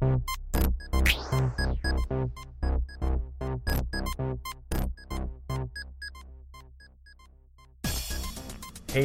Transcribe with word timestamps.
Hey, 0.00 0.06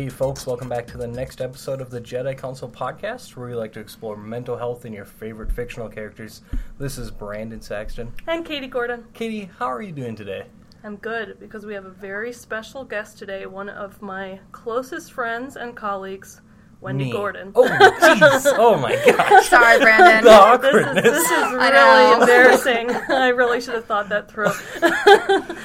folks, 0.07 0.47
welcome 0.47 0.69
back 0.69 0.87
to 0.87 0.97
the 0.97 1.05
next 1.05 1.41
episode 1.41 1.81
of 1.81 1.89
the 1.89 1.99
Jedi 1.99 2.37
Counsel 2.37 2.69
podcast, 2.69 3.35
where 3.35 3.49
we 3.49 3.55
like 3.55 3.73
to 3.73 3.81
explore 3.81 4.15
mental 4.15 4.55
health 4.57 4.85
in 4.85 4.93
your 4.93 5.03
favorite 5.03 5.51
fictional 5.51 5.89
characters. 5.89 6.43
This 6.79 6.97
is 6.97 7.11
Brandon 7.11 7.59
Saxton. 7.59 8.13
And 8.27 8.45
Katie 8.45 8.67
Gordon. 8.67 9.03
Katie, 9.13 9.49
how 9.59 9.65
are 9.65 9.81
you 9.81 9.91
doing 9.91 10.15
today? 10.15 10.45
I'm 10.85 10.95
good 10.95 11.41
because 11.41 11.65
we 11.65 11.73
have 11.73 11.85
a 11.85 11.89
very 11.89 12.31
special 12.31 12.85
guest 12.85 13.17
today, 13.17 13.45
one 13.47 13.67
of 13.67 14.01
my 14.01 14.39
closest 14.53 15.11
friends 15.11 15.57
and 15.57 15.75
colleagues, 15.75 16.39
Wendy 16.85 17.05
Me. 17.05 17.11
Gordon. 17.11 17.51
Oh, 17.55 17.67
jeez. 17.67 18.53
oh, 18.57 18.77
my 18.77 18.95
gosh. 19.05 19.49
Sorry, 19.49 19.79
The 19.79 19.83
Brandon. 19.83 20.23
this 20.23 20.31
is, 20.33 20.39
awkwardness. 20.39 21.03
this 21.03 21.31
is 21.31 21.51
really 21.51 21.71
know. 21.71 22.17
embarrassing. 22.21 22.91
I 22.91 23.29
really 23.29 23.59
should 23.59 23.73
have 23.73 23.85
thought 23.85 24.09
that 24.09 24.29
through. 24.31 24.51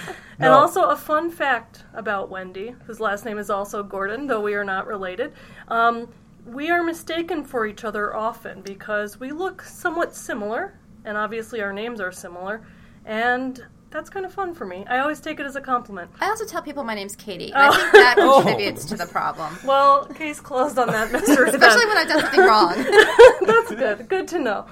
And 0.43 0.49
also 0.55 0.85
a 0.85 0.97
fun 0.97 1.31
fact 1.31 1.85
about 1.93 2.31
Wendy, 2.31 2.75
whose 2.87 2.99
last 2.99 3.27
name 3.27 3.37
is 3.37 3.51
also 3.51 3.83
Gordon, 3.83 4.27
though 4.27 4.41
we 4.41 4.55
are 4.55 4.65
not 4.65 4.87
related. 4.87 5.35
Um, 5.69 6.09
we 6.47 6.71
are 6.71 6.83
mistaken 6.83 7.45
for 7.45 7.67
each 7.67 7.85
other 7.85 8.17
often 8.17 8.63
because 8.63 9.21
we 9.21 9.33
look 9.33 9.61
somewhat 9.61 10.15
similar, 10.17 10.81
and 11.05 11.19
obviously 11.19 11.61
our 11.61 11.75
names 11.75 12.01
are 12.01 12.11
similar, 12.11 12.63
and 13.05 13.63
that's 13.91 14.09
kind 14.11 14.25
of 14.25 14.33
fun 14.33 14.55
for 14.55 14.65
me. 14.67 14.85
I 14.89 14.99
always 15.01 15.21
take 15.21 15.41
it 15.41 15.47
as 15.47 15.57
a 15.57 15.61
compliment. 15.61 16.11
I 16.21 16.29
also 16.29 16.45
tell 16.45 16.63
people 16.63 16.85
my 16.85 16.95
name's 16.95 17.17
Katie. 17.17 17.53
And 17.53 17.57
Oh. 17.57 17.71
I 17.73 17.77
think 17.81 17.93
that 17.93 18.17
Oh. 18.21 18.43
contributes 18.43 18.85
to 18.87 18.97
the 18.97 19.07
problem. 19.07 19.57
Well, 19.65 20.07
case 20.07 20.41
closed 20.41 20.79
on 20.79 20.89
that 20.89 21.11
mystery. 21.13 21.51
then. 21.51 21.55
Especially 21.61 21.87
when 21.87 21.97
I've 21.99 22.09
done 22.09 22.21
something 22.21 22.41
wrong. 22.41 22.75
That's 23.47 23.71
good. 23.71 24.09
Good 24.09 24.29
to 24.29 24.39
know. 24.39 24.67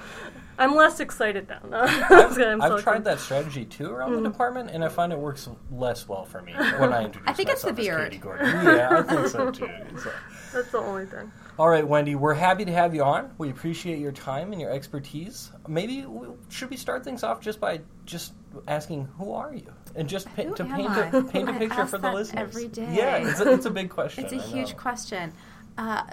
I'm 0.57 0.75
less 0.75 0.99
excited 0.99 1.47
now. 1.47 1.59
No, 1.69 1.85
that's 2.09 2.35
good. 2.35 2.47
I'm 2.49 2.61
I've 2.61 2.83
tried 2.83 3.05
that 3.05 3.19
strategy 3.21 3.63
too 3.63 3.89
around 3.91 4.11
Mm. 4.11 4.23
the 4.23 4.29
department, 4.29 4.71
and 4.71 4.83
I 4.83 4.89
find 4.89 5.13
it 5.13 5.17
works 5.17 5.47
less 5.71 6.05
well 6.09 6.25
for 6.25 6.41
me 6.41 6.51
when 6.53 6.91
I 6.91 7.05
introduce 7.05 7.29
I 7.29 7.31
think 7.31 7.47
it's 7.47 7.61
the 7.61 7.71
myself 7.71 7.79
as 7.79 7.85
beard. 7.85 8.11
Katie 8.11 8.21
Gordon. 8.21 8.65
Yeah, 8.65 8.89
I 8.99 9.03
think 9.03 9.27
so 9.27 9.51
too. 9.51 9.69
So- 10.03 10.11
That's 10.51 10.69
the 10.71 10.79
only 10.79 11.05
thing. 11.05 11.31
All 11.59 11.67
right, 11.67 11.85
Wendy, 11.85 12.15
we're 12.15 12.35
happy 12.35 12.63
to 12.63 12.71
have 12.71 12.95
you 12.95 13.03
on. 13.03 13.31
We 13.37 13.49
appreciate 13.49 13.99
your 13.99 14.13
time 14.13 14.53
and 14.53 14.61
your 14.61 14.71
expertise. 14.71 15.51
Maybe 15.67 16.05
we, 16.05 16.29
should 16.47 16.69
we 16.69 16.77
start 16.77 17.03
things 17.03 17.21
off 17.21 17.41
just 17.41 17.59
by 17.59 17.81
just 18.05 18.31
asking 18.65 19.09
who 19.17 19.33
are 19.33 19.53
you, 19.53 19.73
and 19.93 20.07
just 20.07 20.33
pa- 20.37 20.43
to 20.43 20.63
paint 20.63 20.89
I? 20.89 21.07
a 21.09 21.21
paint 21.21 21.49
a 21.49 21.53
picture 21.53 21.85
for 21.85 21.97
the 21.97 22.13
listeners 22.13 22.55
every 22.55 22.69
day. 22.69 22.87
Yeah, 22.93 23.29
it's 23.29 23.41
a, 23.41 23.51
it's 23.51 23.65
a 23.65 23.71
big 23.71 23.89
question. 23.89 24.23
It's 24.29 24.31
a 24.31 24.37
I 24.37 24.39
huge 24.39 24.69
know. 24.69 24.77
question. 24.77 25.33
Uh, 25.77 26.03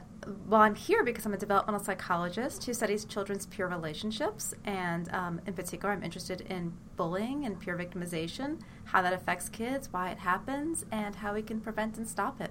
well, 0.49 0.63
I'm 0.63 0.75
here 0.75 1.05
because 1.05 1.25
I'm 1.27 1.35
a 1.35 1.39
developmental 1.39 1.85
psychologist 1.85 2.65
who 2.65 2.75
studies 2.75 3.05
children's 3.05 3.47
peer 3.47 3.69
relationships, 3.69 4.53
and 4.65 5.09
um, 5.15 5.41
in 5.47 5.55
particular, 5.55 5.95
I'm 5.95 6.03
interested 6.03 6.41
in 6.41 6.73
bullying 6.97 7.45
and 7.47 7.61
peer 7.61 7.77
victimization, 7.77 8.61
how 8.83 9.01
that 9.01 9.13
affects 9.13 9.49
kids, 9.49 9.93
why 9.93 10.11
it 10.11 10.19
happens, 10.19 10.85
and 10.91 11.15
how 11.15 11.35
we 11.35 11.43
can 11.43 11.61
prevent 11.61 11.99
and 11.99 12.09
stop 12.09 12.41
it. 12.41 12.51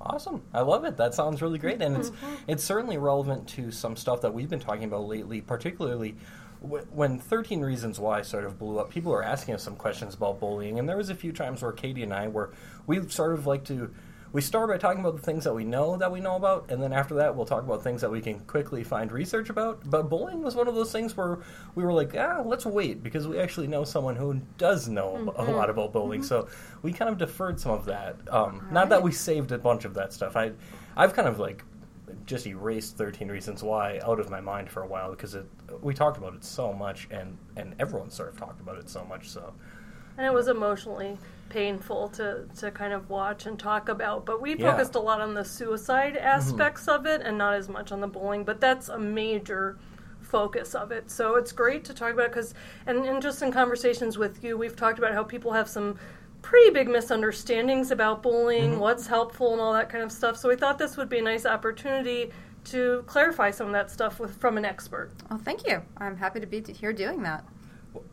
Awesome. 0.00 0.42
I 0.54 0.60
love 0.62 0.84
it. 0.84 0.96
That 0.96 1.14
sounds 1.14 1.42
really 1.42 1.58
great. 1.58 1.82
And 1.82 1.96
it's 1.96 2.10
Mm-hmm. 2.10 2.34
it's 2.48 2.64
certainly 2.64 2.96
relevant 2.96 3.46
to 3.50 3.70
some 3.70 3.96
stuff 3.96 4.22
that 4.22 4.32
we've 4.32 4.48
been 4.48 4.60
talking 4.60 4.84
about 4.84 5.06
lately, 5.06 5.40
particularly 5.40 6.16
when 6.60 7.18
13 7.18 7.60
Reasons 7.60 7.98
Why 8.00 8.22
sort 8.22 8.44
of 8.44 8.58
blew 8.58 8.78
up. 8.78 8.90
People 8.90 9.12
were 9.12 9.22
asking 9.22 9.54
us 9.54 9.62
some 9.62 9.76
questions 9.76 10.14
about 10.14 10.40
bullying, 10.40 10.78
and 10.78 10.88
there 10.88 10.96
was 10.96 11.08
a 11.10 11.14
few 11.14 11.32
times 11.32 11.62
where 11.62 11.72
Katie 11.72 12.02
and 12.02 12.12
I 12.12 12.28
were 12.28 12.50
we 12.86 13.06
sort 13.08 13.32
of 13.34 13.46
like 13.46 13.64
to 13.64 13.94
we 14.32 14.40
start 14.40 14.68
by 14.68 14.78
talking 14.78 15.00
about 15.00 15.16
the 15.16 15.22
things 15.22 15.44
that 15.44 15.54
we 15.54 15.64
know 15.64 15.96
that 15.96 16.12
we 16.12 16.20
know 16.20 16.36
about, 16.36 16.70
and 16.70 16.82
then 16.82 16.92
after 16.92 17.14
that 17.16 17.34
we'll 17.34 17.46
talk 17.46 17.64
about 17.64 17.82
things 17.82 18.00
that 18.00 18.10
we 18.10 18.20
can 18.20 18.38
quickly 18.40 18.84
find 18.84 19.10
research 19.10 19.50
about. 19.50 19.88
But 19.88 20.08
bullying 20.08 20.42
was 20.42 20.54
one 20.54 20.68
of 20.68 20.74
those 20.74 20.92
things 20.92 21.16
where 21.16 21.40
we 21.74 21.84
were 21.84 21.92
like, 21.92 22.14
ah, 22.16 22.42
let's 22.44 22.64
wait 22.64 23.02
because 23.02 23.26
we 23.26 23.38
actually 23.38 23.66
know 23.66 23.84
someone 23.84 24.16
who 24.16 24.40
does 24.56 24.88
know 24.88 25.32
a 25.36 25.44
lot 25.44 25.68
about 25.68 25.92
bullying. 25.92 26.22
So 26.22 26.48
we 26.82 26.92
kind 26.92 27.10
of 27.10 27.18
deferred 27.18 27.58
some 27.58 27.72
of 27.72 27.86
that. 27.86 28.16
Um, 28.30 28.68
Not 28.70 28.88
that 28.90 29.02
we 29.02 29.12
saved 29.12 29.50
a 29.52 29.58
bunch 29.58 29.84
of 29.84 29.94
that 29.94 30.12
stuff. 30.12 30.36
I, 30.36 30.52
I've 30.96 31.14
kind 31.14 31.26
of 31.26 31.38
like 31.40 31.64
just 32.26 32.46
erased 32.46 32.96
13 32.96 33.28
Reasons 33.28 33.62
Why 33.62 34.00
out 34.04 34.20
of 34.20 34.30
my 34.30 34.40
mind 34.40 34.70
for 34.70 34.82
a 34.82 34.86
while 34.86 35.10
because 35.10 35.34
it, 35.34 35.46
we 35.80 35.94
talked 35.94 36.18
about 36.18 36.34
it 36.34 36.44
so 36.44 36.72
much, 36.72 37.08
and 37.10 37.36
and 37.56 37.74
everyone 37.78 38.10
sort 38.10 38.28
of 38.28 38.38
talked 38.38 38.60
about 38.60 38.78
it 38.78 38.88
so 38.88 39.04
much. 39.04 39.28
So 39.28 39.52
And 40.20 40.26
it 40.26 40.34
was 40.34 40.48
emotionally 40.48 41.16
painful 41.48 42.08
to, 42.10 42.44
to 42.58 42.70
kind 42.70 42.92
of 42.92 43.08
watch 43.08 43.46
and 43.46 43.58
talk 43.58 43.88
about. 43.88 44.26
But 44.26 44.42
we 44.42 44.50
Yeah. 44.50 44.56
Mm-hmm. 44.56 44.64
focused 44.66 44.94
a 44.96 45.00
lot 45.00 45.22
on 45.22 45.32
the 45.32 45.42
suicide 45.46 46.14
aspects 46.18 46.88
of 46.88 47.06
it 47.06 47.22
and 47.22 47.38
not 47.38 47.54
as 47.54 47.70
much 47.70 47.90
on 47.90 48.02
the 48.02 48.06
bullying. 48.06 48.44
But 48.44 48.60
that's 48.60 48.90
a 48.90 48.98
major 48.98 49.78
focus 50.20 50.74
of 50.74 50.92
it. 50.92 51.10
So 51.10 51.36
it's 51.36 51.52
great 51.52 51.84
to 51.86 51.94
talk 51.94 52.12
about 52.12 52.26
it 52.26 52.32
because, 52.32 52.52
and, 52.86 52.98
and 53.06 53.22
just 53.22 53.40
in 53.40 53.50
conversations 53.50 54.18
with 54.18 54.44
you, 54.44 54.58
we've 54.58 54.76
talked 54.76 54.98
about 54.98 55.14
how 55.14 55.22
people 55.24 55.52
have 55.54 55.70
some 55.70 55.96
pretty 56.42 56.68
big 56.70 56.86
misunderstandings 56.86 57.90
about 57.90 58.22
bullying, 58.22 58.72
Mm-hmm. 58.72 58.80
what's 58.80 59.06
helpful, 59.06 59.52
and 59.52 59.60
all 59.62 59.72
that 59.72 59.88
kind 59.88 60.04
of 60.04 60.12
stuff. 60.12 60.36
So 60.36 60.50
we 60.50 60.56
thought 60.56 60.76
this 60.78 60.98
would 60.98 61.08
be 61.08 61.20
a 61.20 61.22
nice 61.22 61.46
opportunity 61.46 62.30
to 62.64 63.02
clarify 63.06 63.50
some 63.50 63.68
of 63.68 63.72
that 63.72 63.90
stuff 63.90 64.20
with 64.20 64.36
from 64.36 64.58
an 64.58 64.66
expert. 64.66 65.12
Well, 65.30 65.40
thank 65.42 65.66
you. 65.66 65.80
I'm 65.96 66.18
happy 66.18 66.40
to 66.40 66.46
be 66.46 66.60
here 66.74 66.92
doing 66.92 67.22
that. 67.22 67.42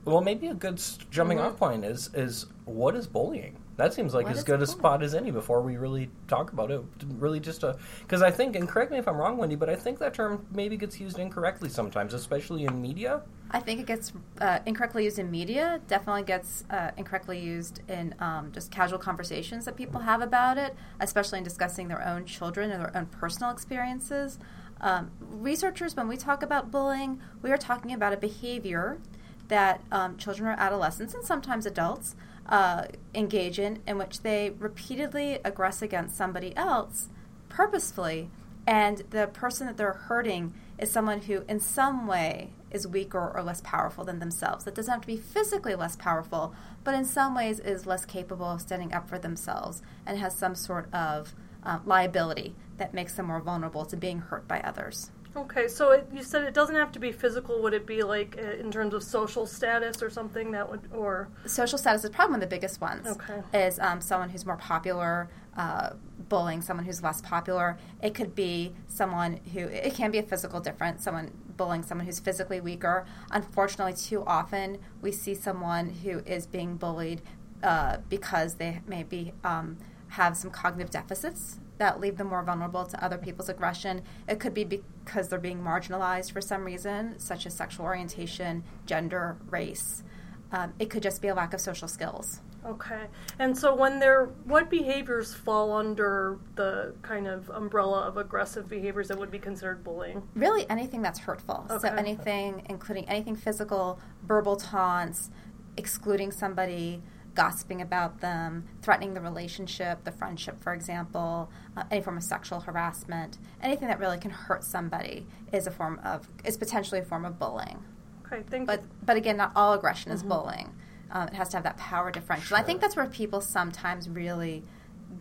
Well, 0.05 0.21
maybe 0.21 0.47
a 0.47 0.53
good 0.53 0.81
jumping 1.11 1.37
Mm-hmm. 1.37 1.47
off 1.47 1.57
point 1.57 1.85
is 1.85 2.09
is 2.13 2.45
what 2.65 2.95
is 2.95 3.07
bullying? 3.07 3.57
That 3.77 3.93
seems 3.93 4.15
like 4.15 4.25
What 4.25 4.35
as 4.35 4.43
good 4.43 4.61
a 4.63 4.67
spot 4.67 5.03
as 5.03 5.13
any 5.13 5.29
before 5.29 5.61
we 5.61 5.77
really 5.77 6.09
talk 6.27 6.51
about 6.51 6.71
it. 6.71 6.81
Really, 7.19 7.39
just 7.39 7.61
a 7.61 7.77
because 8.01 8.23
I 8.23 8.31
think, 8.31 8.55
and 8.55 8.67
correct 8.67 8.91
me 8.91 8.97
if 8.97 9.07
I'm 9.07 9.17
wrong, 9.17 9.37
Wendy, 9.37 9.55
but 9.55 9.69
I 9.69 9.75
think 9.75 9.99
that 9.99 10.15
term 10.15 10.45
maybe 10.51 10.77
gets 10.77 10.99
used 10.99 11.19
incorrectly 11.19 11.69
sometimes, 11.69 12.15
especially 12.15 12.65
in 12.65 12.81
media. 12.81 13.21
I 13.51 13.59
think 13.59 13.79
it 13.79 13.85
gets 13.85 14.13
uh, 14.41 14.59
incorrectly 14.65 15.03
used 15.03 15.19
in 15.19 15.29
media. 15.29 15.79
Definitely 15.87 16.23
gets 16.23 16.65
uh, 16.71 16.91
incorrectly 16.97 17.39
used 17.39 17.81
in 17.87 18.15
um, 18.19 18.51
just 18.51 18.71
casual 18.71 18.97
conversations 18.97 19.65
that 19.65 19.75
people 19.75 20.01
have 20.01 20.21
about 20.21 20.57
it, 20.57 20.75
especially 20.99 21.37
in 21.37 21.43
discussing 21.43 21.87
their 21.87 22.05
own 22.05 22.25
children 22.25 22.71
and 22.71 22.81
their 22.81 22.97
own 22.97 23.05
personal 23.05 23.51
experiences. 23.51 24.39
Um, 24.81 25.11
researchers, 25.21 25.95
when 25.95 26.07
we 26.07 26.17
talk 26.17 26.41
about 26.41 26.71
bullying, 26.71 27.21
we 27.41 27.51
are 27.51 27.57
talking 27.57 27.93
about 27.93 28.11
a 28.11 28.17
behavior 28.17 28.99
that 29.47 29.81
um, 29.91 30.17
children 30.17 30.49
or 30.49 30.55
adolescents 30.57 31.13
and 31.13 31.23
sometimes 31.23 31.65
adults 31.65 32.15
uh, 32.47 32.85
engage 33.13 33.59
in, 33.59 33.81
in 33.87 33.97
which 33.97 34.21
they 34.21 34.51
repeatedly 34.51 35.39
aggress 35.43 35.81
against 35.81 36.15
somebody 36.15 36.55
else 36.55 37.09
purposefully, 37.49 38.29
and 38.65 39.03
the 39.09 39.27
person 39.27 39.67
that 39.67 39.77
they're 39.77 39.93
hurting 39.93 40.53
is 40.77 40.91
someone 40.91 41.21
who, 41.21 41.43
in 41.47 41.59
some 41.59 42.05
way, 42.05 42.51
is 42.69 42.87
weaker 42.87 43.31
or 43.33 43.41
less 43.41 43.61
powerful 43.61 44.03
than 44.03 44.19
themselves. 44.19 44.65
That 44.65 44.75
doesn't 44.75 44.91
have 44.91 45.01
to 45.01 45.07
be 45.07 45.17
physically 45.17 45.75
less 45.75 45.95
powerful, 45.95 46.53
but 46.83 46.93
in 46.93 47.05
some 47.05 47.33
ways 47.33 47.59
is 47.59 47.85
less 47.85 48.05
capable 48.05 48.45
of 48.45 48.61
standing 48.61 48.93
up 48.93 49.09
for 49.09 49.17
themselves 49.17 49.81
and 50.05 50.19
has 50.19 50.35
some 50.35 50.55
sort 50.55 50.93
of 50.93 51.33
uh, 51.63 51.79
liability 51.85 52.55
that 52.77 52.93
makes 52.93 53.13
them 53.15 53.27
more 53.27 53.41
vulnerable 53.41 53.85
to 53.85 53.97
being 53.97 54.19
hurt 54.19 54.47
by 54.47 54.59
others. 54.59 55.11
Okay, 55.37 55.67
so 55.67 55.91
it, 55.91 56.07
you 56.11 56.23
said 56.23 56.43
it 56.43 56.53
doesn't 56.53 56.75
have 56.75 56.91
to 56.93 56.99
be 56.99 57.11
physical. 57.11 57.61
Would 57.61 57.73
it 57.73 57.85
be 57.85 58.01
like 58.01 58.37
uh, 58.37 58.59
in 58.59 58.71
terms 58.71 58.93
of 58.93 59.03
social 59.03 59.45
status 59.45 60.01
or 60.01 60.09
something 60.09 60.51
that 60.51 60.69
would, 60.69 60.89
or 60.91 61.29
social 61.45 61.77
status 61.77 62.03
is 62.03 62.09
probably 62.09 62.33
one 62.33 62.43
of 62.43 62.49
the 62.49 62.55
biggest 62.55 62.81
ones. 62.81 63.07
Okay. 63.07 63.65
Is 63.67 63.79
um, 63.79 64.01
someone 64.01 64.29
who's 64.29 64.45
more 64.45 64.57
popular 64.57 65.29
uh, 65.57 65.91
bullying 66.29 66.61
someone 66.61 66.85
who's 66.85 67.01
less 67.01 67.21
popular. 67.21 67.77
It 68.01 68.13
could 68.13 68.35
be 68.35 68.73
someone 68.87 69.39
who 69.53 69.61
it 69.61 69.93
can 69.95 70.11
be 70.11 70.19
a 70.19 70.23
physical 70.23 70.59
difference. 70.59 71.03
Someone 71.03 71.31
bullying 71.57 71.83
someone 71.83 72.05
who's 72.05 72.19
physically 72.19 72.61
weaker. 72.61 73.05
Unfortunately, 73.31 73.93
too 73.93 74.23
often 74.25 74.77
we 75.01 75.11
see 75.11 75.33
someone 75.33 75.89
who 75.89 76.19
is 76.19 76.45
being 76.45 76.77
bullied 76.77 77.21
uh, 77.63 77.97
because 78.09 78.55
they 78.55 78.81
maybe 78.87 79.33
um, 79.43 79.77
have 80.09 80.37
some 80.37 80.51
cognitive 80.51 80.91
deficits 80.91 81.59
that 81.77 81.99
leave 81.99 82.17
them 82.17 82.27
more 82.27 82.43
vulnerable 82.43 82.85
to 82.85 83.03
other 83.03 83.17
people's 83.17 83.49
aggression. 83.49 84.01
It 84.27 84.39
could 84.39 84.53
be 84.53 84.63
because 84.63 85.29
they're 85.29 85.39
being 85.39 85.61
marginalized 85.61 86.31
for 86.31 86.41
some 86.41 86.63
reason, 86.63 87.19
such 87.19 87.45
as 87.45 87.53
sexual 87.55 87.85
orientation, 87.85 88.63
gender, 88.85 89.37
race. 89.49 90.03
Um, 90.51 90.73
it 90.79 90.89
could 90.89 91.03
just 91.03 91.21
be 91.21 91.27
a 91.27 91.35
lack 91.35 91.53
of 91.53 91.61
social 91.61 91.87
skills. 91.87 92.39
okay? 92.65 93.07
And 93.37 93.57
so 93.57 93.75
when 93.75 93.99
they're, 93.99 94.25
what 94.45 94.69
behaviors 94.69 95.33
fall 95.33 95.73
under 95.73 96.39
the 96.55 96.95
kind 97.01 97.27
of 97.27 97.49
umbrella 97.49 98.01
of 98.01 98.17
aggressive 98.17 98.67
behaviors 98.69 99.09
that 99.09 99.17
would 99.17 99.31
be 99.31 99.39
considered 99.39 99.83
bullying? 99.83 100.23
Really, 100.35 100.69
anything 100.69 101.01
that's 101.01 101.19
hurtful. 101.19 101.65
Okay. 101.69 101.87
So, 101.89 101.93
anything, 101.95 102.63
including 102.69 103.07
anything 103.09 103.35
physical, 103.35 103.99
verbal 104.23 104.55
taunts, 104.55 105.29
excluding 105.77 106.31
somebody, 106.31 107.01
gossiping 107.37 107.81
about 107.81 108.19
them, 108.19 108.65
threatening 108.81 109.13
the 109.13 109.21
relationship, 109.21 110.03
the 110.03 110.11
friendship, 110.11 110.59
for 110.61 110.73
example, 110.73 111.51
uh, 111.77 111.83
any 111.91 112.01
form 112.01 112.17
of 112.17 112.23
sexual 112.23 112.59
harassment, 112.61 113.37
anything 113.61 113.87
that 113.87 113.99
really 113.99 114.17
can 114.17 114.31
hurt 114.31 114.63
somebody 114.63 115.27
is 115.53 115.67
a 115.67 115.71
form 115.71 116.01
of 116.03 116.27
is 116.43 116.57
potentially 116.57 116.99
a 116.99 117.03
form 117.03 117.25
of 117.25 117.37
bullying. 117.37 117.83
Okay, 118.25 118.43
thank 118.49 118.65
But 118.65 118.81
you. 118.81 118.89
but 119.05 119.15
again, 119.17 119.37
not 119.37 119.51
all 119.55 119.73
aggression 119.73 120.11
is 120.11 120.23
bullying. 120.23 120.73
Um, 121.11 121.27
it 121.27 121.35
has 121.35 121.49
to 121.49 121.57
have 121.57 121.63
that 121.63 121.77
power 121.77 122.11
differential. 122.11 122.57
I 122.57 122.63
think 122.63 122.81
that's 122.81 122.95
where 122.95 123.05
people 123.05 123.39
sometimes 123.39 124.09
really 124.09 124.63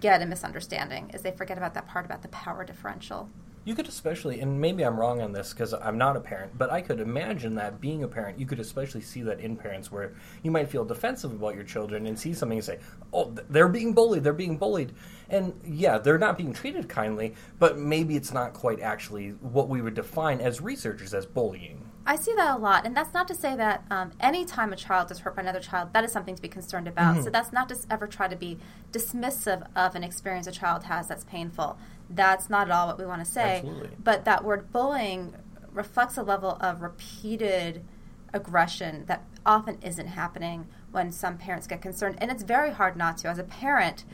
get 0.01 0.23
a 0.23 0.27
misunderstanding 0.27 1.11
is 1.15 1.21
they 1.21 1.31
forget 1.31 1.59
about 1.59 1.75
that 1.75 1.87
part 1.87 2.07
about 2.07 2.23
the 2.23 2.29
power 2.29 2.65
differential. 2.65 3.29
You 3.67 3.75
could 3.75 3.89
especially, 3.89 4.39
and 4.39 4.61
maybe 4.61 4.85
I'm 4.85 4.97
wrong 4.97 5.21
on 5.21 5.33
this 5.33 5.53
because 5.53 5.75
I'm 5.75 5.99
not 5.99 6.17
a 6.17 6.21
parent, 6.21 6.57
but 6.57 6.71
I 6.71 6.81
could 6.81 7.01
imagine 7.01 7.57
that 7.57 7.81
being 7.81 8.05
a 8.05 8.09
parent, 8.09 8.39
you 8.39 8.47
could 8.47 8.61
especially 8.61 9.01
see 9.01 9.23
that 9.23 9.41
in 9.41 9.57
parents 9.57 9.91
where 9.91 10.13
you 10.45 10.53
might 10.53 10.69
feel 10.69 10.85
defensive 10.85 11.33
about 11.33 11.57
your 11.57 11.65
children 11.65 12.07
and 12.07 12.17
see 12.17 12.33
something 12.33 12.59
and 12.59 12.65
say, 12.65 12.79
oh, 13.13 13.35
they're 13.51 13.67
being 13.67 13.93
bullied, 13.93 14.23
they're 14.23 14.33
being 14.33 14.57
bullied. 14.57 14.93
And 15.29 15.53
yeah, 15.65 15.99
they're 15.99 16.17
not 16.17 16.39
being 16.39 16.53
treated 16.53 16.89
kindly, 16.89 17.35
but 17.59 17.77
maybe 17.77 18.15
it's 18.15 18.33
not 18.33 18.53
quite 18.53 18.79
actually 18.79 19.31
what 19.31 19.69
we 19.69 19.83
would 19.83 19.95
define 19.95 20.41
as 20.41 20.61
researchers 20.61 21.13
as 21.13 21.27
bullying. 21.27 21.91
I 22.09 22.15
see 22.15 22.33
that 22.37 22.57
a 22.57 22.59
lot, 22.61 22.87
and 22.87 22.97
that's 22.97 23.13
not 23.13 23.27
to 23.27 23.35
say 23.35 23.57
that 23.57 23.85
um, 23.91 24.13
anytime 24.21 24.73
a 24.73 24.77
child 24.77 25.11
is 25.11 25.19
hurt 25.19 25.35
by 25.35 25.43
another 25.43 25.59
child, 25.59 25.93
that 25.93 26.05
is 26.05 26.13
something 26.13 26.37
to 26.37 26.43
be 26.43 26.47
concerned 26.47 26.87
about. 26.87 27.15
Mm-hmm. 27.15 27.25
So 27.25 27.31
that's 27.31 27.53
not 27.53 27.69
to 27.71 27.77
ever 27.91 28.07
try 28.07 28.29
to 28.29 28.37
be 28.37 28.59
dismissive 28.93 29.67
of 29.75 29.97
an 29.97 30.05
experience 30.05 30.47
a 30.47 30.53
child 30.53 30.85
has 30.85 31.09
that's 31.09 31.25
painful. 31.25 31.77
That's 32.09 32.49
not 32.49 32.69
at 32.69 32.73
all 32.73 32.87
what 32.87 32.99
we 32.99 33.07
want 33.07 33.25
to 33.25 33.31
say. 33.31 33.59
Absolutely. 33.59 33.91
But 34.03 34.25
that 34.25 34.45
word 34.45 34.73
bullying 34.73 35.35
reflects 35.73 36.17
a 36.17 36.23
level 36.23 36.57
of 36.61 36.83
repeated 36.83 37.85
aggression 38.33 39.05
that 39.07 39.25
often 39.45 39.79
isn't 39.83 40.09
happening 40.09 40.67
when 40.91 41.13
some 41.13 41.37
parents 41.39 41.67
get 41.67 41.81
concerned, 41.83 42.17
and 42.19 42.31
it's 42.31 42.43
very 42.43 42.71
hard 42.71 42.97
not 42.97 43.19
to. 43.19 43.29
As 43.29 43.39
a 43.39 43.45
parent, 43.45 44.05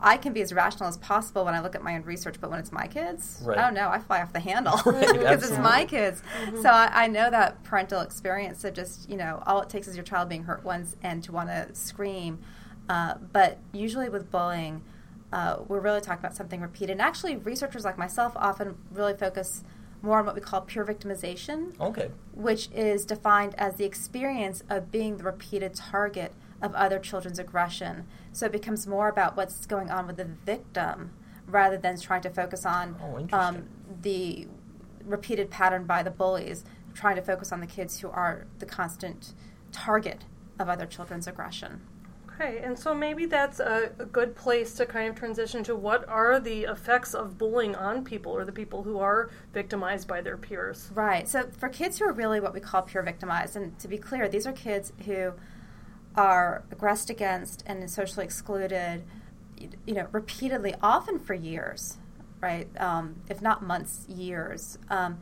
I 0.00 0.16
can 0.16 0.32
be 0.32 0.40
as 0.40 0.52
rational 0.52 0.88
as 0.88 0.96
possible 0.96 1.44
when 1.44 1.54
I 1.54 1.60
look 1.60 1.74
at 1.74 1.82
my 1.82 1.94
own 1.94 2.02
research, 2.02 2.36
but 2.40 2.50
when 2.50 2.58
it's 2.58 2.72
my 2.72 2.86
kids, 2.86 3.42
right. 3.44 3.58
I 3.58 3.62
don't 3.62 3.74
know. 3.74 3.88
I 3.88 3.98
fly 3.98 4.22
off 4.22 4.32
the 4.32 4.40
handle 4.40 4.80
right, 4.86 5.12
because 5.12 5.42
it's 5.48 5.58
my 5.58 5.84
kids. 5.84 6.22
Mm-hmm. 6.42 6.62
So 6.62 6.70
I, 6.70 7.04
I, 7.04 7.06
know 7.06 7.30
that 7.30 7.62
parental 7.64 8.00
experience 8.00 8.64
of 8.64 8.72
just, 8.72 9.10
you 9.10 9.16
know, 9.16 9.42
all 9.46 9.60
it 9.60 9.68
takes 9.68 9.88
is 9.88 9.96
your 9.96 10.04
child 10.04 10.28
being 10.28 10.44
hurt 10.44 10.64
once 10.64 10.96
and 11.02 11.22
to 11.24 11.32
want 11.32 11.48
to 11.50 11.68
scream. 11.74 12.40
Uh, 12.88 13.14
but 13.32 13.58
usually 13.72 14.08
with 14.08 14.30
bullying, 14.30 14.82
uh, 15.32 15.58
we're 15.68 15.80
really 15.80 16.00
talking 16.00 16.20
about 16.20 16.36
something 16.36 16.60
repeated. 16.60 16.92
And 16.92 17.00
actually, 17.00 17.36
researchers 17.36 17.84
like 17.84 17.98
myself 17.98 18.32
often 18.36 18.76
really 18.90 19.14
focus 19.14 19.62
more 20.02 20.18
on 20.18 20.26
what 20.26 20.34
we 20.34 20.40
call 20.40 20.62
peer 20.62 20.84
victimization. 20.84 21.78
Okay. 21.80 22.10
Which 22.32 22.68
is 22.72 23.04
defined 23.04 23.54
as 23.58 23.76
the 23.76 23.84
experience 23.84 24.62
of 24.68 24.90
being 24.90 25.18
the 25.18 25.24
repeated 25.24 25.74
target 25.74 26.32
of 26.62 26.74
other 26.74 26.98
children's 26.98 27.38
aggression. 27.38 28.06
So 28.32 28.46
it 28.46 28.52
becomes 28.52 28.86
more 28.86 29.08
about 29.08 29.36
what's 29.36 29.66
going 29.66 29.90
on 29.90 30.06
with 30.06 30.16
the 30.16 30.24
victim 30.24 31.12
rather 31.46 31.76
than 31.76 31.98
trying 31.98 32.22
to 32.22 32.30
focus 32.30 32.64
on 32.64 32.96
oh, 33.02 33.36
um, 33.36 33.68
the 34.02 34.46
repeated 35.04 35.50
pattern 35.50 35.84
by 35.84 36.02
the 36.02 36.10
bullies, 36.10 36.64
trying 36.94 37.16
to 37.16 37.22
focus 37.22 37.52
on 37.52 37.60
the 37.60 37.66
kids 37.66 38.00
who 38.00 38.08
are 38.08 38.46
the 38.58 38.66
constant 38.66 39.34
target 39.72 40.24
of 40.58 40.68
other 40.68 40.86
children's 40.86 41.26
aggression. 41.26 41.80
Okay, 42.40 42.60
and 42.64 42.78
so 42.78 42.94
maybe 42.94 43.26
that's 43.26 43.60
a, 43.60 43.90
a, 43.98 44.06
good 44.06 44.34
place 44.34 44.72
to 44.74 44.86
kind 44.86 45.10
of 45.10 45.14
transition 45.14 45.62
to 45.64 45.76
what 45.76 46.08
are 46.08 46.40
the 46.40 46.64
effects 46.64 47.12
of 47.12 47.36
bullying 47.36 47.76
on 47.76 48.02
people 48.02 48.32
or 48.32 48.46
the 48.46 48.52
people 48.52 48.82
who 48.82 48.98
are 48.98 49.28
victimized 49.52 50.08
by 50.08 50.22
their 50.22 50.38
peers. 50.38 50.90
Right. 50.94 51.28
So 51.28 51.50
for 51.58 51.68
kids 51.68 51.98
who 51.98 52.06
are 52.06 52.12
really 52.12 52.40
what 52.40 52.54
we 52.54 52.60
call 52.60 52.80
peer 52.80 53.02
victimized, 53.02 53.56
and 53.56 53.78
to 53.78 53.88
be 53.88 53.98
clear, 53.98 54.26
these 54.26 54.46
are 54.46 54.52
kids 54.52 54.94
who 55.04 55.34
are 56.16 56.64
aggressed 56.70 57.10
against 57.10 57.62
and 57.66 57.90
socially 57.90 58.24
excluded, 58.24 59.04
you 59.58 59.94
know, 59.94 60.06
repeatedly, 60.10 60.74
often 60.82 61.18
for 61.18 61.34
years, 61.34 61.98
right? 62.40 62.68
Um, 62.80 63.16
if 63.28 63.42
not 63.42 63.62
months, 63.62 64.06
years. 64.08 64.78
Um, 64.88 65.18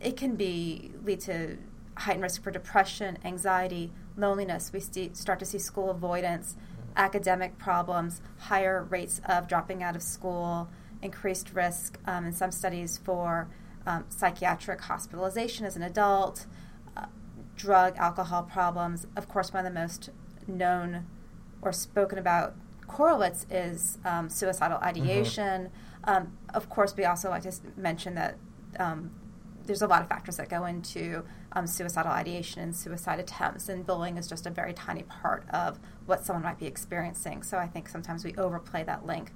it 0.00 0.16
can 0.16 0.36
be 0.36 0.92
lead 1.04 1.20
to 1.22 1.58
heightened 1.98 2.22
risk 2.22 2.42
for 2.42 2.50
depression, 2.50 3.18
anxiety, 3.24 3.92
loneliness. 4.16 4.72
We 4.72 4.80
st- 4.80 5.16
start 5.16 5.38
to 5.40 5.44
see 5.44 5.58
school 5.58 5.90
avoidance, 5.90 6.56
academic 6.96 7.58
problems, 7.58 8.22
higher 8.38 8.84
rates 8.84 9.20
of 9.28 9.48
dropping 9.48 9.82
out 9.82 9.96
of 9.96 10.02
school, 10.02 10.68
increased 11.02 11.52
risk 11.54 11.98
um, 12.06 12.24
in 12.24 12.32
some 12.32 12.50
studies 12.50 12.98
for 12.98 13.48
um, 13.86 14.04
psychiatric 14.08 14.80
hospitalization 14.80 15.66
as 15.66 15.76
an 15.76 15.82
adult 15.82 16.46
drug, 17.56 17.96
alcohol 17.96 18.42
problems. 18.42 19.06
Of 19.16 19.28
course, 19.28 19.52
one 19.52 19.66
of 19.66 19.72
the 19.72 19.78
most 19.78 20.10
known 20.46 21.06
or 21.62 21.72
spoken 21.72 22.18
about 22.18 22.54
correlates 22.86 23.46
is 23.50 23.98
um, 24.04 24.28
suicidal 24.28 24.78
ideation. 24.78 25.70
Mm-hmm. 26.04 26.10
Um, 26.10 26.38
of 26.54 26.68
course, 26.68 26.94
we 26.96 27.04
also 27.04 27.30
like 27.30 27.42
to 27.42 27.52
mention 27.76 28.14
that 28.14 28.36
um, 28.78 29.10
there's 29.66 29.82
a 29.82 29.86
lot 29.86 30.02
of 30.02 30.08
factors 30.08 30.36
that 30.36 30.48
go 30.48 30.64
into 30.64 31.24
um, 31.52 31.66
suicidal 31.66 32.12
ideation 32.12 32.62
and 32.62 32.74
suicide 32.74 33.18
attempts, 33.20 33.68
and 33.68 33.86
bullying 33.86 34.16
is 34.16 34.28
just 34.28 34.46
a 34.46 34.50
very 34.50 34.72
tiny 34.72 35.02
part 35.02 35.44
of 35.50 35.78
what 36.06 36.24
someone 36.24 36.42
might 36.42 36.58
be 36.58 36.66
experiencing. 36.66 37.42
So 37.42 37.58
I 37.58 37.66
think 37.66 37.88
sometimes 37.88 38.24
we 38.24 38.34
overplay 38.36 38.84
that 38.84 39.04
link, 39.04 39.32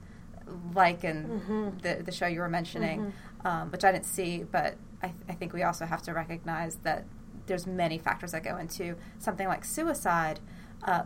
like 0.75 1.05
in 1.05 1.25
mm-hmm. 1.25 1.79
the, 1.79 2.03
the 2.03 2.13
show 2.13 2.27
you 2.27 2.41
were 2.41 2.49
mentioning, 2.49 3.01
mm-hmm. 3.01 3.11
Um, 3.43 3.71
which 3.71 3.85
I 3.85 3.93
didn't 3.93 4.05
see, 4.05 4.45
but 4.45 4.77
I, 5.03 5.07
th- 5.07 5.25
I 5.31 5.33
think 5.33 5.55
we 5.55 5.63
also 5.63 5.87
have 5.87 6.03
to 6.03 6.13
recognize 6.13 6.77
that 6.83 7.07
there's 7.47 7.67
many 7.67 7.97
factors 7.97 8.33
that 8.33 8.45
go 8.45 8.59
into 8.59 8.97
something 9.19 9.49
like 9.49 9.65
suicide, 9.65 10.41
uh, 10.85 11.05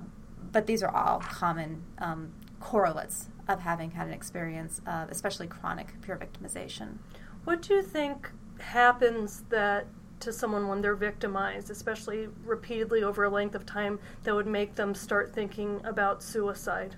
but 0.50 0.66
these 0.66 0.82
are 0.82 0.92
all 0.92 1.20
common 1.20 1.84
um, 1.98 2.32
correlates 2.58 3.28
of 3.46 3.60
having 3.60 3.92
had 3.92 4.08
an 4.08 4.12
experience 4.12 4.80
of 4.84 5.10
especially 5.10 5.46
chronic 5.46 6.00
peer 6.00 6.16
victimization. 6.16 6.98
What 7.44 7.62
do 7.62 7.74
you 7.74 7.82
think 7.82 8.32
happens 8.58 9.44
that 9.50 9.86
to 10.20 10.32
someone 10.32 10.68
when 10.68 10.80
they're 10.80 10.94
victimized, 10.94 11.70
especially 11.70 12.28
repeatedly 12.44 13.02
over 13.02 13.24
a 13.24 13.30
length 13.30 13.54
of 13.54 13.66
time, 13.66 13.98
that 14.22 14.34
would 14.34 14.46
make 14.46 14.74
them 14.74 14.94
start 14.94 15.32
thinking 15.32 15.80
about 15.84 16.22
suicide? 16.22 16.96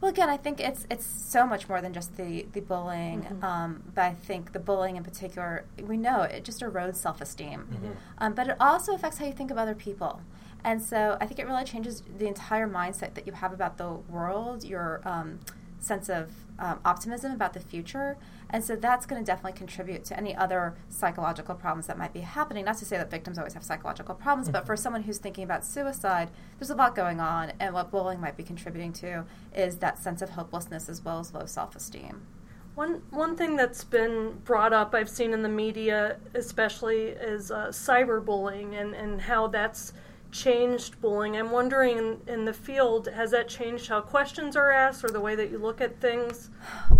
Well, 0.00 0.10
again, 0.10 0.28
I 0.28 0.36
think 0.36 0.60
it's 0.60 0.86
it's 0.90 1.06
so 1.06 1.46
much 1.46 1.68
more 1.68 1.80
than 1.80 1.94
just 1.94 2.16
the 2.16 2.46
the 2.52 2.60
bullying, 2.60 3.22
mm-hmm. 3.22 3.44
um, 3.44 3.82
but 3.94 4.02
I 4.02 4.12
think 4.14 4.52
the 4.52 4.58
bullying 4.58 4.96
in 4.96 5.04
particular, 5.04 5.64
we 5.82 5.96
know 5.96 6.22
it 6.22 6.44
just 6.44 6.60
erodes 6.60 6.96
self 6.96 7.20
esteem, 7.22 7.68
mm-hmm. 7.72 7.92
um, 8.18 8.34
but 8.34 8.48
it 8.48 8.56
also 8.60 8.94
affects 8.94 9.18
how 9.18 9.24
you 9.24 9.32
think 9.32 9.50
of 9.50 9.56
other 9.56 9.74
people. 9.74 10.20
And 10.62 10.82
so 10.82 11.16
I 11.20 11.26
think 11.26 11.38
it 11.38 11.46
really 11.46 11.64
changes 11.64 12.02
the 12.18 12.26
entire 12.26 12.68
mindset 12.68 13.14
that 13.14 13.26
you 13.26 13.32
have 13.32 13.52
about 13.52 13.78
the 13.78 13.92
world, 13.92 14.64
your 14.64 15.00
um, 15.04 15.40
sense 15.84 16.08
of 16.08 16.30
um, 16.58 16.80
optimism 16.84 17.32
about 17.32 17.52
the 17.52 17.60
future. 17.60 18.16
And 18.50 18.62
so 18.62 18.76
that's 18.76 19.06
going 19.06 19.22
to 19.22 19.26
definitely 19.26 19.58
contribute 19.58 20.04
to 20.04 20.16
any 20.16 20.34
other 20.36 20.76
psychological 20.88 21.54
problems 21.54 21.86
that 21.88 21.98
might 21.98 22.12
be 22.12 22.20
happening. 22.20 22.64
Not 22.64 22.78
to 22.78 22.84
say 22.84 22.96
that 22.96 23.10
victims 23.10 23.38
always 23.38 23.54
have 23.54 23.64
psychological 23.64 24.14
problems, 24.14 24.48
but 24.48 24.66
for 24.66 24.76
someone 24.76 25.02
who's 25.02 25.18
thinking 25.18 25.44
about 25.44 25.64
suicide, 25.64 26.30
there's 26.58 26.70
a 26.70 26.74
lot 26.74 26.94
going 26.94 27.20
on. 27.20 27.52
And 27.58 27.74
what 27.74 27.90
bullying 27.90 28.20
might 28.20 28.36
be 28.36 28.44
contributing 28.44 28.92
to 28.94 29.24
is 29.54 29.78
that 29.78 29.98
sense 29.98 30.22
of 30.22 30.30
hopelessness 30.30 30.88
as 30.88 31.04
well 31.04 31.18
as 31.18 31.34
low 31.34 31.46
self 31.46 31.74
esteem. 31.74 32.22
One 32.74 33.02
one 33.10 33.36
thing 33.36 33.54
that's 33.56 33.84
been 33.84 34.40
brought 34.44 34.72
up, 34.72 34.94
I've 34.94 35.08
seen 35.08 35.32
in 35.32 35.42
the 35.42 35.48
media, 35.48 36.16
especially, 36.34 37.06
is 37.06 37.52
uh, 37.52 37.68
cyberbullying 37.68 38.80
and 38.80 38.94
and 38.94 39.20
how 39.20 39.46
that's 39.46 39.92
changed 40.34 41.00
bullying. 41.00 41.36
I'm 41.36 41.52
wondering 41.52 41.96
in, 41.96 42.20
in, 42.26 42.44
the 42.44 42.52
field, 42.52 43.06
has 43.06 43.30
that 43.30 43.48
changed 43.48 43.88
how 43.88 44.00
questions 44.00 44.56
are 44.56 44.70
asked 44.70 45.04
or 45.04 45.08
the 45.08 45.20
way 45.20 45.36
that 45.36 45.50
you 45.50 45.58
look 45.58 45.80
at 45.80 46.00
things? 46.00 46.50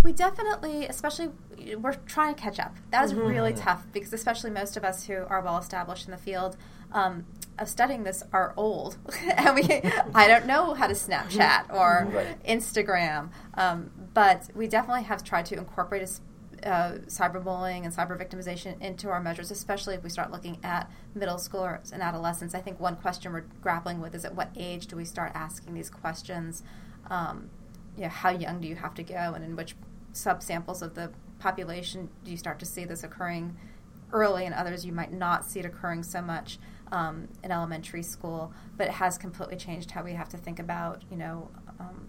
We 0.05 0.13
definitely, 0.13 0.87
especially, 0.87 1.31
we're 1.77 1.95
trying 2.07 2.37
to 2.37 2.41
catch 2.41 2.61
up. 2.61 2.77
That 2.91 3.05
is 3.05 3.13
mm-hmm. 3.13 3.27
really 3.27 3.53
tough 3.53 3.87
because, 3.93 4.13
especially 4.13 4.51
most 4.51 4.77
of 4.77 4.85
us 4.85 5.05
who 5.05 5.15
are 5.15 5.41
well 5.41 5.59
established 5.59 6.07
in 6.07 6.13
the 6.13 6.17
field 6.17 6.57
um, 6.93 7.27
of 7.59 7.69
studying 7.69 8.05
this 8.05 8.23
are 8.33 8.55
old. 8.57 8.99
and 9.37 9.57
we, 9.57 9.63
I 10.15 10.29
don't 10.29 10.47
know 10.47 10.75
how 10.75 10.87
to 10.87 10.95
Snapchat 10.95 11.75
or 11.75 12.09
right. 12.13 12.45
Instagram, 12.45 13.31
um, 13.55 13.91
but 14.15 14.49
we 14.55 14.69
definitely 14.69 15.03
have 15.03 15.25
tried 15.25 15.47
to 15.47 15.59
incorporate 15.59 16.03
a 16.03 16.07
uh, 16.65 16.99
cyberbullying 17.07 17.85
and 17.85 17.95
cyber 17.95 18.19
victimization 18.19 18.81
into 18.81 19.09
our 19.09 19.21
measures, 19.21 19.51
especially 19.51 19.95
if 19.95 20.03
we 20.03 20.11
start 20.11 20.31
looking 20.31 20.59
at 20.63 20.91
middle 21.15 21.37
schoolers 21.37 21.93
and 21.93 22.03
adolescents. 22.03 22.55
I 22.55 22.61
think 22.61 22.81
one 22.81 22.97
question 22.97 23.33
we're 23.33 23.45
grappling 23.61 24.01
with 24.01 24.15
is 24.15 24.25
at 24.25 24.35
what 24.35 24.51
age 24.57 24.87
do 24.87 24.97
we 24.97 25.05
start 25.05 25.33
asking 25.35 25.75
these 25.75 25.91
questions? 25.91 26.63
Um, 27.11 27.51
you 27.97 28.05
know, 28.05 28.09
how 28.09 28.31
young 28.31 28.61
do 28.61 28.69
you 28.69 28.77
have 28.77 28.95
to 28.95 29.03
go, 29.03 29.35
and 29.35 29.45
in 29.45 29.57
which 29.57 29.77
subsamples 30.13 30.83
of 30.83 30.95
the 30.95 31.13
population 31.39 32.09
do 32.25 32.31
you 32.31 32.37
start 32.37 32.59
to 32.61 32.67
see 32.67 32.85
this 32.85 33.05
occurring 33.05 33.57
early, 34.13 34.47
and 34.47 34.55
others 34.55 34.87
you 34.87 34.93
might 34.93 35.13
not 35.13 35.45
see 35.45 35.61
it 35.61 35.67
occurring 35.67 36.03
so 36.03 36.23
much 36.23 36.59
um, 36.93 37.29
in 37.43 37.53
elementary 37.53 38.03
school. 38.03 38.53
But 38.77 38.89
it 38.89 38.95
has 38.95 39.19
completely 39.19 39.57
changed 39.57 39.91
how 39.91 40.03
we 40.03 40.15
have 40.15 40.29
to 40.31 40.37
think 40.37 40.59
about, 40.59 41.03
you 41.11 41.17
know, 41.17 41.51
um, 41.79 42.09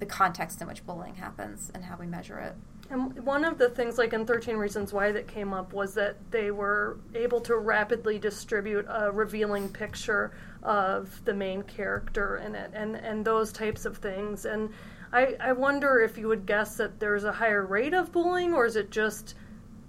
the 0.00 0.06
context 0.06 0.60
in 0.60 0.66
which 0.66 0.84
bullying 0.84 1.14
happens 1.14 1.70
and 1.74 1.84
how 1.84 1.96
we 1.96 2.06
measure 2.06 2.38
it. 2.38 2.54
And 2.90 3.24
one 3.24 3.44
of 3.44 3.56
the 3.56 3.68
things, 3.68 3.98
like 3.98 4.12
in 4.12 4.26
13 4.26 4.56
Reasons 4.56 4.92
Why, 4.92 5.12
that 5.12 5.28
came 5.28 5.52
up 5.54 5.72
was 5.72 5.94
that 5.94 6.16
they 6.32 6.50
were 6.50 6.98
able 7.14 7.40
to 7.42 7.56
rapidly 7.56 8.18
distribute 8.18 8.84
a 8.88 9.12
revealing 9.12 9.68
picture 9.68 10.32
of 10.64 11.24
the 11.24 11.32
main 11.32 11.62
character 11.62 12.38
in 12.38 12.56
it 12.56 12.72
and, 12.74 12.96
and 12.96 13.24
those 13.24 13.52
types 13.52 13.84
of 13.84 13.98
things. 13.98 14.44
And 14.44 14.70
I, 15.12 15.36
I 15.38 15.52
wonder 15.52 16.00
if 16.00 16.18
you 16.18 16.26
would 16.26 16.46
guess 16.46 16.76
that 16.78 16.98
there's 16.98 17.22
a 17.22 17.32
higher 17.32 17.64
rate 17.64 17.94
of 17.94 18.10
bullying, 18.10 18.54
or 18.54 18.66
is 18.66 18.74
it 18.74 18.90
just 18.90 19.34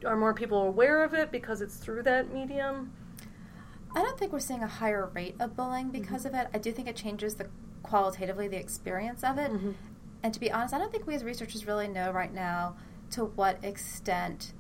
are 0.06 0.18
more 0.18 0.34
people 0.34 0.64
aware 0.64 1.04
of 1.04 1.14
it 1.14 1.32
because 1.32 1.62
it's 1.62 1.78
through 1.78 2.04
that 2.04 2.34
medium? 2.34 2.92
I 3.96 4.02
don't 4.02 4.18
think 4.18 4.32
we're 4.32 4.40
seeing 4.40 4.64
a 4.64 4.68
higher 4.68 5.10
rate 5.14 5.36
of 5.40 5.56
bullying 5.56 5.90
because 5.90 6.26
mm-hmm. 6.26 6.36
of 6.36 6.42
it. 6.42 6.48
I 6.54 6.58
do 6.60 6.72
think 6.72 6.88
it 6.88 6.96
changes 6.96 7.36
the 7.36 7.48
qualitatively 7.84 8.48
the 8.48 8.58
experience 8.58 9.24
of 9.24 9.38
it. 9.38 9.52
Mm-hmm. 9.52 9.72
And 10.24 10.34
to 10.34 10.40
be 10.40 10.52
honest, 10.52 10.74
I 10.74 10.78
don't 10.78 10.92
think 10.92 11.08
we 11.08 11.16
as 11.16 11.24
researchers 11.24 11.66
really 11.66 11.88
know 11.88 12.12
right 12.12 12.34
now 12.34 12.76
to 13.12 13.26
what 13.26 13.64
extent 13.64 14.54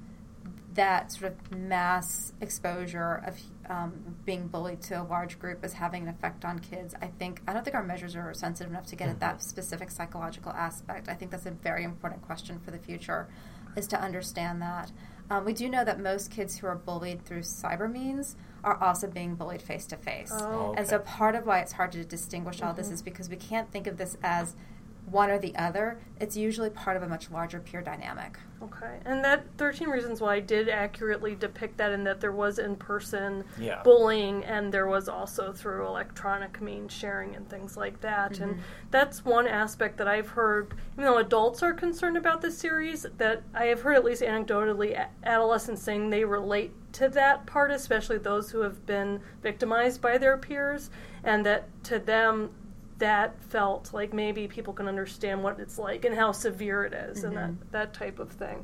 that 0.73 1.11
sort 1.11 1.33
of 1.33 1.57
mass 1.57 2.33
exposure 2.39 3.21
of 3.25 3.37
um, 3.69 4.15
being 4.25 4.47
bullied 4.47 4.81
to 4.81 5.01
a 5.01 5.03
large 5.03 5.37
group 5.37 5.63
is 5.65 5.73
having 5.73 6.03
an 6.03 6.09
effect 6.09 6.45
on 6.45 6.59
kids. 6.59 6.95
I 7.01 7.07
think 7.07 7.41
I 7.47 7.53
don't 7.53 7.63
think 7.63 7.75
our 7.75 7.83
measures 7.83 8.15
are 8.15 8.33
sensitive 8.33 8.71
enough 8.71 8.85
to 8.87 8.95
get 8.95 9.05
mm-hmm. 9.05 9.13
at 9.13 9.19
that 9.19 9.43
specific 9.43 9.91
psychological 9.91 10.51
aspect. 10.51 11.09
I 11.09 11.13
think 11.13 11.31
that's 11.31 11.45
a 11.45 11.51
very 11.51 11.83
important 11.83 12.21
question 12.21 12.59
for 12.59 12.71
the 12.71 12.79
future, 12.79 13.27
is 13.75 13.87
to 13.87 14.01
understand 14.01 14.61
that. 14.61 14.91
Um, 15.29 15.45
we 15.45 15.53
do 15.53 15.69
know 15.69 15.85
that 15.85 15.99
most 15.99 16.31
kids 16.31 16.57
who 16.57 16.67
are 16.67 16.75
bullied 16.75 17.25
through 17.25 17.41
cyber 17.41 17.91
means 17.91 18.35
are 18.63 18.81
also 18.81 19.07
being 19.07 19.35
bullied 19.35 19.61
face 19.61 19.85
to 19.87 19.97
face. 19.97 20.31
And 20.77 20.87
so 20.87 20.99
part 20.99 21.35
of 21.35 21.45
why 21.45 21.59
it's 21.59 21.71
hard 21.71 21.93
to 21.93 22.03
distinguish 22.03 22.61
all 22.61 22.69
mm-hmm. 22.69 22.77
this 22.77 22.91
is 22.91 23.01
because 23.01 23.29
we 23.29 23.37
can't 23.37 23.71
think 23.71 23.87
of 23.87 23.97
this 23.97 24.17
as 24.23 24.55
one 25.05 25.29
or 25.29 25.39
the 25.39 25.55
other, 25.55 25.99
it's 26.19 26.37
usually 26.37 26.69
part 26.69 26.95
of 26.95 27.03
a 27.03 27.07
much 27.07 27.29
larger 27.31 27.59
peer 27.59 27.81
dynamic. 27.81 28.37
Okay. 28.63 28.99
And 29.05 29.23
that 29.25 29.45
13 29.57 29.89
Reasons 29.89 30.21
Why 30.21 30.39
did 30.39 30.69
accurately 30.69 31.33
depict 31.35 31.77
that 31.77 31.91
in 31.91 32.03
that 32.03 32.21
there 32.21 32.31
was 32.31 32.59
in 32.59 32.75
person 32.75 33.43
yeah. 33.59 33.81
bullying 33.83 34.43
and 34.45 34.71
there 34.71 34.87
was 34.87 35.09
also 35.09 35.51
through 35.51 35.87
electronic 35.87 36.61
means 36.61 36.93
sharing 36.93 37.35
and 37.35 37.49
things 37.49 37.75
like 37.75 37.99
that. 38.01 38.33
Mm-hmm. 38.33 38.43
And 38.43 38.59
that's 38.91 39.25
one 39.25 39.47
aspect 39.47 39.97
that 39.97 40.07
I've 40.07 40.29
heard, 40.29 40.75
even 40.93 41.05
though 41.05 41.17
adults 41.17 41.63
are 41.63 41.73
concerned 41.73 42.17
about 42.17 42.41
this 42.41 42.57
series, 42.57 43.05
that 43.17 43.41
I 43.55 43.65
have 43.65 43.81
heard 43.81 43.95
at 43.95 44.05
least 44.05 44.21
anecdotally 44.21 45.03
adolescents 45.23 45.81
saying 45.81 46.09
they 46.09 46.23
relate 46.23 46.71
to 46.93 47.09
that 47.09 47.45
part, 47.47 47.71
especially 47.71 48.19
those 48.19 48.51
who 48.51 48.59
have 48.61 48.85
been 48.85 49.21
victimized 49.41 50.01
by 50.01 50.17
their 50.17 50.37
peers, 50.37 50.91
and 51.23 51.45
that 51.45 51.67
to 51.85 51.97
them 51.97 52.51
that 53.01 53.43
felt 53.43 53.93
like 53.93 54.13
maybe 54.13 54.47
people 54.47 54.73
can 54.73 54.87
understand 54.87 55.43
what 55.43 55.59
it's 55.59 55.79
like 55.79 56.05
and 56.05 56.15
how 56.15 56.31
severe 56.31 56.83
it 56.85 56.93
is 56.93 57.17
mm-hmm. 57.17 57.27
and 57.27 57.35
that, 57.35 57.49
mm-hmm. 57.49 57.71
that 57.71 57.93
type 57.95 58.19
of 58.19 58.29
thing. 58.29 58.63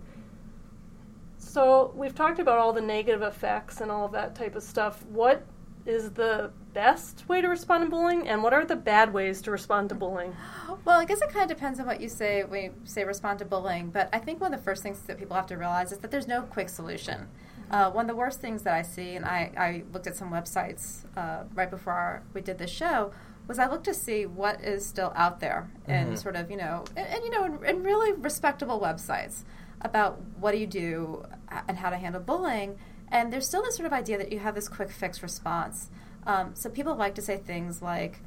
So 1.40 1.92
we've 1.96 2.14
talked 2.14 2.40
about 2.40 2.60
all 2.60 2.72
the 2.72 2.82
negative 2.82 3.24
effects 3.24 3.82
and 3.82 3.90
all 3.90 4.06
of 4.06 4.12
that 4.12 4.36
type 4.36 4.56
of 4.56 4.62
stuff. 4.62 5.04
What 5.08 5.44
is 5.88 6.12
the 6.12 6.52
best 6.74 7.28
way 7.28 7.42
to 7.42 7.48
respond 7.48 7.86
to 7.86 7.90
bullying 7.90 8.28
and 8.28 8.44
what 8.44 8.54
are 8.54 8.64
the 8.64 8.76
bad 8.76 9.12
ways 9.12 9.42
to 9.42 9.52
respond 9.52 9.90
to 9.90 9.96
bullying? 9.96 10.36
Well, 10.86 11.00
I 11.00 11.06
guess 11.06 11.22
it 11.22 11.30
kind 11.30 11.50
of 11.50 11.58
depends 11.58 11.82
on 11.82 11.86
what 11.86 12.00
you 12.00 12.08
say 12.08 12.44
when 12.46 12.64
you 12.64 12.74
say 12.86 13.04
respond 13.04 13.40
to 13.40 13.46
bullying, 13.46 13.90
but 13.90 14.08
I 14.14 14.20
think 14.20 14.40
one 14.40 14.54
of 14.54 14.60
the 14.60 14.64
first 14.64 14.84
things 14.84 15.02
that 15.02 15.18
people 15.18 15.36
have 15.36 15.48
to 15.48 15.58
realize 15.58 15.92
is 15.92 15.98
that 15.98 16.12
there's 16.12 16.28
no 16.28 16.44
quick 16.44 16.70
solution. 16.70 17.28
Mm-hmm. 17.28 17.74
Uh, 17.74 17.90
one 17.90 18.06
of 18.06 18.08
the 18.08 18.16
worst 18.16 18.40
things 18.40 18.64
that 18.64 18.74
I 18.74 18.84
see, 18.84 19.16
and 19.16 19.26
I, 19.26 19.52
I 19.58 19.84
looked 19.92 20.08
at 20.08 20.16
some 20.16 20.32
websites 20.32 21.04
uh, 21.18 21.44
right 21.54 21.70
before 21.70 21.92
our, 21.92 22.24
we 22.34 22.40
did 22.40 22.58
this 22.58 22.70
show, 22.70 23.12
was 23.48 23.60
I 23.60 23.70
looked 23.70 23.86
to 23.86 23.94
see 23.94 24.26
what 24.26 24.64
is 24.64 24.86
still 24.86 25.14
out 25.16 25.40
there 25.40 25.70
and 25.86 26.08
mm-hmm. 26.08 26.16
sort 26.18 26.36
of 26.36 26.52
you 26.52 26.58
know 26.58 26.84
and, 26.96 27.08
and 27.08 27.24
you 27.24 27.30
know 27.30 27.46
in, 27.46 27.66
in, 27.66 27.84
really 27.84 28.12
respectable 28.14 28.80
websites 28.80 29.44
about 29.82 30.20
what 30.40 30.52
do 30.52 30.58
you 30.58 30.68
do 30.68 31.24
and 31.68 31.78
how 31.78 31.90
to 31.90 31.98
handle 31.98 32.22
bullying. 32.22 32.78
And 33.10 33.32
there's 33.32 33.48
still 33.48 33.62
this 33.64 33.78
sort 33.78 33.86
of 33.86 33.94
idea 33.94 34.18
that 34.18 34.32
you 34.32 34.40
have 34.40 34.56
this 34.56 34.68
quick 34.68 34.92
fix 34.92 35.24
response. 35.24 35.90
Um, 36.26 36.56
so 36.56 36.70
people 36.70 36.96
like 36.96 37.16
to 37.16 37.22
say 37.22 37.38
things 37.38 37.82
like 37.82 38.22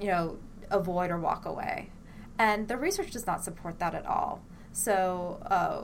you 0.00 0.08
know 0.08 0.38
avoid 0.70 1.10
or 1.10 1.18
walk 1.18 1.46
away. 1.46 1.90
And 2.38 2.68
the 2.68 2.76
research 2.76 3.12
does 3.12 3.26
not 3.26 3.44
support 3.44 3.78
that 3.78 3.94
at 3.94 4.04
all. 4.04 4.42
So 4.72 5.40
uh, 5.46 5.82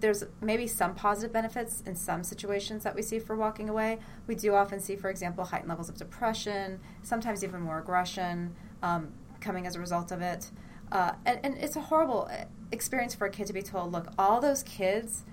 there's 0.00 0.24
maybe 0.40 0.66
some 0.66 0.94
positive 0.94 1.32
benefits 1.32 1.82
in 1.86 1.96
some 1.96 2.22
situations 2.22 2.84
that 2.84 2.94
we 2.94 3.02
see 3.02 3.18
for 3.18 3.36
walking 3.36 3.68
away. 3.68 3.98
We 4.26 4.34
do 4.34 4.54
often 4.54 4.80
see, 4.80 4.96
for 4.96 5.10
example, 5.10 5.44
heightened 5.44 5.68
levels 5.68 5.88
of 5.88 5.96
depression, 5.96 6.80
sometimes 7.02 7.42
even 7.42 7.60
more 7.60 7.78
aggression 7.78 8.54
um, 8.82 9.12
coming 9.40 9.66
as 9.66 9.76
a 9.76 9.80
result 9.80 10.12
of 10.12 10.20
it. 10.20 10.50
Uh, 10.90 11.12
and, 11.26 11.40
and, 11.42 11.58
it's 11.58 11.76
a 11.76 11.80
horrible 11.80 12.28
uh, 12.32 12.44
experience 12.72 13.14
for 13.14 13.26
a 13.26 13.30
kid 13.30 13.46
to 13.46 13.52
be 13.52 13.60
told, 13.60 13.92
look, 13.92 14.08
all 14.18 14.40
those 14.40 14.62
kids 14.62 15.24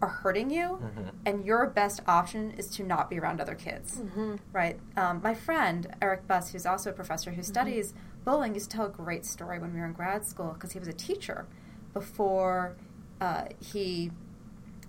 are 0.00 0.08
hurting 0.08 0.50
you, 0.50 0.78
mm-hmm. 0.80 1.08
and 1.26 1.44
your 1.44 1.66
best 1.66 2.00
option 2.06 2.52
is 2.52 2.68
to 2.68 2.84
not 2.84 3.10
be 3.10 3.18
around 3.18 3.40
other 3.40 3.56
kids, 3.56 3.98
mm-hmm. 3.98 4.36
right? 4.52 4.78
Um, 4.96 5.20
my 5.22 5.34
friend, 5.34 5.92
Eric 6.00 6.28
Buhs, 6.28 6.52
who's 6.52 6.66
also 6.66 6.90
a 6.90 6.92
professor 6.92 7.30
who 7.30 7.40
mm-hmm. 7.40 7.50
studies 7.50 7.94
bullying, 8.24 8.54
used 8.54 8.70
to 8.70 8.76
tell 8.76 8.86
a 8.86 8.90
great 8.90 9.26
story 9.26 9.58
when 9.58 9.74
we 9.74 9.80
were 9.80 9.86
in 9.86 9.94
grad 9.94 10.24
school 10.24 10.52
because 10.52 10.72
he 10.72 10.78
was 10.78 10.88
a 10.88 10.92
teacher 10.92 11.46
before 11.92 12.76
uh, 13.20 13.44
he 13.60 14.10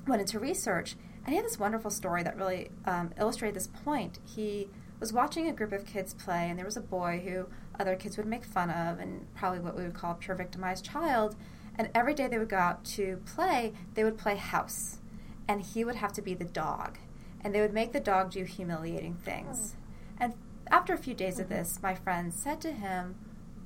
went 0.07 0.21
into 0.21 0.39
research, 0.39 0.95
and 1.23 1.29
he 1.29 1.35
had 1.35 1.45
this 1.45 1.59
wonderful 1.59 1.91
story 1.91 2.23
that 2.23 2.37
really 2.37 2.69
um, 2.85 3.11
illustrated 3.19 3.55
this 3.55 3.67
point. 3.67 4.19
He 4.25 4.69
was 4.99 5.11
watching 5.11 5.47
a 5.47 5.53
group 5.53 5.71
of 5.71 5.85
kids 5.85 6.13
play, 6.13 6.49
and 6.49 6.57
there 6.57 6.65
was 6.65 6.77
a 6.77 6.81
boy 6.81 7.21
who 7.25 7.47
other 7.79 7.95
kids 7.95 8.17
would 8.17 8.25
make 8.25 8.45
fun 8.45 8.69
of, 8.69 8.99
and 8.99 9.33
probably 9.35 9.59
what 9.59 9.75
we 9.75 9.83
would 9.83 9.93
call 9.93 10.11
a 10.11 10.15
peer 10.15 10.35
victimized 10.35 10.85
child. 10.85 11.35
And 11.77 11.89
every 11.93 12.13
day 12.13 12.27
they 12.27 12.37
would 12.37 12.49
go 12.49 12.57
out 12.57 12.85
to 12.85 13.21
play, 13.25 13.73
they 13.95 14.03
would 14.03 14.17
play 14.17 14.37
house, 14.37 14.99
and 15.47 15.61
he 15.61 15.83
would 15.83 15.95
have 15.95 16.13
to 16.13 16.21
be 16.21 16.33
the 16.33 16.45
dog, 16.45 16.97
and 17.41 17.53
they 17.53 17.61
would 17.61 17.73
make 17.73 17.91
the 17.91 17.99
dog 17.99 18.31
do 18.31 18.43
humiliating 18.45 19.15
things. 19.15 19.75
Oh. 19.75 19.81
And 20.21 20.33
after 20.71 20.93
a 20.93 20.97
few 20.97 21.13
days 21.13 21.33
mm-hmm. 21.33 21.43
of 21.43 21.49
this, 21.49 21.79
my 21.83 21.93
friend 21.93 22.33
said 22.33 22.61
to 22.61 22.71
him, 22.71 23.15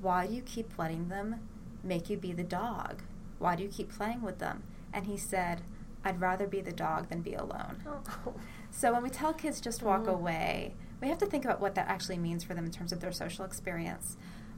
"Why 0.01 0.25
do 0.25 0.33
you 0.33 0.41
keep 0.41 0.77
letting 0.79 1.09
them 1.09 1.41
make 1.83 2.09
you 2.09 2.17
be 2.17 2.33
the 2.33 2.43
dog?" 2.43 3.03
Why 3.39 3.55
do 3.55 3.63
you 3.63 3.69
keep 3.69 3.91
playing 3.91 4.21
with 4.21 4.39
them? 4.39 4.63
And 4.93 5.07
he 5.07 5.17
said, 5.17 5.61
I'd 6.03 6.21
rather 6.21 6.47
be 6.47 6.61
the 6.61 6.71
dog 6.71 7.09
than 7.09 7.21
be 7.21 7.33
alone. 7.33 7.83
Oh. 7.87 8.33
So 8.71 8.93
when 8.93 9.01
we 9.01 9.09
tell 9.09 9.33
kids 9.33 9.59
just 9.59 9.81
walk 9.81 10.03
mm. 10.03 10.13
away, 10.13 10.75
we 11.01 11.07
have 11.07 11.17
to 11.17 11.25
think 11.25 11.43
about 11.43 11.59
what 11.59 11.73
that 11.73 11.87
actually 11.87 12.19
means 12.19 12.43
for 12.43 12.53
them 12.53 12.65
in 12.65 12.71
terms 12.71 12.91
of 12.91 12.99
their 12.99 13.11
social 13.11 13.43
experience. 13.43 14.15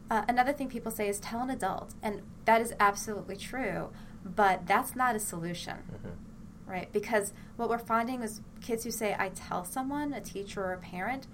Uh, 0.10 0.24
another 0.28 0.52
thing 0.52 0.68
people 0.68 0.92
say 0.92 1.08
is 1.08 1.18
tell 1.20 1.40
an 1.40 1.50
adult, 1.50 1.94
and 2.04 2.22
that 2.44 2.60
is 2.60 2.74
absolutely 2.78 3.38
true, 3.38 3.90
but 4.26 4.68
that's 4.68 4.98
not 4.98 5.16
a 5.16 5.20
solution, 5.20 5.78
mm-hmm. 5.78 6.70
right? 6.70 6.92
Because 6.92 7.32
what 7.56 7.70
we're 7.70 7.78
finding 7.78 8.22
is 8.22 8.42
kids 8.60 8.84
who 8.84 8.92
say, 8.92 9.16
I 9.18 9.30
tell 9.30 9.64
someone, 9.64 10.12
a 10.14 10.20
teacher 10.20 10.62
or 10.62 10.74
a 10.74 10.78
parent, 10.78 11.28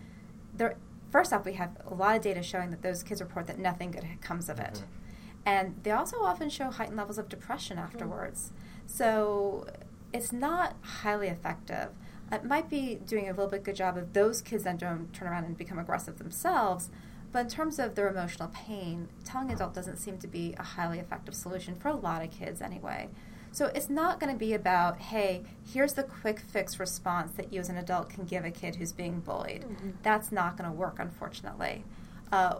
they're, 0.53 0.77
first 1.09 1.33
off, 1.33 1.45
we 1.45 1.53
have 1.53 1.71
a 1.87 1.95
lot 1.95 2.15
of 2.15 2.21
data 2.21 2.43
showing 2.43 2.69
that 2.69 2.83
those 2.83 3.01
kids 3.01 3.19
report 3.19 3.47
that 3.47 3.57
nothing 3.57 3.89
good 3.89 4.05
comes 4.21 4.49
of 4.49 4.59
it. 4.59 4.75
Mm-hmm. 4.75 5.06
And 5.47 5.79
they 5.83 5.91
also 5.91 6.17
often 6.17 6.49
show 6.49 6.69
heightened 6.69 6.97
levels 6.97 7.17
of 7.17 7.29
depression 7.29 7.77
afterwards. 7.77 8.51
Mm. 8.51 8.91
So 8.91 9.65
it's 10.11 10.33
not 10.33 10.75
highly 10.81 11.29
effective. 11.29 11.91
It 12.29 12.43
might 12.43 12.69
be 12.69 12.95
doing 12.95 13.29
a 13.29 13.31
little 13.31 13.47
bit 13.47 13.63
good 13.63 13.77
job 13.77 13.95
of 13.95 14.11
those 14.11 14.41
kids 14.41 14.65
then 14.65 14.75
don't 14.75 15.13
turn 15.13 15.29
around 15.29 15.45
and 15.45 15.57
become 15.57 15.79
aggressive 15.79 16.17
themselves. 16.17 16.89
But 17.31 17.39
in 17.45 17.47
terms 17.47 17.79
of 17.79 17.95
their 17.95 18.09
emotional 18.09 18.49
pain, 18.49 19.07
telling 19.23 19.49
adult 19.49 19.73
doesn't 19.73 19.95
seem 19.95 20.17
to 20.17 20.27
be 20.27 20.53
a 20.57 20.63
highly 20.63 20.99
effective 20.99 21.33
solution 21.33 21.75
for 21.75 21.87
a 21.87 21.95
lot 21.95 22.21
of 22.21 22.29
kids 22.29 22.61
anyway. 22.61 23.07
So 23.53 23.67
it's 23.67 23.89
not 23.89 24.19
going 24.19 24.33
to 24.33 24.37
be 24.37 24.53
about, 24.53 24.99
hey, 24.99 25.43
here's 25.65 25.93
the 25.93 26.03
quick 26.03 26.41
fix 26.41 26.77
response 26.77 27.31
that 27.37 27.53
you 27.53 27.61
as 27.61 27.69
an 27.69 27.77
adult 27.77 28.09
can 28.09 28.25
give 28.25 28.43
a 28.43 28.51
kid 28.51 28.75
who's 28.75 28.91
being 28.91 29.21
bullied. 29.21 29.61
Mm-hmm. 29.61 29.91
That's 30.03 30.29
not 30.29 30.57
going 30.57 30.69
to 30.69 30.75
work, 30.75 30.97
unfortunately. 30.99 31.85
Uh, 32.33 32.57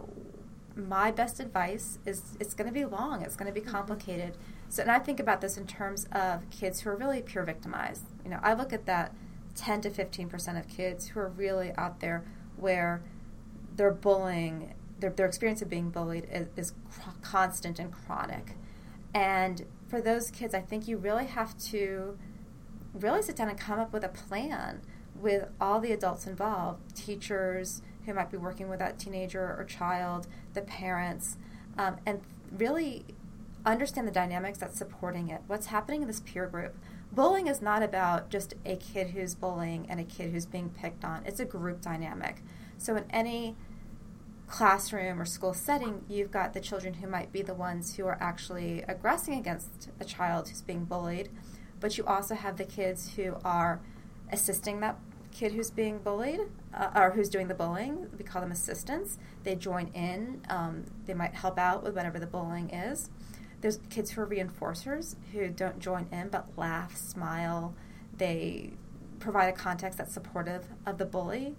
my 0.77 1.11
best 1.11 1.39
advice 1.39 1.99
is 2.05 2.37
it's 2.39 2.53
going 2.53 2.67
to 2.67 2.73
be 2.73 2.85
long, 2.85 3.21
it's 3.21 3.35
going 3.35 3.51
to 3.51 3.53
be 3.53 3.61
mm-hmm. 3.61 3.75
complicated. 3.75 4.37
So, 4.69 4.81
and 4.81 4.91
I 4.91 4.99
think 4.99 5.19
about 5.19 5.41
this 5.41 5.57
in 5.57 5.65
terms 5.65 6.07
of 6.11 6.49
kids 6.49 6.81
who 6.81 6.89
are 6.89 6.95
really 6.95 7.21
peer 7.21 7.43
victimized. 7.43 8.03
You 8.23 8.31
know, 8.31 8.39
I 8.43 8.53
look 8.53 8.73
at 8.73 8.85
that 8.85 9.13
10 9.55 9.81
to 9.81 9.89
15 9.89 10.29
percent 10.29 10.57
of 10.57 10.67
kids 10.67 11.09
who 11.09 11.19
are 11.19 11.29
really 11.29 11.71
out 11.77 11.99
there 11.99 12.25
where 12.57 13.01
their 13.75 13.91
bullying, 13.91 14.73
their, 14.99 15.11
their 15.11 15.25
experience 15.25 15.61
of 15.61 15.69
being 15.69 15.89
bullied 15.89 16.27
is, 16.31 16.47
is 16.55 16.73
constant 17.21 17.79
and 17.79 17.91
chronic. 17.91 18.55
And 19.13 19.65
for 19.87 20.01
those 20.01 20.29
kids, 20.31 20.53
I 20.53 20.61
think 20.61 20.87
you 20.87 20.97
really 20.97 21.25
have 21.25 21.57
to 21.69 22.17
really 22.93 23.21
sit 23.21 23.35
down 23.35 23.49
and 23.49 23.59
come 23.59 23.79
up 23.79 23.93
with 23.93 24.03
a 24.03 24.09
plan 24.09 24.81
with 25.15 25.47
all 25.59 25.79
the 25.79 25.91
adults 25.91 26.27
involved 26.27 26.95
teachers, 26.95 27.81
who 28.07 28.13
might 28.13 28.31
be 28.31 28.37
working 28.37 28.69
with 28.69 28.79
that 28.79 28.97
teenager 28.97 29.55
or 29.57 29.65
child, 29.65 30.27
the 30.53 30.61
parents, 30.61 31.37
um, 31.77 31.97
and 32.05 32.21
really 32.57 33.05
understand 33.65 34.07
the 34.07 34.11
dynamics 34.11 34.57
that's 34.57 34.77
supporting 34.77 35.29
it. 35.29 35.41
What's 35.47 35.67
happening 35.67 36.01
in 36.01 36.07
this 36.07 36.21
peer 36.21 36.47
group? 36.47 36.75
Bullying 37.11 37.47
is 37.47 37.61
not 37.61 37.83
about 37.83 38.29
just 38.29 38.55
a 38.65 38.77
kid 38.77 39.09
who's 39.09 39.35
bullying 39.35 39.85
and 39.89 39.99
a 39.99 40.05
kid 40.05 40.31
who's 40.31 40.45
being 40.45 40.69
picked 40.69 41.03
on. 41.03 41.23
It's 41.25 41.41
a 41.41 41.45
group 41.45 41.81
dynamic. 41.81 42.41
So 42.77 42.95
in 42.95 43.03
any 43.09 43.55
classroom 44.47 45.21
or 45.21 45.25
school 45.25 45.53
setting, 45.53 46.05
you've 46.07 46.31
got 46.31 46.53
the 46.53 46.61
children 46.61 46.95
who 46.95 47.07
might 47.07 47.33
be 47.33 47.41
the 47.41 47.53
ones 47.53 47.95
who 47.95 48.05
are 48.05 48.17
actually 48.21 48.83
aggressing 48.87 49.33
against 49.33 49.89
a 49.99 50.05
child 50.05 50.47
who's 50.47 50.61
being 50.61 50.85
bullied, 50.85 51.29
but 51.81 51.97
you 51.97 52.05
also 52.05 52.35
have 52.35 52.57
the 52.57 52.63
kids 52.63 53.15
who 53.15 53.35
are 53.43 53.81
assisting 54.31 54.79
that 54.79 54.97
kid 55.31 55.51
who's 55.51 55.69
being 55.69 55.99
bullied 55.99 56.39
uh, 56.77 56.91
or 56.95 57.11
who's 57.11 57.29
doing 57.29 57.47
the 57.47 57.53
bullying. 57.53 58.07
We 58.17 58.23
call 58.23 58.41
them 58.41 58.51
assistants. 58.51 59.17
They 59.43 59.55
join 59.55 59.87
in. 59.89 60.41
Um, 60.49 60.85
they 61.05 61.13
might 61.13 61.33
help 61.33 61.57
out 61.57 61.83
with 61.83 61.95
whatever 61.95 62.19
the 62.19 62.27
bullying 62.27 62.69
is. 62.69 63.09
There's 63.61 63.79
kids 63.89 64.11
who 64.11 64.21
are 64.21 64.27
reinforcers 64.27 65.15
who 65.33 65.47
don't 65.49 65.79
join 65.79 66.07
in 66.11 66.29
but 66.29 66.57
laugh, 66.57 66.95
smile. 66.95 67.75
They 68.15 68.73
provide 69.19 69.47
a 69.47 69.53
context 69.53 69.97
that's 69.97 70.13
supportive 70.13 70.67
of 70.85 70.99
the 70.99 71.05
bully. 71.05 71.55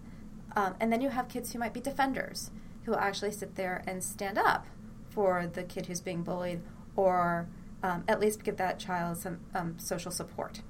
Um, 0.54 0.74
and 0.80 0.92
then 0.92 1.00
you 1.00 1.10
have 1.10 1.28
kids 1.28 1.52
who 1.52 1.58
might 1.58 1.74
be 1.74 1.80
defenders 1.80 2.50
who 2.84 2.92
will 2.92 2.98
actually 2.98 3.32
sit 3.32 3.56
there 3.56 3.82
and 3.86 4.02
stand 4.02 4.38
up 4.38 4.66
for 5.10 5.46
the 5.46 5.64
kid 5.64 5.86
who's 5.86 6.00
being 6.00 6.22
bullied 6.22 6.60
or 6.96 7.48
um, 7.82 8.04
at 8.08 8.20
least 8.20 8.44
give 8.44 8.56
that 8.56 8.78
child 8.78 9.16
some 9.16 9.40
um, 9.54 9.74
social 9.78 10.10
support. 10.10 10.62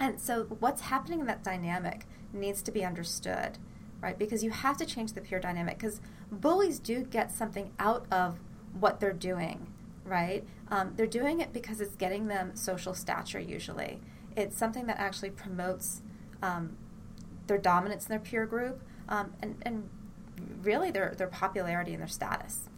And 0.00 0.20
so, 0.20 0.44
what's 0.44 0.82
happening 0.82 1.20
in 1.20 1.26
that 1.26 1.42
dynamic 1.42 2.06
needs 2.32 2.62
to 2.62 2.70
be 2.70 2.84
understood, 2.84 3.58
right? 4.00 4.18
Because 4.18 4.44
you 4.44 4.50
have 4.50 4.76
to 4.78 4.86
change 4.86 5.12
the 5.12 5.20
peer 5.20 5.40
dynamic 5.40 5.78
because 5.78 6.00
bullies 6.30 6.78
do 6.78 7.02
get 7.02 7.30
something 7.30 7.72
out 7.78 8.06
of 8.10 8.38
what 8.78 9.00
they're 9.00 9.12
doing, 9.12 9.72
right? 10.04 10.44
Um, 10.70 10.92
they're 10.96 11.06
doing 11.06 11.40
it 11.40 11.52
because 11.52 11.80
it's 11.80 11.96
getting 11.96 12.28
them 12.28 12.54
social 12.54 12.94
stature, 12.94 13.40
usually. 13.40 14.00
It's 14.36 14.56
something 14.56 14.86
that 14.86 14.98
actually 14.98 15.30
promotes 15.30 16.02
um, 16.42 16.76
their 17.46 17.58
dominance 17.58 18.04
in 18.04 18.10
their 18.10 18.20
peer 18.20 18.46
group 18.46 18.82
um, 19.08 19.32
and, 19.40 19.56
and 19.62 19.88
really 20.62 20.90
their, 20.90 21.14
their 21.16 21.26
popularity 21.26 21.92
and 21.92 22.00
their 22.00 22.08
status. 22.08 22.68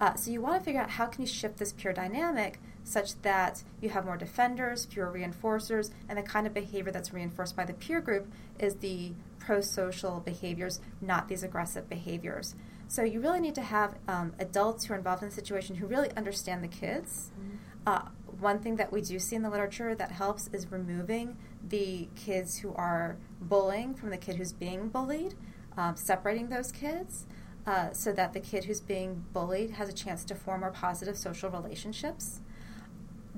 Uh, 0.00 0.14
so 0.14 0.30
you 0.30 0.40
want 0.40 0.58
to 0.58 0.64
figure 0.64 0.80
out 0.80 0.90
how 0.90 1.06
can 1.06 1.20
you 1.22 1.26
shift 1.26 1.58
this 1.58 1.72
peer 1.72 1.92
dynamic 1.92 2.58
such 2.84 3.20
that 3.22 3.62
you 3.80 3.90
have 3.90 4.04
more 4.04 4.16
defenders, 4.16 4.86
fewer 4.86 5.12
reinforcers, 5.12 5.90
and 6.08 6.18
the 6.18 6.22
kind 6.22 6.46
of 6.46 6.54
behavior 6.54 6.92
that's 6.92 7.12
reinforced 7.12 7.56
by 7.56 7.64
the 7.64 7.74
peer 7.74 8.00
group 8.00 8.26
is 8.58 8.76
the 8.76 9.12
pro-social 9.38 10.20
behaviors, 10.20 10.80
not 11.00 11.28
these 11.28 11.42
aggressive 11.42 11.88
behaviors. 11.88 12.54
So 12.88 13.02
you 13.02 13.20
really 13.20 13.40
need 13.40 13.54
to 13.54 13.62
have 13.62 13.94
um, 14.08 14.34
adults 14.38 14.84
who 14.84 14.94
are 14.94 14.96
involved 14.96 15.22
in 15.22 15.28
the 15.28 15.34
situation 15.34 15.76
who 15.76 15.86
really 15.86 16.10
understand 16.16 16.62
the 16.64 16.68
kids. 16.68 17.30
Mm-hmm. 17.38 17.56
Uh, 17.86 18.02
one 18.40 18.58
thing 18.58 18.76
that 18.76 18.92
we 18.92 19.00
do 19.00 19.18
see 19.18 19.36
in 19.36 19.42
the 19.42 19.50
literature 19.50 19.94
that 19.94 20.12
helps 20.12 20.48
is 20.48 20.70
removing 20.70 21.36
the 21.68 22.08
kids 22.16 22.58
who 22.58 22.74
are 22.74 23.16
bullying 23.40 23.94
from 23.94 24.10
the 24.10 24.16
kid 24.16 24.36
who's 24.36 24.52
being 24.52 24.88
bullied, 24.88 25.34
um, 25.76 25.94
separating 25.96 26.48
those 26.48 26.72
kids. 26.72 27.26
Uh, 27.66 27.92
so 27.92 28.10
that 28.10 28.32
the 28.32 28.40
kid 28.40 28.64
who's 28.64 28.80
being 28.80 29.22
bullied 29.34 29.72
has 29.72 29.88
a 29.88 29.92
chance 29.92 30.24
to 30.24 30.34
form 30.34 30.60
more 30.60 30.70
positive 30.70 31.16
social 31.16 31.50
relationships. 31.50 32.40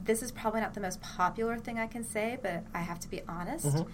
This 0.05 0.23
is 0.23 0.33
probably 0.33 0.61
not 0.61 0.75
the 0.75 0.81
most 0.81 1.01
popular 1.01 1.59
thing 1.59 1.79
I 1.79 1.87
can 1.87 2.05
say, 2.05 2.39
but 2.43 2.65
I 2.75 2.81
have 2.81 2.99
to 3.01 3.09
be 3.09 3.23
honest. 3.29 3.67
Mm-hmm. 3.67 3.91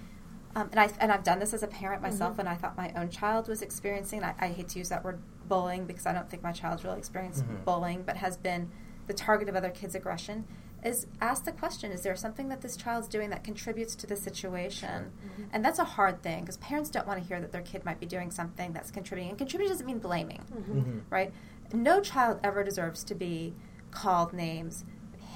Um, 0.56 0.68
and 0.72 0.80
I 0.80 0.90
and 0.98 1.12
I've 1.12 1.24
done 1.24 1.38
this 1.38 1.52
as 1.52 1.62
a 1.62 1.66
parent 1.66 2.02
myself 2.02 2.30
mm-hmm. 2.30 2.38
when 2.38 2.48
I 2.48 2.54
thought 2.54 2.76
my 2.76 2.92
own 2.96 3.10
child 3.10 3.48
was 3.48 3.62
experiencing. 3.62 4.24
I, 4.24 4.34
I, 4.40 4.48
hate 4.48 4.68
to 4.70 4.78
use 4.78 4.88
that 4.88 5.04
word 5.04 5.20
bullying 5.46 5.84
because 5.84 6.06
I 6.06 6.12
don't 6.12 6.28
think 6.28 6.42
my 6.42 6.52
child's 6.52 6.84
really 6.84 6.98
experienced 6.98 7.44
mm-hmm. 7.44 7.64
bullying, 7.64 8.02
but 8.02 8.16
has 8.16 8.36
been 8.36 8.70
the 9.06 9.14
target 9.14 9.48
of 9.48 9.56
other 9.56 9.70
kids' 9.70 9.94
aggression 9.94 10.46
is 10.84 11.06
ask 11.20 11.44
the 11.44 11.52
question 11.52 11.90
is 11.90 12.02
there 12.02 12.14
something 12.14 12.48
that 12.48 12.60
this 12.60 12.76
child's 12.76 13.08
doing 13.08 13.30
that 13.30 13.42
contributes 13.42 13.96
to 13.96 14.06
the 14.06 14.14
situation 14.14 15.10
mm-hmm. 15.10 15.42
and 15.52 15.64
that's 15.64 15.78
a 15.78 15.84
hard 15.84 16.22
thing 16.22 16.40
because 16.40 16.56
parents 16.58 16.88
don't 16.88 17.06
want 17.06 17.20
to 17.20 17.26
hear 17.26 17.40
that 17.40 17.50
their 17.50 17.62
kid 17.62 17.84
might 17.84 17.98
be 17.98 18.06
doing 18.06 18.30
something 18.30 18.72
that's 18.72 18.90
contributing 18.90 19.30
and 19.30 19.38
contributing 19.38 19.72
doesn't 19.72 19.86
mean 19.86 19.98
blaming 19.98 20.40
mm-hmm. 20.52 20.78
Mm-hmm. 20.78 20.98
right 21.10 21.32
no 21.72 22.00
child 22.00 22.38
ever 22.44 22.62
deserves 22.62 23.02
to 23.04 23.14
be 23.14 23.54
called 23.90 24.32
names 24.32 24.84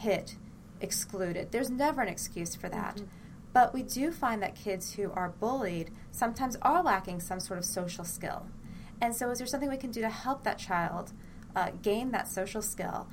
hit 0.01 0.37
excluded 0.83 1.53
there's 1.53 1.71
never 1.71 2.03
an 2.03 2.09
excuse 2.09 2.55
for 2.55 2.69
that 2.69 2.97
mm-hmm. 2.97 3.07
but 3.53 3.73
we 3.73 3.83
do 3.83 4.11
find 4.11 4.43
that 4.43 4.55
kids 4.55 4.95
who 4.95 5.11
are 5.13 5.31
bullied 5.41 5.91
sometimes 6.11 6.57
are 6.63 6.83
lacking 6.83 7.21
some 7.21 7.41
sort 7.41 7.59
of 7.59 7.65
social 7.65 8.05
skill 8.05 8.47
and 9.01 9.15
so 9.15 9.31
is 9.31 9.39
there 9.39 9.47
something 9.47 9.69
we 9.69 9.77
can 9.77 9.91
do 9.91 10.01
to 10.01 10.09
help 10.09 10.45
that 10.45 10.59
child 10.59 11.13
uh, 11.55 11.71
gain 11.83 12.11
that 12.13 12.29
social 12.29 12.63
skill 12.63 13.07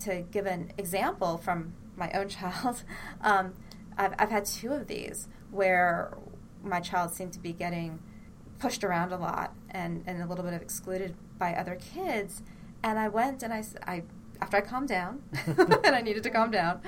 to 0.00 0.22
give 0.30 0.46
an 0.46 0.72
example 0.78 1.38
from 1.38 1.72
my 1.96 2.10
own 2.12 2.28
child, 2.38 2.82
um, 3.20 3.54
I've, 3.96 4.14
I've 4.18 4.30
had 4.30 4.44
two 4.44 4.72
of 4.72 4.86
these 4.86 5.28
where 5.50 6.16
my 6.62 6.80
child 6.80 7.12
seemed 7.12 7.32
to 7.34 7.40
be 7.40 7.52
getting 7.52 8.00
pushed 8.58 8.84
around 8.84 9.12
a 9.12 9.16
lot 9.16 9.54
and, 9.70 10.02
and 10.06 10.22
a 10.22 10.26
little 10.26 10.44
bit 10.44 10.54
of 10.54 10.62
excluded 10.62 11.14
by 11.38 11.54
other 11.54 11.76
kids. 11.76 12.42
And 12.82 12.98
I 12.98 13.08
went 13.08 13.42
and 13.42 13.52
I, 13.52 13.64
I 13.86 14.02
after 14.40 14.56
I 14.56 14.60
calmed 14.60 14.88
down, 14.88 15.22
and 15.46 15.94
I 15.94 16.00
needed 16.00 16.22
to 16.24 16.30
calm 16.30 16.50
down, 16.50 16.80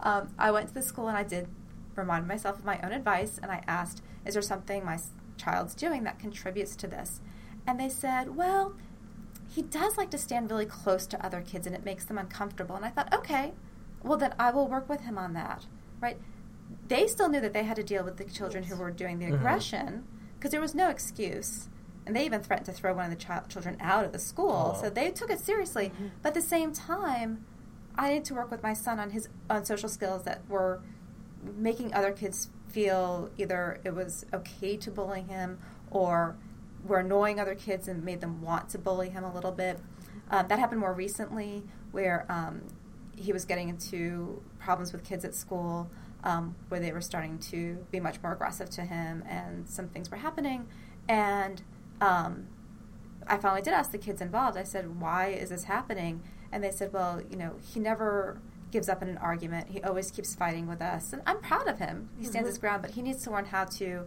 um, 0.00 0.28
I 0.38 0.50
went 0.50 0.68
to 0.68 0.74
the 0.74 0.82
school 0.82 1.08
and 1.08 1.16
I 1.16 1.22
did 1.22 1.48
remind 1.96 2.26
myself 2.28 2.58
of 2.58 2.64
my 2.64 2.80
own 2.82 2.92
advice 2.92 3.38
and 3.42 3.50
I 3.50 3.62
asked, 3.66 4.02
is 4.24 4.34
there 4.34 4.42
something 4.42 4.84
my 4.84 4.98
child's 5.36 5.74
doing 5.74 6.04
that 6.04 6.18
contributes 6.18 6.76
to 6.76 6.86
this? 6.86 7.20
And 7.66 7.78
they 7.78 7.88
said, 7.88 8.36
well, 8.36 8.74
he 9.48 9.62
does 9.62 9.96
like 9.96 10.10
to 10.10 10.18
stand 10.18 10.50
really 10.50 10.66
close 10.66 11.06
to 11.08 11.24
other 11.24 11.40
kids 11.40 11.66
and 11.66 11.74
it 11.74 11.84
makes 11.84 12.04
them 12.04 12.18
uncomfortable. 12.18 12.76
And 12.76 12.84
I 12.84 12.90
thought, 12.90 13.12
okay, 13.12 13.52
well, 14.02 14.18
then 14.18 14.34
I 14.38 14.50
will 14.50 14.68
work 14.68 14.88
with 14.88 15.02
him 15.02 15.18
on 15.18 15.32
that, 15.34 15.66
right? 16.00 16.18
They 16.86 17.06
still 17.06 17.28
knew 17.28 17.40
that 17.40 17.52
they 17.52 17.64
had 17.64 17.76
to 17.76 17.82
deal 17.82 18.04
with 18.04 18.16
the 18.16 18.24
children 18.24 18.64
who 18.64 18.76
were 18.76 18.90
doing 18.90 19.18
the 19.18 19.26
mm-hmm. 19.26 19.34
aggression 19.34 20.04
because 20.38 20.50
there 20.50 20.60
was 20.60 20.74
no 20.74 20.88
excuse. 20.88 21.68
And 22.08 22.16
they 22.16 22.24
even 22.24 22.40
threatened 22.40 22.64
to 22.66 22.72
throw 22.72 22.94
one 22.94 23.04
of 23.04 23.10
the 23.10 23.22
ch- 23.22 23.52
children 23.52 23.76
out 23.80 24.06
of 24.06 24.12
the 24.12 24.18
school. 24.18 24.74
Oh. 24.74 24.80
So 24.80 24.88
they 24.88 25.10
took 25.10 25.30
it 25.30 25.40
seriously. 25.40 25.90
Mm-hmm. 25.90 26.06
But 26.22 26.30
at 26.30 26.34
the 26.34 26.40
same 26.40 26.72
time, 26.72 27.44
I 27.96 28.08
needed 28.08 28.24
to 28.26 28.34
work 28.34 28.50
with 28.50 28.62
my 28.62 28.72
son 28.72 28.98
on 28.98 29.10
his 29.10 29.28
on 29.50 29.66
social 29.66 29.90
skills 29.90 30.24
that 30.24 30.48
were 30.48 30.80
making 31.56 31.92
other 31.92 32.12
kids 32.12 32.48
feel 32.68 33.30
either 33.36 33.80
it 33.84 33.94
was 33.94 34.24
okay 34.32 34.76
to 34.78 34.90
bully 34.90 35.20
him 35.20 35.58
or 35.90 36.36
were 36.82 36.98
annoying 36.98 37.38
other 37.38 37.54
kids 37.54 37.88
and 37.88 38.02
made 38.02 38.22
them 38.22 38.40
want 38.40 38.70
to 38.70 38.78
bully 38.78 39.10
him 39.10 39.22
a 39.22 39.34
little 39.34 39.52
bit. 39.52 39.78
Um, 40.30 40.48
that 40.48 40.58
happened 40.58 40.80
more 40.80 40.94
recently, 40.94 41.62
where 41.92 42.24
um, 42.30 42.62
he 43.16 43.34
was 43.34 43.44
getting 43.44 43.68
into 43.68 44.42
problems 44.58 44.92
with 44.92 45.04
kids 45.04 45.26
at 45.26 45.34
school, 45.34 45.90
um, 46.24 46.54
where 46.68 46.80
they 46.80 46.92
were 46.92 47.02
starting 47.02 47.38
to 47.38 47.84
be 47.90 48.00
much 48.00 48.22
more 48.22 48.32
aggressive 48.32 48.70
to 48.70 48.82
him, 48.82 49.24
and 49.28 49.68
some 49.68 49.88
things 49.88 50.10
were 50.10 50.16
happening. 50.16 50.68
And 51.06 51.62
um, 52.00 52.48
I 53.26 53.36
finally 53.36 53.62
did 53.62 53.74
ask 53.74 53.90
the 53.90 53.98
kids 53.98 54.20
involved. 54.20 54.56
I 54.56 54.64
said, 54.64 55.00
"Why 55.00 55.28
is 55.28 55.50
this 55.50 55.64
happening?" 55.64 56.22
And 56.50 56.62
they 56.64 56.70
said, 56.70 56.92
"Well, 56.92 57.22
you 57.28 57.36
know, 57.36 57.56
he 57.72 57.80
never." 57.80 58.40
gives 58.70 58.86
up 58.86 59.00
in 59.00 59.08
an 59.08 59.16
argument. 59.16 59.66
He 59.70 59.82
always 59.82 60.10
keeps 60.10 60.34
fighting 60.34 60.66
with 60.66 60.82
us. 60.82 61.14
And 61.14 61.22
I'm 61.26 61.40
proud 61.40 61.68
of 61.68 61.78
him. 61.78 62.10
He 62.18 62.24
stands 62.24 62.40
mm-hmm. 62.40 62.46
his 62.48 62.58
ground, 62.58 62.82
but 62.82 62.90
he 62.90 63.00
needs 63.00 63.22
to 63.24 63.30
learn 63.30 63.46
how 63.46 63.64
to 63.64 64.04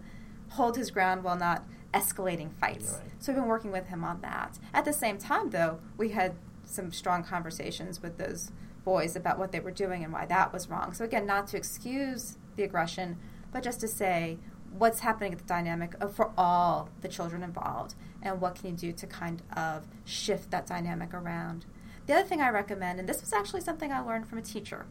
hold 0.49 0.77
his 0.77 0.91
ground 0.91 1.23
while 1.23 1.35
not 1.35 1.63
escalating 1.93 2.53
fights. 2.53 2.99
Right. 3.01 3.11
So 3.19 3.31
we've 3.31 3.41
been 3.41 3.49
working 3.49 3.71
with 3.71 3.87
him 3.87 4.03
on 4.03 4.21
that. 4.21 4.59
At 4.73 4.85
the 4.85 4.93
same 4.93 5.17
time, 5.17 5.49
though, 5.49 5.79
we 5.97 6.09
had 6.09 6.35
some 6.63 6.91
strong 6.91 7.23
conversations 7.23 8.01
with 8.01 8.17
those 8.17 8.51
boys 8.83 9.15
about 9.15 9.37
what 9.37 9.51
they 9.51 9.59
were 9.59 9.71
doing 9.71 10.03
and 10.03 10.11
why 10.11 10.25
that 10.25 10.53
was 10.53 10.69
wrong. 10.69 10.93
So 10.93 11.05
again, 11.05 11.25
not 11.25 11.47
to 11.47 11.57
excuse 11.57 12.37
the 12.55 12.63
aggression, 12.63 13.17
but 13.51 13.63
just 13.63 13.79
to 13.81 13.87
say 13.87 14.37
what's 14.77 15.01
happening 15.01 15.33
at 15.33 15.39
the 15.39 15.45
dynamic 15.45 15.93
of, 15.99 16.15
for 16.15 16.31
all 16.37 16.89
the 17.01 17.07
children 17.07 17.43
involved 17.43 17.95
and 18.21 18.39
what 18.39 18.55
can 18.55 18.69
you 18.69 18.75
do 18.75 18.91
to 18.91 19.07
kind 19.07 19.41
of 19.55 19.87
shift 20.05 20.51
that 20.51 20.65
dynamic 20.65 21.13
around. 21.13 21.65
The 22.07 22.13
other 22.13 22.27
thing 22.27 22.41
I 22.41 22.49
recommend, 22.49 22.99
and 22.99 23.07
this 23.07 23.21
was 23.21 23.33
actually 23.33 23.61
something 23.61 23.91
I 23.91 23.99
learned 23.99 24.27
from 24.27 24.37
a 24.37 24.41
teacher, 24.41 24.85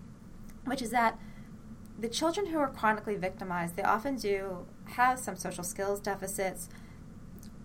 which 0.64 0.82
is 0.82 0.90
that 0.90 1.18
the 1.98 2.08
children 2.08 2.46
who 2.46 2.58
are 2.58 2.68
chronically 2.68 3.16
victimized, 3.16 3.76
they 3.76 3.82
often 3.82 4.16
do 4.16 4.66
have 4.92 5.18
some 5.18 5.36
social 5.36 5.64
skills 5.64 6.00
deficits, 6.00 6.68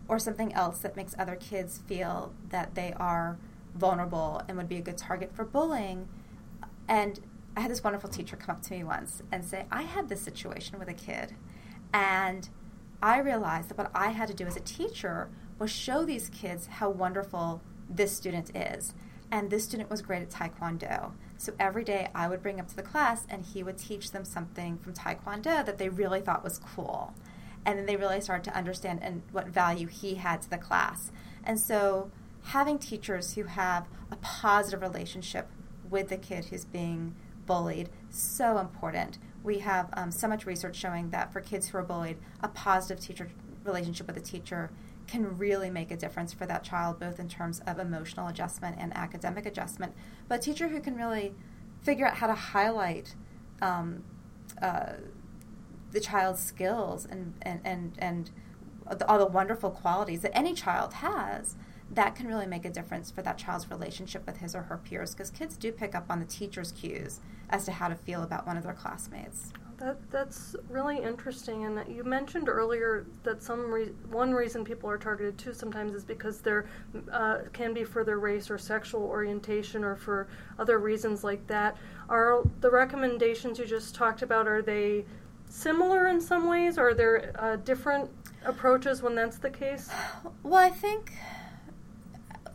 or 0.08 0.19
something 0.19 0.54
else 0.54 0.80
that 0.80 0.95
makes 0.95 1.15
other 1.17 1.36
kids 1.36 1.80
feel 1.88 2.34
that 2.49 2.75
they 2.75 2.93
are 2.97 3.38
vulnerable 3.73 4.41
and 4.47 4.58
would 4.58 4.69
be 4.69 4.78
a 4.78 4.82
good 4.82 4.97
target 4.97 5.36
for 5.36 5.43
bullying. 5.43 6.08
And 6.88 7.19
I 7.58 7.62
had 7.62 7.71
this 7.71 7.84
wonderful 7.84 8.10
teacher 8.10 8.36
come 8.36 8.56
up 8.56 8.62
to 8.63 8.73
me 8.73 8.84
once 8.84 9.23
and 9.32 9.43
say, 9.43 9.65
I 9.71 9.84
had 9.84 10.10
this 10.10 10.21
situation 10.21 10.78
with 10.78 10.88
a 10.88 10.93
kid, 10.93 11.36
and 11.95 12.49
I 13.01 13.19
realized 13.19 13.69
that 13.69 13.77
what 13.77 13.89
I 13.95 14.10
had 14.10 14.27
to 14.27 14.34
do 14.34 14.45
as 14.45 14.58
a 14.58 14.60
teacher 14.60 15.29
was 15.58 15.71
show 15.71 16.03
these 16.03 16.27
kids 16.27 16.67
how 16.67 16.89
wonderful 16.89 17.62
this 17.89 18.12
student 18.12 18.51
is. 18.53 18.93
And 19.31 19.49
this 19.49 19.63
student 19.63 19.89
was 19.89 20.01
great 20.01 20.21
at 20.21 20.29
Taekwondo. 20.29 21.13
So 21.38 21.53
every 21.58 21.86
day 21.86 22.10
I 22.13 22.27
would 22.27 22.43
bring 22.43 22.60
up 22.60 22.67
to 22.67 22.75
the 22.75 22.81
class 22.81 23.25
and 23.29 23.45
he 23.45 23.63
would 23.63 23.77
teach 23.77 24.12
them 24.12 24.25
something 24.25 24.77
from 24.79 24.93
Taekwondo 24.93 25.65
that 25.65 25.77
they 25.77 25.88
really 25.88 26.19
thought 26.19 26.43
was 26.43 26.60
cool 26.75 27.13
and 27.65 27.79
then 27.79 27.86
they 27.86 27.95
really 27.95 28.19
started 28.19 28.43
to 28.43 28.58
understand 28.58 28.99
and 29.01 29.21
what 29.31 29.47
value 29.47 29.88
he 29.88 30.15
had 30.15 30.41
to 30.41 30.49
the 30.49 30.58
class. 30.58 31.12
And 31.45 31.60
so 31.60 32.12
having 32.43 32.77
teachers 32.77 33.36
who 33.36 33.43
have 33.43 33.88
a 34.12 34.17
positive 34.17 34.81
relationship 34.81 35.47
with 35.89 36.10
the 36.10 36.17
kid 36.17 36.45
who's 36.45 36.65
being 36.65 37.15
bullied 37.45 37.89
so 38.10 38.58
important. 38.58 39.17
We 39.45 39.60
have 39.60 39.89
um, 39.93 40.12
so 40.12 40.27
much 40.27 40.47
research 40.47 40.75
showing 40.75 41.12
that 41.12 41.31
for 41.31 41.39
kids 41.39 41.67
who 41.67 41.77
are 41.77 41.84
bullied, 41.84 42.17
a 42.41 42.47
positive 42.47 42.99
teacher 42.99 43.29
relationship 43.63 44.08
with 44.08 44.17
a 44.17 44.21
teacher 44.21 44.71
can 45.08 45.38
really 45.38 45.69
make 45.69 45.91
a 45.91 45.95
difference 45.95 46.34
for 46.34 46.47
that 46.47 46.63
child, 46.63 46.99
both 46.99 47.19
in 47.19 47.29
terms 47.29 47.62
of 47.67 47.77
emotional 47.77 48.27
adjustment 48.27 48.75
and 48.79 48.91
academic 48.97 49.45
adjustment. 49.45 49.93
But 50.27 50.39
a 50.39 50.41
teacher 50.41 50.67
who 50.67 50.81
can 50.81 50.95
really 50.95 51.36
figure 51.84 52.08
out 52.08 52.15
how 52.15 52.25
to 52.25 52.34
highlight 52.34 53.13
um, 53.62 54.03
uh, 54.60 54.93
the 55.91 55.99
child's 55.99 56.41
skills 56.41 57.05
and 57.05 57.36
and 57.43 57.62
and, 57.63 57.93
and 57.99 58.31
all 59.08 59.19
the 59.19 59.27
wonderful 59.27 59.69
qualities 59.69 60.21
that 60.21 60.36
any 60.36 60.55
child 60.55 60.95
has 60.95 61.55
that 61.91 62.15
can 62.15 62.27
really 62.27 62.47
make 62.47 62.65
a 62.65 62.69
difference 62.69 63.12
for 63.12 63.21
that 63.21 63.38
child's 63.38 63.69
relationship 63.69 64.25
with 64.25 64.38
his 64.38 64.55
or 64.55 64.63
her 64.63 64.77
peers 64.77 65.13
because 65.13 65.29
kids 65.29 65.55
do 65.55 65.71
pick 65.71 65.93
up 65.93 66.05
on 66.10 66.19
the 66.19 66.25
teacher's 66.25 66.71
cues 66.71 67.19
as 67.49 67.65
to 67.65 67.71
how 67.71 67.88
to 67.88 67.95
feel 67.95 68.23
about 68.23 68.45
one 68.45 68.58
of 68.58 68.63
their 68.63 68.73
classmates. 68.73 69.51
That 69.77 69.97
that's 70.10 70.55
really 70.69 70.99
interesting, 70.99 71.65
and 71.65 71.84
you 71.93 72.05
mentioned 72.05 72.47
earlier 72.47 73.05
that 73.23 73.43
some 73.43 73.73
re- 73.73 73.91
one 74.10 74.34
reason 74.34 74.63
people 74.63 74.89
are 74.89 74.97
targeted 74.97 75.38
too 75.38 75.53
sometimes 75.53 75.93
is 75.93 76.05
because 76.05 76.39
there 76.39 76.65
uh, 77.12 77.39
can 77.51 77.73
be 77.73 77.84
for 77.84 78.05
their 78.05 78.17
race 78.17 78.49
or 78.49 78.58
sexual 78.58 79.03
orientation 79.03 79.84
or 79.84 79.97
for 79.97 80.29
other 80.60 80.79
reasons 80.79 81.25
like 81.25 81.45
that. 81.47 81.75
Are 82.08 82.41
the 82.62 82.71
recommendations 82.71 83.60
you 83.60 83.65
just 83.65 83.93
talked 83.93 84.21
about 84.21 84.47
are 84.47 84.62
they 84.62 85.03
similar 85.49 86.08
in 86.08 86.21
some 86.21 86.47
ways? 86.47 86.77
Or 86.77 86.89
are 86.89 86.93
there 86.93 87.36
uh, 87.38 87.58
different 87.58 88.10
approaches 88.45 89.01
when 89.01 89.15
that's 89.15 89.38
the 89.38 89.49
case? 89.49 89.89
Well, 90.43 90.55
I 90.55 90.69
think 90.69 91.12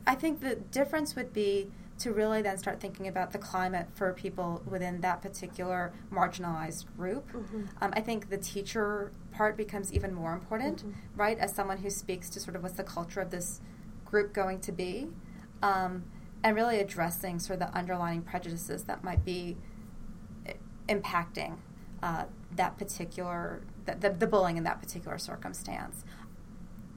I 0.07 0.15
think 0.15 0.41
the 0.41 0.57
difference 0.57 1.15
would 1.17 1.33
be 1.33 1.71
to 2.01 2.13
really 2.13 2.41
then 2.43 2.57
start 2.57 2.81
thinking 2.81 3.07
about 3.07 3.31
the 3.33 3.39
climate 3.39 3.87
for 3.95 4.13
people 4.15 4.63
within 4.67 5.01
that 5.03 5.21
particular 5.21 5.93
marginalized 6.11 6.87
group. 6.97 7.31
Mm-hmm. 7.33 7.65
Um, 7.81 7.93
I 7.95 8.01
think 8.01 8.31
the 8.31 8.39
teacher 8.39 9.13
part 9.33 9.57
becomes 9.57 9.93
even 9.93 10.15
more 10.15 10.33
important, 10.33 10.85
Mhm. 10.85 10.95
right? 11.15 11.39
As 11.39 11.55
someone 11.55 11.79
who 11.79 11.91
speaks 11.91 12.31
to 12.31 12.41
sort 12.41 12.57
of 12.57 12.63
what's 12.63 12.77
the 12.77 12.85
culture 12.85 13.21
of 13.21 13.31
this 13.31 13.61
group 14.07 14.33
going 14.33 14.61
to 14.61 14.73
be, 14.73 15.11
um, 15.63 16.05
and 16.43 16.57
really 16.57 16.81
addressing 16.81 17.39
sort 17.39 17.61
of 17.61 17.69
the 17.69 17.79
underlying 17.79 18.23
prejudices 18.23 18.85
that 18.85 19.05
might 19.05 19.23
be 19.25 19.59
i- 20.47 20.55
impacting 20.89 21.59
uh, 22.03 22.25
that 22.57 22.79
particular 22.79 23.61
the, 23.85 23.95
the, 23.95 24.11
the 24.11 24.27
bullying 24.27 24.57
in 24.57 24.65
that 24.65 24.81
particular 24.81 25.19
circumstance. 25.19 26.03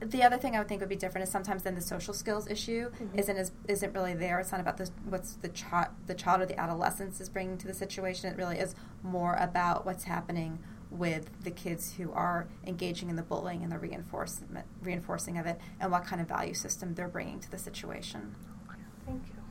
The 0.00 0.22
other 0.22 0.36
thing 0.36 0.54
I 0.54 0.58
would 0.58 0.68
think 0.68 0.80
would 0.80 0.88
be 0.88 0.96
different 0.96 1.26
is 1.26 1.32
sometimes 1.32 1.62
then 1.62 1.74
the 1.74 1.80
social 1.80 2.12
skills 2.12 2.48
issue 2.48 2.90
Mhm. 2.90 3.18
isn't 3.18 3.36
as, 3.36 3.52
isn't 3.68 3.92
really 3.94 4.12
there. 4.14 4.38
It's 4.40 4.52
not 4.52 4.60
about 4.60 4.76
the, 4.76 4.90
what's 5.08 5.34
the 5.36 5.48
child 5.48 5.88
the 6.06 6.14
child 6.14 6.40
or 6.42 6.46
the 6.46 6.58
adolescence 6.58 7.20
is 7.20 7.28
bringing 7.28 7.56
to 7.58 7.66
the 7.66 7.74
situation. 7.74 8.30
It 8.30 8.36
really 8.36 8.58
is 8.58 8.74
more 9.02 9.34
about 9.36 9.86
what's 9.86 10.04
happening 10.04 10.58
with 10.90 11.30
the 11.42 11.50
kids 11.50 11.94
who 11.94 12.12
are 12.12 12.46
engaging 12.66 13.08
in 13.08 13.16
the 13.16 13.22
bullying 13.22 13.62
and 13.62 13.72
the 13.72 13.78
reinforcement 13.78 14.66
reinforcing 14.82 15.38
of 15.38 15.46
it, 15.46 15.58
and 15.80 15.90
what 15.90 16.04
kind 16.04 16.20
of 16.20 16.28
value 16.28 16.54
system 16.54 16.94
they're 16.94 17.08
bringing 17.08 17.40
to 17.40 17.50
the 17.50 17.58
situation. 17.58 18.34
Thank 19.06 19.26
you. 19.28 19.43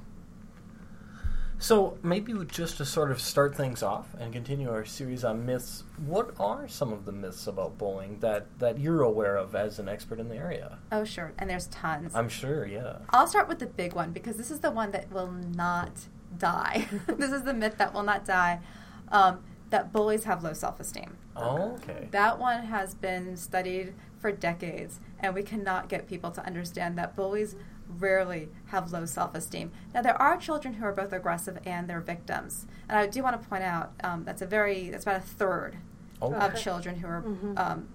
So 1.64 1.98
maybe 2.04 2.34
just 2.46 2.76
to 2.78 2.86
sort 2.86 3.10
of 3.10 3.22
start 3.22 3.56
things 3.56 3.82
off 3.82 4.14
and 4.20 4.34
continue 4.34 4.70
our 4.70 4.84
series 4.84 5.24
on 5.24 5.46
myths, 5.46 5.86
what 6.06 6.32
are 6.38 6.68
some 6.68 6.92
of 6.92 7.06
the 7.06 7.14
myths 7.14 7.48
about 7.48 7.78
bullying 7.78 8.20
that, 8.20 8.60
that 8.60 8.80
you're 8.80 9.02
aware 9.02 9.38
of 9.38 9.56
as 9.56 9.80
an 9.80 9.88
expert 9.88 10.20
in 10.20 10.28
the 10.28 10.36
area? 10.36 10.80
Oh, 10.92 11.06
sure, 11.06 11.32
and 11.40 11.50
there's 11.50 11.68
tons. 11.68 12.14
I'm 12.14 12.28
sure, 12.28 12.68
yeah. 12.68 12.98
I'll 13.12 13.28
start 13.28 13.48
with 13.48 13.60
the 13.60 13.66
big 13.66 13.94
one 13.94 14.12
because 14.12 14.36
this 14.36 14.52
is 14.52 14.60
the 14.60 14.72
one 14.72 14.92
that 14.92 15.10
will 15.10 15.32
not 15.32 15.92
die. 16.38 16.90
this 17.08 17.32
is 17.32 17.44
the 17.44 17.54
myth 17.54 17.78
that 17.78 17.94
will 17.94 18.04
not 18.04 18.26
die. 18.26 18.60
Um, 19.08 19.42
that 19.70 19.94
bullies 19.94 20.26
have 20.26 20.44
low 20.44 20.52
self-esteem. 20.52 21.16
Oh, 21.38 21.76
okay. 21.76 22.10
That 22.12 22.40
one 22.40 22.66
has 22.66 22.94
been 22.94 23.38
studied 23.38 23.94
for 24.20 24.34
decades, 24.34 25.00
and 25.18 25.34
we 25.34 25.44
cannot 25.44 25.88
get 25.88 26.10
people 26.10 26.32
to 26.32 26.46
understand 26.46 26.98
that 26.98 27.16
bullies 27.16 27.56
rarely 28.00 28.50
have 28.68 28.92
low 28.92 29.06
self 29.06 29.36
esteem. 29.36 29.72
Now, 29.94 30.02
there 30.02 30.20
are 30.22 30.38
children 30.38 30.76
who 30.76 30.86
are 30.86 30.92
both 30.94 31.14
aggressive 31.14 31.60
and 31.66 31.90
they're 31.90 32.02
victims. 32.02 32.66
And 32.90 32.98
I 32.98 33.08
do 33.08 33.24
want 33.24 33.42
to 33.42 33.48
point 33.48 33.64
out 33.64 33.92
um, 34.04 34.24
that's 34.24 34.42
a 34.42 34.46
very, 34.46 34.90
that's 34.90 35.04
about 35.04 35.18
a 35.18 35.22
third 35.22 35.78
Oh. 36.22 36.34
of 36.34 36.56
children 36.56 36.98
who 37.00 37.08
are 37.08 37.22
Mhm. 37.22 37.60
um, 37.60 37.88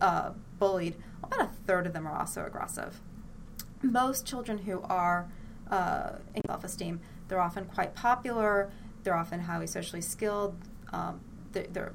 uh, 0.00 0.30
bullied. 0.58 0.96
About 1.22 1.40
a 1.42 1.48
third 1.66 1.86
of 1.86 1.92
them 1.92 2.06
are 2.06 2.16
also 2.16 2.46
aggressive. 2.46 3.00
Most 3.82 4.24
children 4.26 4.58
who 4.58 4.80
are 4.82 5.28
uh, 5.70 6.16
in 6.34 6.42
self 6.46 6.64
esteem, 6.64 7.00
they're 7.28 7.40
often 7.40 7.64
quite 7.66 7.94
popular, 7.94 8.70
they're 9.04 9.14
often 9.14 9.40
highly 9.40 9.66
socially 9.68 10.00
skilled, 10.02 10.56
um, 10.92 11.20
they're, 11.52 11.66
they're 11.70 11.92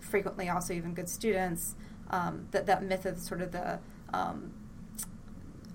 frequently 0.00 0.48
also 0.48 0.72
even 0.72 0.94
good 0.94 1.08
students. 1.08 1.74
Um, 2.10 2.46
that, 2.52 2.66
that 2.66 2.82
myth 2.82 3.04
of 3.06 3.18
sort 3.18 3.40
of 3.42 3.50
the 3.52 3.78
um, 4.12 4.52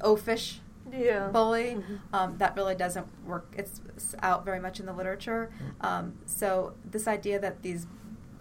oafish 0.02 0.60
Yeah. 0.91 1.28
bully. 1.30 1.75
Mhm. 1.75 1.99
Um, 2.13 2.38
that 2.38 2.56
really 2.56 2.75
doesn't 2.75 3.08
work. 3.25 3.54
It's, 3.58 3.82
out 4.21 4.45
very 4.45 4.60
much 4.60 4.80
in 4.80 4.86
the 4.86 4.93
literature. 4.93 5.52
Um, 5.82 6.13
so 6.25 6.73
this 6.89 7.08
idea 7.08 7.39
that 7.39 7.62
these 7.62 7.86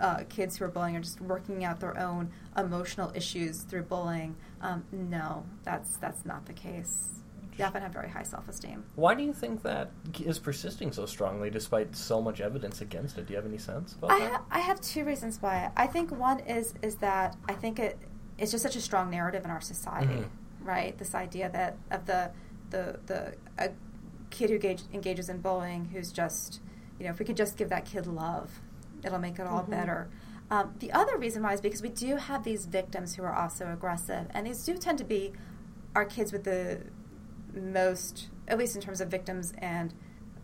uh, 0.00 0.22
kids 0.28 0.56
who 0.56 0.64
are 0.64 0.68
bullying 0.68 0.96
are 0.96 1.00
just 1.00 1.20
working 1.20 1.64
out 1.64 1.80
their 1.80 1.98
own 1.98 2.30
emotional 2.56 3.10
issues 3.14 3.62
through 3.62 3.82
bullying, 3.82 4.36
um, 4.60 4.84
no, 4.92 5.44
that's 5.64 5.96
that's 5.96 6.24
not 6.24 6.46
the 6.46 6.52
case. 6.52 7.08
They 7.56 7.64
often 7.64 7.82
have 7.82 7.92
very 7.92 8.08
high 8.08 8.22
self-esteem. 8.22 8.84
Why 8.94 9.16
do 9.16 9.24
you 9.24 9.32
think 9.32 9.62
that 9.64 9.90
is 10.20 10.38
persisting 10.38 10.92
so 10.92 11.06
strongly 11.06 11.50
despite 11.50 11.96
so 11.96 12.22
much 12.22 12.40
evidence 12.40 12.80
against 12.80 13.18
it? 13.18 13.26
Do 13.26 13.32
you 13.32 13.36
have 13.36 13.46
any 13.46 13.58
sense 13.58 13.94
about 13.94 14.12
I, 14.12 14.18
that? 14.20 14.30
ha- 14.30 14.44
I 14.52 14.60
have 14.60 14.80
two 14.80 15.04
reasons 15.04 15.42
why. 15.42 15.72
I 15.76 15.88
think 15.88 16.12
one 16.12 16.38
is 16.40 16.74
is 16.82 16.94
that 16.96 17.36
I 17.48 17.54
think 17.54 17.80
it 17.80 17.98
it's 18.38 18.52
just 18.52 18.62
such 18.62 18.76
a 18.76 18.80
strong 18.80 19.10
narrative 19.10 19.44
in 19.44 19.50
our 19.50 19.60
society, 19.60 20.14
Mhm. 20.14 20.28
Right? 20.68 20.96
This 20.98 21.14
idea 21.14 21.48
that 21.50 21.76
of 21.90 22.04
the 22.06 22.30
the 22.70 23.00
the 23.06 23.34
a 23.58 23.70
kid 24.30 24.50
who 24.50 24.58
gauge, 24.58 24.82
engages 24.92 25.28
in 25.30 25.38
bullying 25.40 25.86
who's 25.86 26.12
just 26.12 26.60
you 26.98 27.04
know 27.06 27.10
if 27.10 27.18
we 27.18 27.24
could 27.24 27.36
just 27.36 27.56
give 27.56 27.70
that 27.70 27.86
kid 27.86 28.06
love, 28.06 28.60
it'll 29.02 29.18
make 29.18 29.38
it 29.38 29.46
all 29.46 29.62
Mhm. 29.64 29.70
better. 29.70 30.08
Um, 30.50 30.74
the 30.78 30.92
other 30.92 31.16
reason 31.16 31.42
why 31.42 31.54
is 31.54 31.60
because 31.60 31.82
we 31.82 31.88
do 31.88 32.16
have 32.16 32.44
these 32.44 32.66
victims 32.66 33.14
who 33.16 33.22
are 33.22 33.34
also 33.34 33.72
aggressive, 33.72 34.26
and 34.30 34.46
these 34.46 34.64
do 34.64 34.76
tend 34.76 34.98
to 34.98 35.04
be 35.04 35.32
our 35.94 36.04
kids 36.04 36.32
with 36.32 36.44
the 36.44 36.82
most, 37.54 38.28
at 38.46 38.58
least 38.58 38.76
in 38.76 38.82
terms 38.82 39.00
of 39.00 39.08
victims 39.08 39.52
and 39.58 39.94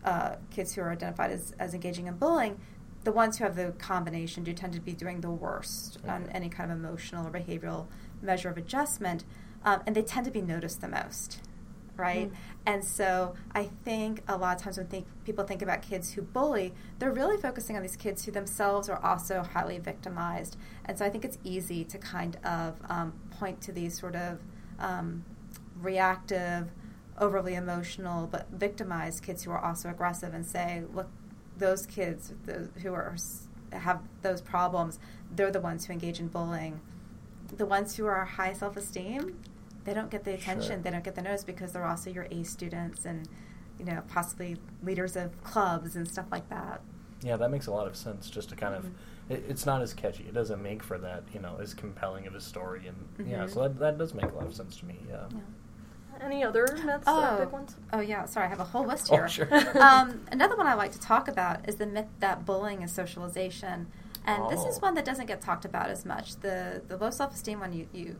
uh, 0.03 0.35
kids 0.51 0.73
who 0.73 0.81
are 0.81 0.91
identified 0.91 1.31
as, 1.31 1.53
as 1.59 1.73
engaging 1.73 2.05
in 2.07 2.15
bullying, 2.17 2.59
the 3.05 3.11
ones 3.11 3.37
who 3.37 3.43
have 3.43 3.55
the 3.55 3.71
combination 3.77 4.43
do 4.43 4.51
tend 4.51 4.73
to 4.73 4.81
be 4.81 4.91
doing 4.91 5.21
the 5.21 5.29
worst 5.29 5.99
on 6.07 6.27
any 6.31 6.49
kind 6.49 6.71
of 6.71 6.77
emotional 6.77 7.25
or 7.25 7.31
behavioral 7.31 7.85
measure 8.21 8.49
of 8.49 8.57
adjustment, 8.57 9.23
um, 9.63 9.81
and 9.85 9.95
they 9.95 10.01
tend 10.01 10.25
to 10.25 10.31
be 10.31 10.41
noticed 10.41 10.81
the 10.81 10.87
most, 10.87 11.41
right? 11.95 12.31
Mm. 12.31 12.35
And 12.65 12.83
so 12.83 13.35
I 13.53 13.69
think 13.83 14.23
a 14.27 14.35
lot 14.35 14.57
of 14.57 14.61
times 14.63 14.77
when 14.77 14.87
think, 14.87 15.05
people 15.23 15.45
think 15.45 15.61
about 15.61 15.83
kids 15.83 16.13
who 16.13 16.23
bully, 16.23 16.73
they're 16.97 17.11
really 17.11 17.37
focusing 17.37 17.75
on 17.75 17.83
these 17.83 17.95
kids 17.95 18.25
who 18.25 18.31
themselves 18.31 18.89
are 18.89 18.99
also 19.05 19.43
highly 19.43 19.77
victimized. 19.77 20.57
And 20.85 20.97
so 20.97 21.05
I 21.05 21.09
think 21.11 21.23
it's 21.23 21.37
easy 21.43 21.85
to 21.85 21.99
kind 21.99 22.37
of 22.43 22.75
um, 22.89 23.13
point 23.29 23.61
to 23.61 23.71
these 23.71 23.99
sort 23.99 24.15
of 24.15 24.39
um, 24.79 25.23
reactive, 25.79 26.71
overly 27.19 27.53
emotional, 27.53 28.25
but 28.25 28.47
victimized 28.51 29.21
kids 29.21 29.43
who 29.43 29.51
are 29.51 29.63
also 29.63 29.89
aggressive 29.89 30.33
and 30.33 30.43
say, 30.43 30.83
look, 30.91 31.07
those 31.57 31.85
kids 31.85 32.33
those 32.45 32.69
who 32.81 32.93
are 32.93 33.15
have 33.71 34.01
those 34.21 34.41
problems, 34.41 34.99
they're 35.35 35.51
the 35.51 35.59
ones 35.59 35.85
who 35.85 35.93
engage 35.93 36.19
in 36.19 36.27
bullying. 36.27 36.79
The 37.57 37.65
ones 37.65 37.95
who 37.97 38.05
are 38.05 38.23
high 38.25 38.53
self-esteem, 38.53 39.37
they 39.83 39.93
don't 39.93 40.09
get 40.09 40.23
the 40.23 40.33
attention, 40.33 40.67
Sure. 40.69 40.77
they 40.77 40.91
don't 40.91 41.03
get 41.03 41.15
the 41.15 41.21
notice 41.21 41.43
because 41.43 41.73
they're 41.73 41.85
also 41.85 42.09
your 42.09 42.27
A 42.31 42.43
students 42.43 43.05
and 43.05 43.27
you 43.79 43.85
know 43.85 44.01
possibly 44.07 44.57
leaders 44.83 45.15
of 45.15 45.41
clubs 45.43 45.95
and 45.95 46.07
stuff 46.07 46.27
like 46.31 46.47
that. 46.49 46.81
Yeah, 47.21 47.37
that 47.37 47.49
makes 47.49 47.67
a 47.67 47.71
lot 47.71 47.87
of 47.87 47.95
sense. 47.95 48.29
Just 48.29 48.49
to 48.49 48.55
kind 48.55 48.75
of, 48.75 48.85
Mhm. 48.85 48.91
it, 49.29 49.43
it's 49.49 49.65
not 49.65 49.81
as 49.81 49.93
catchy. 49.93 50.23
It 50.25 50.33
doesn't 50.33 50.61
make 50.61 50.83
for 50.83 50.97
that, 50.99 51.23
you 51.33 51.39
know, 51.39 51.57
as 51.59 51.73
compelling 51.73 52.27
of 52.27 52.35
a 52.35 52.41
story, 52.41 52.87
and 52.87 53.27
yeah, 53.27 53.45
Mhm. 53.45 53.49
so 53.49 53.61
that, 53.63 53.79
that 53.79 53.97
does 53.97 54.13
make 54.13 54.25
a 54.31 54.35
lot 54.35 54.45
of 54.45 54.53
sense 54.55 54.77
to 54.77 54.85
me. 54.85 54.99
Yeah. 55.09 55.25
Yeah. 55.31 55.39
Any 56.21 56.43
other 56.43 56.65
myths 56.85 57.07
or 57.07 57.37
big 57.39 57.51
ones? 57.51 57.75
Oh 57.93 57.99
yeah, 57.99 58.25
sorry, 58.25 58.45
I 58.47 58.49
have 58.49 58.59
a 58.59 58.63
whole 58.65 58.85
list 58.85 59.09
Oh, 59.11 59.15
here. 59.15 59.27
sure. 59.27 59.47
um, 59.81 60.21
another 60.31 60.55
one 60.55 60.67
I 60.67 60.73
like 60.73 60.91
to 60.93 60.99
talk 60.99 61.27
about 61.27 61.67
is 61.67 61.75
the 61.75 61.85
myth 61.85 62.07
that 62.19 62.45
bullying 62.45 62.81
is 62.81 62.91
socialization, 62.91 63.87
and 64.25 64.49
this 64.49 64.61
is 64.65 64.77
Oh. 64.77 64.81
one 64.81 64.93
that 64.95 65.05
doesn't 65.05 65.25
get 65.27 65.41
talked 65.41 65.65
about 65.65 65.89
as 65.89 66.05
much. 66.05 66.37
The 66.37 66.81
the 66.87 66.97
low 66.97 67.09
self 67.09 67.33
esteem 67.33 67.59
one, 67.59 67.73
you, 67.73 67.87
you 67.93 68.15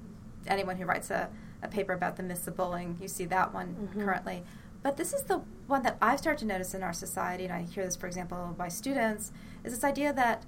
anyone 0.47 0.75
who 0.77 0.85
writes 0.85 1.09
a, 1.09 1.29
a 1.63 1.67
paper 1.67 1.93
about 1.93 2.17
the 2.17 2.23
myths 2.23 2.47
of 2.47 2.55
bullying, 2.55 2.97
you 3.01 3.07
see 3.07 3.25
that 3.25 3.53
one 3.53 3.89
Mhm. 3.95 4.03
currently. 4.03 4.43
But 4.83 4.97
this 4.97 5.13
is 5.13 5.23
the 5.23 5.41
one 5.65 5.81
that 5.81 5.97
I've 5.99 6.19
started 6.19 6.37
to 6.41 6.45
notice 6.45 6.75
in 6.75 6.83
our 6.83 6.93
society, 6.93 7.45
and 7.45 7.53
I 7.53 7.63
hear 7.63 7.83
this, 7.83 7.95
for 7.95 8.05
example, 8.05 8.53
by 8.55 8.67
students, 8.67 9.31
is 9.63 9.73
this 9.73 9.83
idea 9.83 10.13
that 10.13 10.43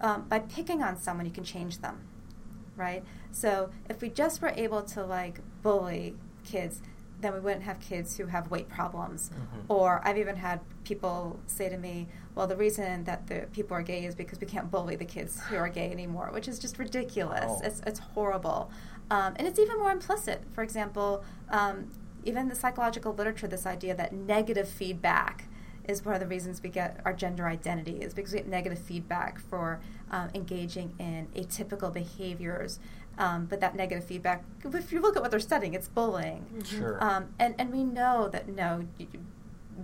um, 0.00 0.26
by 0.28 0.38
picking 0.38 0.80
on 0.82 0.96
someone, 0.96 1.26
you 1.26 1.32
can 1.32 1.44
change 1.44 1.78
them 1.78 2.06
right? 2.76 3.04
So 3.30 3.68
if 3.90 4.00
we 4.00 4.08
just 4.08 4.40
were 4.40 4.54
able 4.56 4.80
to 4.82 5.04
like 5.04 5.40
bully 5.60 6.14
kids, 6.50 6.82
then 7.20 7.34
we 7.34 7.40
wouldn't 7.40 7.64
have 7.64 7.78
kids 7.80 8.16
who 8.16 8.26
have 8.26 8.50
weight 8.50 8.68
problems. 8.68 9.30
Mhm. 9.30 9.64
Or 9.68 10.00
I've 10.04 10.16
even 10.18 10.36
had 10.36 10.60
people 10.84 11.38
say 11.46 11.68
to 11.68 11.76
me, 11.76 12.08
"Well, 12.34 12.46
the 12.46 12.56
reason 12.56 13.04
that 13.04 13.26
the 13.26 13.46
people 13.52 13.76
are 13.76 13.82
gay 13.82 14.04
is 14.06 14.14
because 14.14 14.40
we 14.40 14.46
can't 14.46 14.70
bully 14.70 14.96
the 14.96 15.04
kids 15.04 15.40
who 15.44 15.56
are 15.56 15.68
gay 15.68 15.90
anymore," 15.90 16.30
which 16.32 16.48
is 16.48 16.58
just 16.58 16.78
ridiculous. 16.78 17.44
Oh. 17.46 17.60
It's 17.62 17.80
it's 17.86 18.00
horrible, 18.14 18.70
um, 19.10 19.34
and 19.36 19.46
it's 19.46 19.58
even 19.58 19.78
more 19.78 19.92
implicit. 19.92 20.42
For 20.54 20.62
example, 20.62 21.22
um, 21.50 21.90
even 22.24 22.48
the 22.48 22.54
psychological 22.54 23.12
literature, 23.12 23.48
this 23.48 23.66
idea 23.66 23.94
that 23.94 24.12
negative 24.14 24.68
feedback 24.68 25.44
is 25.84 26.04
one 26.04 26.14
of 26.14 26.20
the 26.20 26.26
reasons 26.26 26.62
we 26.62 26.68
get 26.68 27.00
our 27.04 27.12
gender 27.12 27.46
identity 27.46 27.96
is 28.00 28.14
because 28.14 28.32
we 28.32 28.38
get 28.38 28.46
negative 28.48 28.78
feedback 28.78 29.38
for 29.38 29.80
um, 30.10 30.28
engaging 30.34 30.92
in 30.98 31.26
atypical 31.34 31.92
behaviors. 31.92 32.78
Um, 33.20 33.44
but 33.44 33.60
that 33.60 33.76
negative 33.76 34.04
feedback, 34.04 34.42
if 34.64 34.92
you 34.92 35.00
look 35.00 35.14
at 35.14 35.20
what 35.22 35.30
they're 35.30 35.40
studying, 35.40 35.74
it's 35.74 35.88
bullying. 35.88 36.46
Sure. 36.64 36.96
Um, 37.04 37.28
and, 37.38 37.54
and 37.58 37.70
we 37.70 37.84
know 37.84 38.28
that 38.28 38.48
no, 38.48 38.84
y- 38.98 39.06
y- 39.12 39.20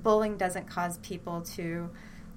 bullying 0.03 0.37
doesn't 0.39 0.67
cause 0.69 0.97
people 0.99 1.43
to 1.57 1.91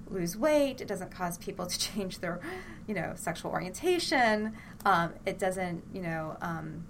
lose 0.08 0.36
weight. 0.36 0.80
It 0.82 0.88
doesn't 0.88 1.10
cause 1.10 1.38
people 1.38 1.64
to 1.66 1.78
change 1.88 2.18
their, 2.18 2.38
you 2.86 2.94
know, 2.94 3.12
sexual 3.16 3.50
orientation. 3.50 4.52
Um, 4.84 5.14
it 5.24 5.38
doesn't, 5.38 5.82
you 5.94 6.02
know, 6.02 6.36
um, 6.42 6.84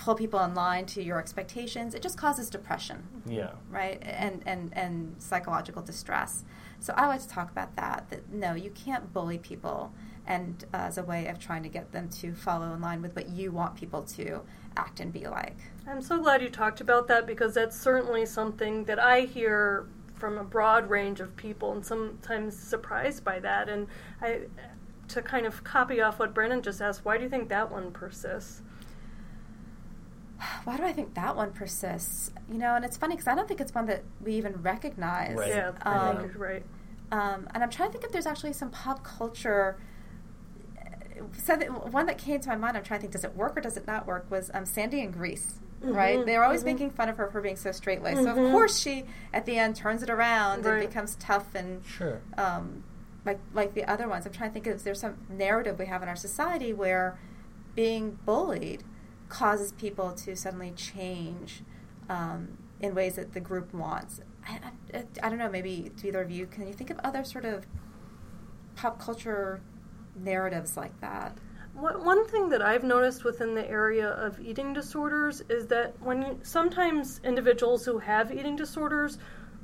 hold 0.00 0.16
people 0.16 0.40
in 0.44 0.54
line 0.54 0.86
to 0.86 1.02
your 1.02 1.18
expectations, 1.18 1.92
it 1.94 2.00
just 2.00 2.16
causes 2.16 2.48
depression, 2.48 3.02
Yeah. 3.26 3.50
right? 3.70 4.00
And 4.02 4.42
and 4.46 4.70
and 4.74 5.16
psychological 5.18 5.82
distress. 5.82 6.44
So 6.80 6.94
I 6.96 7.06
like 7.08 7.20
to 7.22 7.28
talk 7.28 7.50
about 7.50 7.74
that. 7.76 8.08
That 8.10 8.32
no, 8.32 8.54
you 8.54 8.70
can't 8.70 9.12
bully 9.12 9.38
people, 9.38 9.92
and 10.28 10.64
uh, 10.74 10.76
as 10.76 10.98
a 10.98 11.02
way 11.02 11.26
of 11.26 11.38
trying 11.40 11.62
to 11.64 11.68
get 11.70 11.90
them 11.90 12.08
to 12.10 12.34
follow 12.34 12.72
in 12.74 12.80
line 12.80 13.00
with 13.02 13.16
what 13.16 13.28
you 13.30 13.50
want 13.50 13.74
people 13.74 14.02
to 14.02 14.40
act 14.76 15.00
and 15.00 15.12
be 15.12 15.26
like. 15.26 15.56
I'm 15.88 16.02
so 16.02 16.20
glad 16.20 16.42
you 16.42 16.50
talked 16.50 16.80
about 16.82 17.08
that 17.08 17.26
because 17.26 17.54
that's 17.54 17.76
certainly 17.80 18.26
something 18.26 18.84
that 18.84 18.98
I 18.98 19.22
hear 19.22 19.88
from 20.14 20.36
a 20.36 20.44
broad 20.44 20.90
range 20.90 21.20
of 21.20 21.34
people 21.36 21.72
and 21.72 21.84
sometimes 21.84 22.56
surprised 22.56 23.24
by 23.24 23.40
that. 23.40 23.68
And 23.70 23.86
I, 24.20 24.42
to 25.08 25.22
kind 25.22 25.46
of 25.46 25.64
copy 25.64 26.02
off 26.02 26.18
what 26.18 26.34
Brandon 26.34 26.60
just 26.62 26.82
asked, 26.82 27.04
why 27.06 27.16
do 27.16 27.24
you 27.24 27.30
think 27.30 27.48
that 27.48 27.70
one 27.72 27.90
persists? 27.90 28.60
Why 30.64 30.76
do 30.76 30.84
I 30.84 30.92
think 30.92 31.14
that 31.14 31.34
one 31.34 31.52
persists? 31.52 32.30
You 32.52 32.58
know, 32.58 32.74
and 32.76 32.84
it's 32.84 32.96
funny 32.96 33.16
because 33.16 33.26
I 33.26 33.34
don't 33.34 33.48
think 33.48 33.60
it's 33.60 33.74
one 33.74 33.86
that 33.86 34.04
we 34.22 34.34
even 34.34 34.62
recognize. 34.62 35.36
Right. 35.36 35.48
Yeah, 35.48 35.72
I 35.82 36.10
Um, 36.10 36.16
think 36.18 36.34
you're 36.34 36.42
right. 36.42 36.62
Um, 37.10 37.48
and 37.54 37.62
I'm 37.64 37.70
trying 37.70 37.88
to 37.88 37.92
think 37.94 38.04
if 38.04 38.12
there's 38.12 38.26
actually 38.26 38.52
some 38.52 38.70
pop 38.70 39.02
culture. 39.02 39.78
So 41.36 41.56
that, 41.56 41.92
one 41.92 42.06
that 42.06 42.18
came 42.18 42.40
to 42.40 42.48
my 42.48 42.56
mind, 42.56 42.76
I'm 42.76 42.82
trying 42.82 42.98
to 42.98 43.02
think, 43.02 43.12
does 43.12 43.24
it 43.24 43.34
work 43.36 43.56
or 43.56 43.60
does 43.60 43.76
it 43.76 43.86
not 43.86 44.06
work? 44.06 44.30
Was 44.30 44.50
um, 44.54 44.64
Sandy 44.66 45.00
in 45.00 45.10
Grease, 45.10 45.60
right? 45.82 46.18
Mhm, 46.18 46.26
They 46.26 46.36
were 46.38 46.44
always 46.44 46.62
mhm. 46.62 46.66
making 46.66 46.90
fun 46.90 47.08
of 47.08 47.16
her 47.16 47.28
for 47.30 47.40
being 47.40 47.56
so 47.56 47.72
straight 47.72 48.02
laced. 48.02 48.24
So 48.24 48.30
of 48.32 48.36
Mhm. 48.38 48.50
course 48.52 48.78
she, 48.78 49.04
at 49.32 49.46
the 49.46 49.58
end, 49.58 49.76
turns 49.76 50.02
it 50.02 50.10
around 50.10 50.64
Right. 50.64 50.80
and 50.82 50.88
becomes 50.88 51.16
tough 51.16 51.54
and 51.54 51.84
Sure. 51.84 52.20
um, 52.36 52.82
like 53.24 53.38
like 53.52 53.74
the 53.74 53.84
other 53.84 54.08
ones. 54.08 54.24
I'm 54.26 54.32
trying 54.32 54.50
to 54.50 54.54
think 54.54 54.66
if 54.66 54.84
there's 54.84 55.00
some 55.00 55.16
narrative 55.28 55.78
we 55.78 55.86
have 55.86 56.02
in 56.02 56.08
our 56.08 56.16
society 56.16 56.72
where 56.72 57.18
being 57.74 58.18
bullied 58.24 58.82
causes 59.28 59.72
people 59.72 60.12
to 60.12 60.34
suddenly 60.34 60.70
change 60.72 61.62
um, 62.08 62.56
in 62.80 62.94
ways 62.94 63.16
that 63.16 63.34
the 63.34 63.40
group 63.40 63.74
wants. 63.74 64.20
I, 64.48 64.60
I, 64.94 65.04
I 65.22 65.28
don't 65.28 65.38
know. 65.38 65.50
Maybe 65.50 65.90
to 65.98 66.08
either 66.08 66.22
of 66.22 66.30
you, 66.30 66.46
can 66.46 66.66
you 66.66 66.72
think 66.72 66.88
of 66.90 66.98
other 67.04 67.22
sort 67.24 67.44
of 67.44 67.66
pop 68.76 68.98
culture 69.00 69.60
narratives 70.22 70.76
like 70.76 70.98
that? 71.00 71.36
One 71.74 72.26
thing 72.26 72.48
that 72.48 72.60
I've 72.60 72.82
noticed 72.82 73.22
within 73.22 73.54
the 73.54 73.68
area 73.68 74.08
of 74.08 74.40
eating 74.40 74.72
disorders 74.72 75.42
is 75.48 75.68
that 75.68 75.94
when 76.00 76.22
you, 76.22 76.40
sometimes 76.42 77.20
individuals 77.22 77.84
who 77.84 77.98
have 77.98 78.32
eating 78.32 78.56
disorders, 78.56 79.18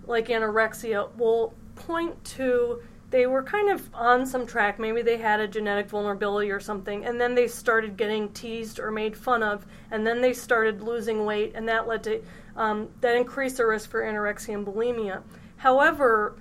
like 0.06 0.28
anorexia, 0.28 1.12
will 1.16 1.54
point 1.74 2.24
to 2.24 2.80
they 3.10 3.26
were 3.26 3.44
kind 3.44 3.70
of 3.70 3.88
on 3.94 4.26
some 4.26 4.44
track. 4.44 4.80
Maybe 4.80 5.00
they 5.00 5.18
had 5.18 5.38
a 5.38 5.46
genetic 5.46 5.88
vulnerability 5.88 6.50
or 6.50 6.58
something, 6.58 7.04
and 7.04 7.20
then 7.20 7.36
they 7.36 7.46
started 7.46 7.96
getting 7.96 8.28
teased 8.30 8.80
or 8.80 8.90
made 8.90 9.16
fun 9.16 9.40
of, 9.42 9.64
and 9.92 10.04
then 10.04 10.20
they 10.20 10.32
started 10.32 10.82
losing 10.82 11.24
weight, 11.24 11.52
and 11.54 11.68
that 11.68 11.86
led 11.86 12.02
to 12.04 12.22
um, 12.56 12.88
that 13.00 13.16
increased 13.16 13.58
their 13.58 13.68
risk 13.68 13.88
for 13.88 14.02
anorexia 14.02 14.54
and 14.54 14.66
bulimia. 14.66 15.22
However, 15.56 16.36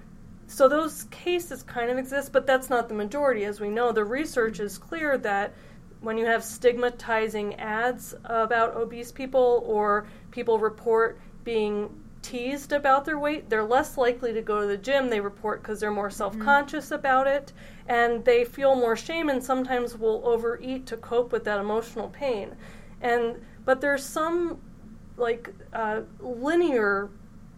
so 0.54 0.70
those 0.70 1.06
cases 1.06 1.64
kind 1.64 1.90
of 1.90 1.98
exist, 1.98 2.32
but 2.32 2.46
that's 2.46 2.70
not 2.70 2.88
the 2.88 2.94
majority. 2.94 3.44
As 3.44 3.60
we 3.60 3.70
know, 3.70 3.92
the 3.92 4.06
research 4.06 4.60
is 4.60 4.78
clear 4.78 5.18
that 5.18 5.52
when 6.00 6.16
you 6.16 6.28
have 6.28 6.44
stigmatizing 6.44 7.56
ads 7.56 8.14
about 8.26 8.76
obese 8.76 9.12
people 9.12 9.64
or 9.66 10.06
people 10.30 10.60
report 10.60 11.20
being 11.44 11.90
teased 12.22 12.72
about 12.72 13.04
their 13.04 13.18
weight, 13.18 13.50
they're 13.50 13.64
less 13.64 13.98
likely 13.98 14.32
to 14.32 14.44
go 14.44 14.62
to 14.62 14.68
the 14.68 14.78
gym. 14.78 15.10
They 15.10 15.22
report 15.22 15.64
because 15.64 15.80
they're 15.80 15.90
more 15.90 16.12
self 16.12 16.38
conscious 16.38 16.92
about 16.92 17.26
it 17.26 17.52
and 17.88 18.24
they 18.24 18.46
feel 18.46 18.76
more 18.76 18.96
shame 18.96 19.30
and 19.30 19.44
sometimes 19.44 19.98
will 19.98 20.22
overeat 20.24 20.86
to 20.86 20.98
cope 20.98 21.32
with 21.32 21.46
that 21.46 21.60
emotional 21.60 22.10
pain. 22.10 22.56
And 23.02 23.44
but 23.66 23.82
there's 23.82 24.06
some 24.06 24.62
like 25.18 25.50
uh, 25.74 26.02
linear 26.20 27.10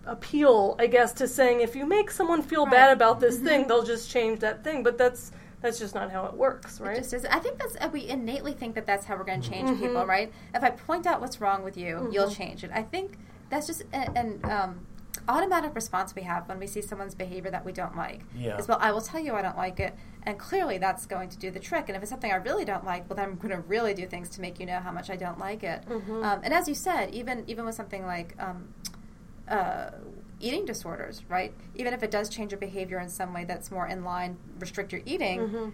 appeal, 0.06 0.76
I 0.80 0.88
guess, 0.88 1.14
to 1.14 1.28
saying 1.28 1.62
if 1.62 1.76
you 1.76 1.86
make 1.86 2.12
someone 2.12 2.42
feel 2.42 2.66
bad 2.66 2.92
about 2.92 3.20
this 3.20 3.38
thing, 3.40 3.68
they'll 3.68 3.84
just 3.84 4.10
change 4.10 4.40
that 4.40 4.64
thing. 4.64 4.84
But 4.84 4.98
that's 4.98 5.32
that's 5.62 5.80
just 5.80 5.96
not 5.96 6.12
how 6.12 6.26
it 6.26 6.34
works, 6.36 6.80
right? 6.80 6.96
It 6.98 7.02
just 7.02 7.14
is. 7.14 7.26
I 7.26 7.40
think 7.40 7.58
that's 7.58 7.76
uh, 7.82 7.90
we 7.92 8.08
innately 8.08 8.54
think 8.54 8.76
that 8.76 8.86
that's 8.86 9.06
how 9.06 9.16
we're 9.18 9.24
going 9.24 9.42
to 9.42 9.50
change 9.50 9.70
Mhm. 9.70 9.80
people, 9.80 10.06
right? 10.06 10.32
If 10.54 10.64
I 10.64 10.70
point 10.70 11.08
out 11.08 11.22
what's 11.22 11.42
wrong 11.42 11.64
with 11.64 11.76
you, 11.76 12.08
you'll 12.12 12.28
Mhm. 12.30 12.36
change 12.38 12.64
it. 12.64 12.72
I 12.74 12.84
think 12.84 13.18
that's 13.50 13.66
just 13.66 13.82
a- 13.94 14.12
an 14.18 14.40
um, 14.44 14.86
automatic 15.28 15.74
response 15.74 16.14
we 16.14 16.22
have 16.24 16.48
when 16.48 16.60
we 16.60 16.68
see 16.68 16.82
someone's 16.82 17.16
behavior 17.16 17.50
that 17.50 17.66
we 17.66 17.72
don't 17.72 17.96
like. 17.98 18.22
Yeah. 18.36 18.58
Is 18.58 18.68
well, 18.68 18.78
I 18.80 18.92
will 18.92 19.02
tell 19.02 19.20
you 19.20 19.34
I 19.34 19.42
don't 19.42 19.58
like 19.58 19.80
it, 19.80 19.96
and 20.24 20.38
clearly 20.38 20.78
that's 20.78 21.08
going 21.08 21.30
to 21.30 21.38
do 21.38 21.50
the 21.50 21.60
trick. 21.60 21.86
And 21.88 21.96
if 21.96 22.04
it's 22.04 22.12
something 22.12 22.32
I 22.32 22.36
really 22.36 22.66
don't 22.66 22.86
like, 22.86 23.10
well, 23.10 23.16
then 23.16 23.30
I'm 23.30 23.36
going 23.38 23.50
to 23.50 23.62
really 23.62 23.94
do 23.96 24.06
things 24.06 24.30
to 24.32 24.42
make 24.42 24.60
you 24.60 24.68
know 24.68 24.80
how 24.80 24.92
much 24.92 25.10
I 25.10 25.16
don't 25.16 25.40
like 25.40 25.64
it. 25.64 25.84
Mhm. 25.90 26.24
Um, 26.24 26.42
and 26.44 26.54
as 26.54 26.68
you 26.68 26.76
said, 26.76 27.10
even 27.12 27.44
even 27.48 27.66
with 27.66 27.74
something 27.76 28.06
like 28.06 28.36
um, 28.38 28.68
uh, 29.48 29.92
eating 30.40 30.66
disorders, 30.66 31.24
right? 31.30 31.54
Even 31.76 31.94
if 31.94 32.04
it 32.04 32.12
does 32.12 32.30
change 32.30 32.52
your 32.52 32.60
behavior 32.60 33.00
in 33.00 33.10
some 33.10 33.34
way 33.34 33.46
that's 33.46 33.72
more 33.72 33.88
in 33.88 34.04
line, 34.04 34.38
restrict 34.60 34.92
your 34.92 35.02
eating, 35.06 35.40
Mhm. 35.40 35.74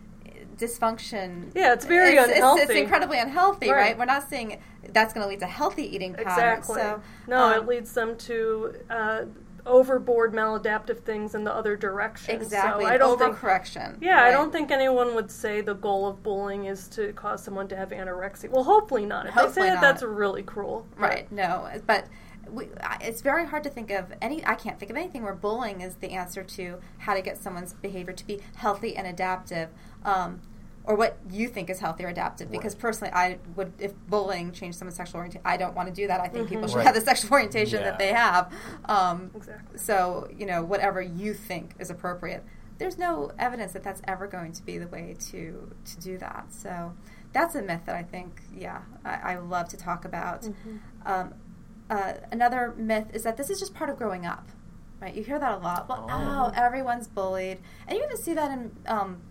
dysfunction. 0.58 1.52
Yeah, 1.56 1.74
it's 1.74 1.86
very 1.86 2.16
it's, 2.16 2.28
It's, 2.28 2.38
unhealthy. 2.38 2.80
incredibly 2.80 3.20
unhealthy, 3.20 3.70
right? 3.70 3.78
Right. 3.78 3.98
We're 3.98 4.06
not 4.06 4.30
saying 4.30 4.62
that's 4.94 5.14
going 5.14 5.24
to 5.24 5.30
lead 5.30 5.40
to 5.40 5.46
healthy 5.48 5.84
eating 5.96 6.14
patterns. 6.14 6.32
Exactly. 6.70 6.76
So, 6.76 7.02
no, 7.28 7.38
um, 7.46 7.54
it 7.54 7.68
leads 7.68 7.94
them 7.94 8.16
to 8.18 8.76
uh, 8.90 9.22
overboard 9.66 10.34
maladaptive 10.34 11.00
things 11.02 11.36
in 11.36 11.44
the 11.44 11.54
other 11.54 11.76
direction. 11.76 12.36
exactly 12.36 12.86
So 12.86 12.92
I 12.92 12.98
don't 12.98 13.18
think. 13.20 13.36
overcorrection. 13.36 13.98
Yeah, 14.02 14.24
I 14.24 14.32
don't 14.32 14.52
think 14.52 14.72
anyone 14.72 15.14
would 15.16 15.30
say 15.32 15.62
the 15.62 15.76
goal 15.76 16.08
of 16.08 16.24
bullying 16.24 16.66
is 16.66 16.88
to 16.90 17.14
cause 17.14 17.44
someone 17.44 17.68
to 17.70 17.76
have 17.76 17.90
anorexia. 17.90 18.50
Well, 18.50 18.64
hopefully 18.64 19.06
not. 19.06 19.28
If 19.28 19.34
Hopefully 19.34 19.68
they 19.68 19.70
say 19.70 19.74
not. 19.76 19.82
that, 19.82 19.92
that's 19.94 20.04
really 20.04 20.44
cruel. 20.44 20.86
Right. 20.98 21.32
No, 21.32 21.70
but 21.86 22.06
we, 22.50 22.68
it's 23.02 23.22
very 23.22 23.46
hard 23.46 23.64
to 23.64 23.70
think 23.70 23.92
of 23.92 24.14
any. 24.22 24.46
I 24.46 24.56
can't 24.56 24.80
think 24.80 24.90
of 24.92 24.98
anything 24.98 25.24
where 25.24 25.34
bullying 25.36 25.82
is 25.82 25.96
the 25.96 26.12
answer 26.12 26.44
to 26.44 26.80
how 27.00 27.14
to 27.14 27.22
get 27.22 27.38
someone's 27.38 27.74
behavior 27.74 28.14
to 28.14 28.26
be 28.28 28.40
healthy 28.56 28.96
and 28.96 29.06
adaptive, 29.08 29.70
um, 30.04 30.42
or 30.84 30.96
what 30.96 31.18
you 31.30 31.48
think 31.48 31.70
is 31.70 31.80
healthy 31.80 32.04
or 32.04 32.08
adaptive. 32.08 32.50
Because 32.52 32.74
personally, 32.76 33.14
I 33.14 33.38
would 33.56 33.74
if 33.80 33.94
bullying 34.08 34.52
changed 34.52 34.78
someone's 34.80 34.98
sexual 34.98 35.18
orientation, 35.20 35.42
I 35.46 35.56
don't 35.58 35.76
want 35.76 35.88
to 35.90 35.94
do 35.94 36.08
that. 36.08 36.20
I 36.20 36.28
think 36.28 36.50
people 36.50 36.68
should 36.68 36.78
Right. 36.78 36.86
have 36.88 36.96
the 36.96 37.02
sexual 37.02 37.32
orientation 37.34 37.80
Yeah. 37.80 37.86
that 37.92 38.00
they 38.00 38.14
have. 38.14 38.52
Um, 38.86 39.32
Exactly. 39.36 39.78
So 39.78 40.28
you 40.36 40.46
know, 40.46 40.64
whatever 40.64 41.02
you 41.02 41.34
think 41.34 41.76
is 41.80 41.90
appropriate. 41.90 42.44
There's 42.80 42.98
no 42.98 43.32
evidence 43.38 43.74
that 43.74 43.84
that's 43.84 44.02
ever 44.08 44.26
going 44.26 44.54
to 44.54 44.64
be 44.64 44.80
the 44.80 44.88
way 44.88 45.16
to 45.30 45.72
to 45.86 46.00
do 46.00 46.18
that. 46.18 46.48
So 46.52 46.94
that's 47.32 47.54
a 47.56 47.62
myth 47.62 47.82
that 47.86 47.96
I 47.96 48.02
think, 48.04 48.42
yeah, 48.54 48.82
I, 49.06 49.34
I 49.34 49.38
love 49.38 49.70
to 49.70 49.78
talk 49.78 50.04
about. 50.04 50.42
Mhm. 50.42 50.80
Um, 51.06 51.34
uh, 51.92 52.14
another 52.32 52.74
myth 52.78 53.08
is 53.14 53.22
that 53.24 53.38
this 53.38 53.50
is 53.52 53.60
just 53.60 53.74
part 53.76 53.90
of 53.90 53.98
growing 53.98 54.26
up, 54.26 54.48
right? 55.02 55.14
You 55.14 55.24
hear 55.24 55.38
that 55.38 55.52
a 55.54 55.58
lot. 55.58 55.88
Well, 55.90 56.08
Oh. 56.10 56.46
oh, 56.48 56.52
everyone's 56.56 57.08
bullied, 57.08 57.60
and 57.88 57.98
you 57.98 58.04
even 58.04 58.18
see 58.18 58.34
that 58.34 58.50
in 58.50 58.72
um, 58.88 59.22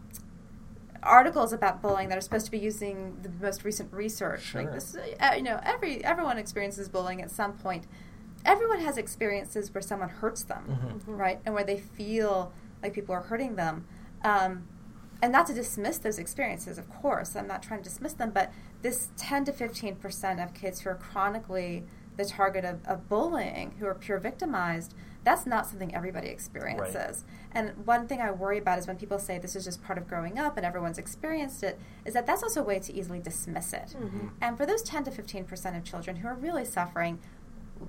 articles 1.03 1.53
about 1.53 1.81
bullying 1.81 2.09
that 2.11 2.19
are 2.19 2.21
supposed 2.21 2.45
to 2.45 2.51
be 2.51 2.59
using 2.59 3.17
the 3.23 3.31
most 3.43 3.65
recent 3.65 3.93
research. 3.93 4.55
Like 4.55 4.67
Sure. 4.67 4.75
this, 4.75 4.97
uh, 5.19 5.33
you 5.35 5.43
know, 5.43 5.59
every 5.63 6.05
everyone 6.05 6.37
experiences 6.39 6.89
bullying 6.89 7.23
at 7.23 7.31
some 7.31 7.55
point. 7.55 7.87
Everyone 8.45 8.81
has 8.81 8.97
experiences 8.99 9.73
where 9.75 9.83
someone 9.83 10.09
hurts 10.11 10.43
them, 10.45 10.65
Mhm. 10.69 11.01
Mhm. 11.15 11.19
right, 11.19 11.41
and 11.45 11.55
where 11.55 11.65
they 11.65 11.79
feel 11.79 12.53
like 12.83 12.93
people 12.93 13.15
are 13.15 13.23
hurting 13.23 13.57
them. 13.57 13.87
Um, 14.23 14.67
and 15.23 15.33
not 15.33 15.47
to 15.47 15.55
dismiss 15.55 15.99
those 15.99 16.19
experiences, 16.19 16.79
of 16.79 16.89
course. 16.91 17.37
I'm 17.37 17.47
not 17.47 17.63
trying 17.63 17.81
to 17.83 17.89
dismiss 17.89 18.15
them, 18.15 18.31
but 18.31 18.51
this 18.83 19.11
10 19.17 19.45
to 19.47 19.53
15 19.53 19.97
percent 19.97 20.41
of 20.41 20.53
kids 20.55 20.81
who 20.81 20.91
are 20.91 20.95
chronically 20.95 21.87
the 22.17 22.25
target 22.25 22.65
of, 22.65 22.85
of 22.87 23.09
bullying, 23.09 23.73
who 23.79 23.87
are 23.87 23.95
peer 23.95 24.19
victimized, 24.19 24.95
that's 25.23 25.47
not 25.47 25.67
something 25.67 25.95
everybody 25.95 26.29
experiences. 26.29 27.25
And 27.53 27.87
one 27.87 28.07
thing 28.09 28.21
I 28.21 28.31
worry 28.31 28.59
about 28.59 28.79
is 28.79 28.87
when 28.87 28.97
people 28.97 29.19
say 29.19 29.39
this 29.39 29.55
is 29.55 29.65
just 29.65 29.83
part 29.83 29.99
of 29.99 30.09
growing 30.09 30.39
up 30.39 30.57
and 30.57 30.65
everyone's 30.65 30.99
experienced 30.99 31.63
it, 31.63 31.79
is 32.05 32.15
that 32.15 32.27
that's 32.27 32.43
also 32.43 32.61
a 32.61 32.65
way 32.65 32.79
to 32.79 32.93
easily 32.93 33.19
dismiss 33.21 33.73
it. 33.73 33.95
Mhm. 33.99 34.31
And 34.41 34.57
for 34.57 34.65
those 34.65 34.83
10 34.83 35.05
to 35.05 35.11
15 35.11 35.45
percent 35.45 35.77
of 35.77 35.85
children 35.85 36.17
who 36.17 36.29
are 36.29 36.35
really 36.35 36.65
suffering, 36.65 37.19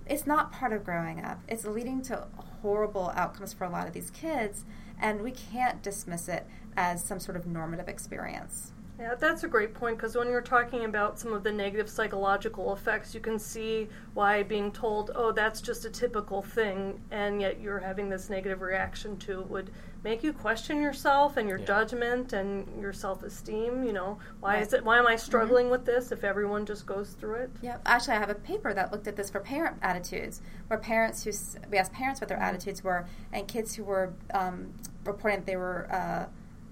it's 0.05 0.25
not 0.27 0.51
part 0.51 0.73
of 0.73 0.83
growing 0.83 1.23
up. 1.23 1.39
It's 1.47 1.65
leading 1.65 2.01
to 2.03 2.27
horrible 2.61 3.11
outcomes 3.15 3.53
for 3.53 3.65
a 3.65 3.69
lot 3.69 3.87
of 3.87 3.93
these 3.93 4.09
kids, 4.09 4.65
and 4.99 5.21
we 5.21 5.31
can't 5.31 5.81
dismiss 5.81 6.27
it 6.27 6.45
as 6.75 7.03
some 7.03 7.19
sort 7.19 7.35
of 7.37 7.45
normative 7.45 7.87
experience. 7.89 8.71
Yeah, 9.01 9.15
that's 9.15 9.43
a 9.43 9.47
great 9.47 9.73
point 9.73 9.97
because 9.97 10.15
when 10.15 10.29
you're 10.29 10.41
talking 10.41 10.85
about 10.85 11.17
some 11.17 11.33
of 11.33 11.41
the 11.41 11.51
negative 11.51 11.89
psychological 11.89 12.71
effects, 12.71 13.15
you 13.15 13.19
can 13.19 13.39
see 13.39 13.89
why 14.13 14.43
being 14.43 14.71
told, 14.71 15.09
oh, 15.15 15.31
that's 15.31 15.59
just 15.59 15.85
a 15.85 15.89
typical 15.89 16.43
thing, 16.43 17.01
and 17.09 17.41
yet 17.41 17.59
you're 17.59 17.79
having 17.79 18.09
this 18.09 18.29
negative 18.29 18.61
reaction 18.61 19.17
to 19.17 19.41
it 19.41 19.49
would 19.49 19.71
make 20.03 20.23
you 20.23 20.31
question 20.31 20.79
yourself 20.79 21.37
and 21.37 21.49
your 21.49 21.57
Yeah. 21.57 21.65
judgment 21.65 22.33
and 22.33 22.79
your 22.79 22.93
self 22.93 23.23
esteem. 23.23 23.83
You 23.83 23.93
know, 23.93 24.19
why 24.39 24.57
is 24.57 24.71
it, 24.71 24.85
why 24.85 24.99
am 24.99 25.07
I 25.07 25.15
struggling 25.15 25.71
with 25.71 25.83
this 25.83 26.11
if 26.11 26.23
everyone 26.23 26.67
just 26.67 26.85
goes 26.85 27.13
through 27.13 27.35
it? 27.35 27.49
Yeah, 27.63 27.77
actually, 27.87 28.17
I 28.17 28.19
have 28.19 28.29
a 28.29 28.35
paper 28.35 28.71
that 28.71 28.91
looked 28.91 29.07
at 29.07 29.15
this 29.15 29.31
for 29.31 29.39
parent 29.39 29.77
attitudes, 29.81 30.41
where 30.67 30.77
parents 30.77 31.23
who 31.23 31.31
we 31.71 31.79
asked 31.79 31.93
parents 31.93 32.21
what 32.21 32.27
their 32.27 32.37
attitudes 32.37 32.83
were, 32.83 33.07
and 33.33 33.47
kids 33.47 33.73
who 33.73 33.83
were 33.83 34.13
um, 34.35 34.75
reporting 35.05 35.39
that 35.39 35.47
they 35.47 35.55
were 35.55 35.87
uh, 35.91 36.25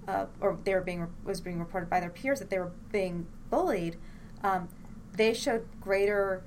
uh, 0.10 0.26
or 0.42 0.58
they 0.64 0.74
were 0.74 0.82
being 0.82 1.08
was 1.24 1.40
being 1.40 1.60
reported 1.60 1.90
by 1.90 2.00
their 2.00 2.10
peers 2.10 2.40
that 2.40 2.50
they 2.50 2.58
were 2.58 2.72
being 2.92 3.28
bullied, 3.50 3.96
um, 4.44 4.68
they 5.16 5.34
showed 5.34 5.68
greater 5.80 6.44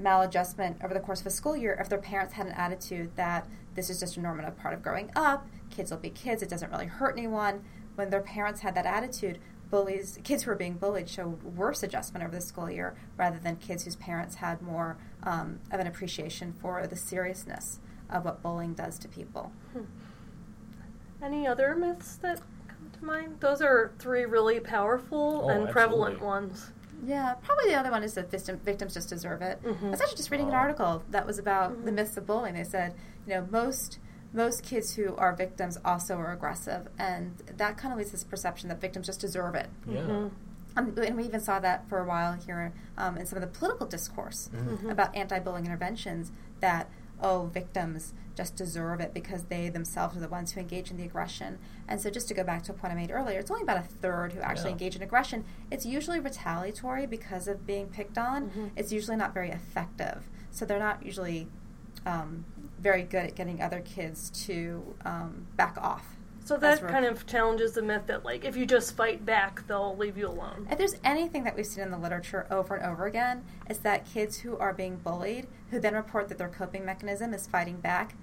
maladjustment 0.00 0.82
over 0.82 0.94
the 0.94 1.00
course 1.00 1.20
of 1.20 1.26
a 1.26 1.30
school 1.30 1.56
year 1.56 1.76
if 1.78 1.88
their 1.88 1.98
parents 1.98 2.32
had 2.34 2.46
an 2.46 2.52
attitude 2.52 3.14
that 3.16 3.46
this 3.74 3.90
is 3.90 4.00
just 4.00 4.16
a 4.16 4.20
normative 4.20 4.56
part 4.56 4.72
of 4.72 4.82
growing 4.82 5.10
up, 5.14 5.46
kids 5.70 5.90
will 5.90 5.98
be 5.98 6.10
kids, 6.10 6.42
it 6.42 6.48
doesn't 6.48 6.70
really 6.70 6.86
hurt 6.86 7.16
anyone. 7.16 7.62
When 7.94 8.08
their 8.08 8.22
parents 8.22 8.60
had 8.60 8.74
that 8.76 8.86
attitude, 8.86 9.38
bullies, 9.70 10.18
kids 10.24 10.44
who 10.44 10.50
are 10.50 10.56
being 10.56 10.74
bullied 10.74 11.08
show 11.08 11.38
worse 11.56 11.82
adjustment 11.82 12.24
over 12.24 12.34
the 12.34 12.40
school 12.40 12.70
year 12.70 12.96
rather 13.18 13.38
than 13.38 13.56
kids 13.56 13.84
whose 13.84 13.96
parents 13.96 14.36
had 14.36 14.62
more 14.62 14.96
um, 15.22 15.60
of 15.70 15.80
an 15.80 15.86
appreciation 15.86 16.54
for 16.60 16.86
the 16.86 16.96
seriousness 16.96 17.80
of 18.08 18.24
what 18.24 18.42
bullying 18.42 18.72
does 18.72 18.98
to 18.98 19.08
people. 19.08 19.52
Hmm. 19.72 19.84
Any 21.22 21.46
other 21.46 21.74
myths 21.74 22.16
that 22.16 22.40
come 23.02 23.14
mind? 23.14 23.36
Those 23.40 23.60
are 23.62 23.92
three 23.98 24.24
really 24.24 24.60
powerful 24.60 25.42
Oh, 25.44 25.48
and 25.48 25.68
prevalent 25.68 26.14
absolutely. 26.14 26.26
ones. 26.26 26.70
Yeah, 27.04 27.34
probably 27.42 27.66
the 27.72 27.74
other 27.78 27.90
one 27.90 28.04
is 28.04 28.14
that 28.14 28.30
victim, 28.30 28.58
victims 28.58 28.94
just 28.94 29.08
deserve 29.08 29.42
it. 29.42 29.60
Mhm. 29.62 29.86
I 29.88 29.90
was 29.90 30.00
actually 30.00 30.16
just 30.16 30.30
reading 30.30 30.48
an 30.48 30.54
Oh. 30.54 30.58
article 30.58 31.02
that 31.10 31.26
was 31.26 31.38
about 31.38 31.84
the 31.84 31.90
Mhm. 31.90 31.94
myths 31.94 32.16
of 32.16 32.26
bullying. 32.26 32.54
They 32.54 32.64
said, 32.64 32.94
you 33.26 33.34
know, 33.34 33.46
most 33.50 33.98
most 34.34 34.62
kids 34.62 34.94
who 34.94 35.14
are 35.16 35.34
victims 35.34 35.76
also 35.84 36.16
are 36.16 36.32
aggressive, 36.32 36.88
and 36.98 37.36
that 37.58 37.76
kind 37.76 37.92
of 37.92 37.98
leads 37.98 38.08
to 38.12 38.16
this 38.16 38.24
perception 38.24 38.70
that 38.70 38.80
victims 38.80 39.04
just 39.04 39.20
deserve 39.20 39.54
it. 39.54 39.68
Yeah. 39.86 40.00
Mhm. 40.00 40.30
Um, 40.74 40.94
and 40.96 41.16
we 41.18 41.24
even 41.24 41.38
saw 41.40 41.58
that 41.60 41.86
for 41.86 41.98
a 41.98 42.04
while 42.06 42.32
here 42.32 42.72
um, 42.96 43.18
in 43.18 43.26
some 43.26 43.36
of 43.36 43.42
the 43.42 43.58
political 43.58 43.86
discourse 43.86 44.48
Mhm. 44.54 44.90
about 44.90 45.14
anti-bullying 45.14 45.66
interventions. 45.66 46.32
That 46.60 46.88
oh, 47.22 47.46
victims 47.52 48.12
just 48.34 48.56
deserve 48.56 49.00
it 49.00 49.12
because 49.12 49.44
they 49.44 49.68
themselves 49.68 50.16
are 50.16 50.20
the 50.20 50.28
ones 50.28 50.52
who 50.52 50.60
engage 50.60 50.90
in 50.90 50.96
the 50.96 51.04
aggression. 51.04 51.58
And 51.86 52.00
so, 52.00 52.08
just 52.10 52.28
to 52.28 52.34
go 52.34 52.42
back 52.42 52.62
to 52.64 52.72
a 52.72 52.74
point 52.74 52.92
I 52.92 52.96
made 52.96 53.10
earlier, 53.10 53.38
it's 53.38 53.50
only 53.50 53.62
about 53.62 53.76
a 53.76 53.82
third 53.82 54.32
who 54.32 54.40
actually 54.40 54.70
Yeah. 54.70 54.72
engage 54.72 54.96
in 54.96 55.02
aggression. 55.02 55.44
It's 55.70 55.84
usually 55.84 56.18
retaliatory 56.18 57.06
because 57.06 57.46
of 57.46 57.66
being 57.66 57.88
picked 57.88 58.16
on. 58.18 58.50
Mhm. 58.50 58.70
It's 58.76 58.90
usually 58.92 59.16
not 59.18 59.34
very 59.34 59.50
effective. 59.50 60.28
So 60.50 60.64
they're 60.64 60.78
not 60.78 61.04
usually 61.04 61.48
um, 62.04 62.44
very 62.80 63.02
good 63.04 63.26
at 63.26 63.34
getting 63.36 63.62
other 63.62 63.80
kids 63.80 64.28
to 64.46 64.96
um, 65.04 65.46
back 65.56 65.76
off. 65.78 66.16
So 66.44 66.56
that 66.56 66.80
we're- 66.80 66.92
kind 66.92 67.04
of 67.04 67.26
challenges 67.26 67.72
the 67.72 67.82
myth 67.82 68.02
that 68.06 68.24
like 68.24 68.44
if 68.44 68.56
you 68.56 68.66
just 68.66 68.96
fight 68.96 69.24
back, 69.24 69.66
they'll 69.66 69.96
leave 69.96 70.16
you 70.18 70.28
alone. 70.28 70.66
If 70.70 70.78
there's 70.78 70.96
anything 71.04 71.44
that 71.44 71.56
we've 71.56 71.66
seen 71.66 71.84
in 71.84 71.90
the 71.90 71.98
literature 71.98 72.46
over 72.50 72.74
and 72.74 72.84
over 72.84 73.06
again, 73.06 73.44
is 73.70 73.78
that 73.78 74.06
kids 74.06 74.38
who 74.38 74.56
are 74.58 74.72
being 74.72 74.96
bullied, 74.96 75.46
who 75.70 75.78
then 75.78 75.94
report 75.94 76.28
that 76.28 76.38
their 76.38 76.48
coping 76.48 76.84
mechanism 76.84 77.32
is 77.32 77.46
fighting 77.46 77.76
back, 77.76 78.16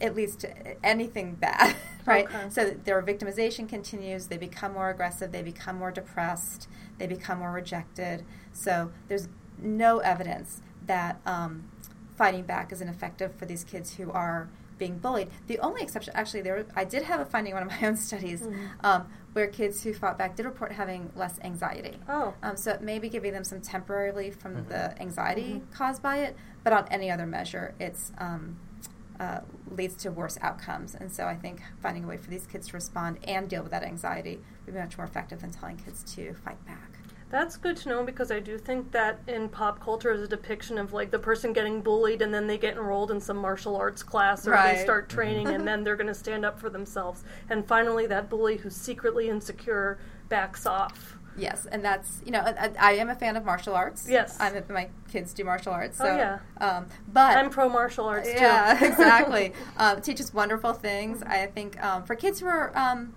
it 0.00 0.14
leads 0.14 0.36
to 0.36 0.84
anything 0.84 1.34
bad, 1.34 1.76
right? 2.06 2.26
Okay. 2.26 2.50
So 2.50 2.70
their 2.70 3.00
victimization 3.02 3.68
continues, 3.68 4.26
they 4.26 4.36
become 4.36 4.72
more 4.72 4.90
aggressive, 4.90 5.32
they 5.32 5.42
become 5.42 5.76
more 5.78 5.90
depressed, 5.90 6.68
they 6.98 7.06
become 7.06 7.38
more 7.38 7.52
rejected. 7.52 8.24
So 8.52 8.90
there's 9.08 9.28
no 9.58 9.98
evidence 9.98 10.60
that 10.86 11.20
um, 11.26 11.70
fighting 12.16 12.42
back 12.42 12.72
is 12.72 12.80
ineffective 12.80 13.34
for 13.36 13.46
these 13.46 13.64
kids 13.64 13.94
who 13.94 14.10
are 14.10 14.48
being 14.78 14.98
bullied. 14.98 15.30
The 15.46 15.58
only 15.60 15.82
exception, 15.82 16.12
actually, 16.16 16.42
there 16.42 16.64
I 16.74 16.84
did 16.84 17.02
have 17.04 17.20
a 17.20 17.24
finding 17.24 17.52
in 17.52 17.56
one 17.56 17.66
of 17.66 17.80
my 17.80 17.86
own 17.88 17.96
studies 17.96 18.42
Mhm. 18.42 18.68
um, 18.82 19.08
where 19.32 19.46
kids 19.46 19.82
who 19.82 19.92
fought 19.92 20.16
back 20.18 20.36
did 20.36 20.46
report 20.46 20.72
having 20.72 21.10
less 21.16 21.38
anxiety. 21.42 21.98
Oh. 22.08 22.34
Um, 22.42 22.56
so 22.56 22.70
it 22.72 22.82
may 22.82 22.98
be 22.98 23.08
giving 23.08 23.32
them 23.32 23.44
some 23.44 23.60
temporary 23.60 24.10
relief 24.10 24.36
from 24.36 24.54
Mhm. 24.56 24.68
the 24.68 25.00
anxiety 25.02 25.62
Mhm. 25.66 25.72
caused 25.74 26.02
by 26.02 26.18
it, 26.18 26.36
but 26.62 26.72
on 26.72 26.86
any 26.88 27.10
other 27.10 27.26
measure, 27.26 27.74
it's 27.80 28.12
um, 28.18 28.56
uh, 29.20 29.40
leads 29.70 29.94
to 29.94 30.10
worse 30.10 30.36
outcomes. 30.42 30.94
And 30.94 31.12
so 31.12 31.26
I 31.26 31.36
think 31.36 31.62
finding 31.80 32.02
a 32.04 32.06
way 32.08 32.16
for 32.16 32.30
these 32.30 32.46
kids 32.46 32.66
to 32.68 32.72
respond 32.74 33.18
and 33.24 33.48
deal 33.48 33.62
with 33.62 33.70
that 33.70 33.84
anxiety 33.84 34.42
would 34.66 34.74
be 34.74 34.80
much 34.80 34.98
more 34.98 35.06
effective 35.06 35.40
than 35.40 35.52
telling 35.52 35.76
kids 35.76 36.02
to 36.14 36.34
fight 36.34 36.64
back. 36.66 36.93
That's 37.34 37.56
good 37.56 37.76
to 37.78 37.88
know 37.88 38.04
because 38.04 38.30
I 38.30 38.38
do 38.38 38.56
think 38.56 38.92
that 38.92 39.18
in 39.26 39.48
pop 39.48 39.80
culture 39.80 40.12
is 40.12 40.20
a 40.22 40.28
depiction 40.28 40.78
of 40.78 40.92
like 40.92 41.10
the 41.10 41.18
person 41.18 41.52
getting 41.52 41.80
bullied 41.80 42.22
and 42.22 42.32
then 42.32 42.46
they 42.46 42.56
get 42.56 42.74
enrolled 42.76 43.10
in 43.10 43.20
some 43.20 43.36
martial 43.38 43.74
arts 43.74 44.04
class 44.04 44.46
or 44.46 44.52
Right. 44.52 44.76
they 44.76 44.82
start 44.84 45.08
training 45.08 45.48
and 45.48 45.66
then 45.66 45.82
they're 45.82 45.96
going 45.96 46.06
to 46.06 46.14
stand 46.14 46.44
up 46.44 46.60
for 46.60 46.70
themselves. 46.70 47.24
And 47.50 47.66
finally, 47.66 48.06
that 48.06 48.30
bully 48.30 48.58
who's 48.58 48.76
secretly 48.76 49.28
insecure 49.28 49.98
backs 50.28 50.64
off. 50.64 51.18
Yes, 51.36 51.66
and 51.66 51.84
that's 51.84 52.22
you 52.24 52.30
know 52.30 52.38
I, 52.38 52.70
I 52.78 52.92
am 52.92 53.10
a 53.10 53.16
fan 53.16 53.36
of 53.36 53.44
martial 53.44 53.74
arts. 53.74 54.08
Yes. 54.08 54.36
I'm 54.38 54.62
my 54.70 54.88
kids 55.10 55.34
do 55.34 55.42
martial 55.42 55.72
arts. 55.72 56.00
Oh, 56.00 56.04
So, 56.04 56.16
yeah. 56.16 56.38
Um, 56.58 56.86
but 57.12 57.36
I'm 57.36 57.50
pro 57.50 57.68
martial 57.68 58.04
arts 58.04 58.28
too. 58.28 58.34
Yeah, 58.38 58.84
exactly. 58.92 59.52
um, 59.76 59.98
it 59.98 60.04
teaches 60.04 60.32
wonderful 60.32 60.72
things. 60.72 61.24
I 61.24 61.46
think 61.46 61.82
um, 61.82 62.04
for 62.04 62.14
kids 62.14 62.38
who 62.38 62.46
are 62.46 62.70
um, 62.78 63.12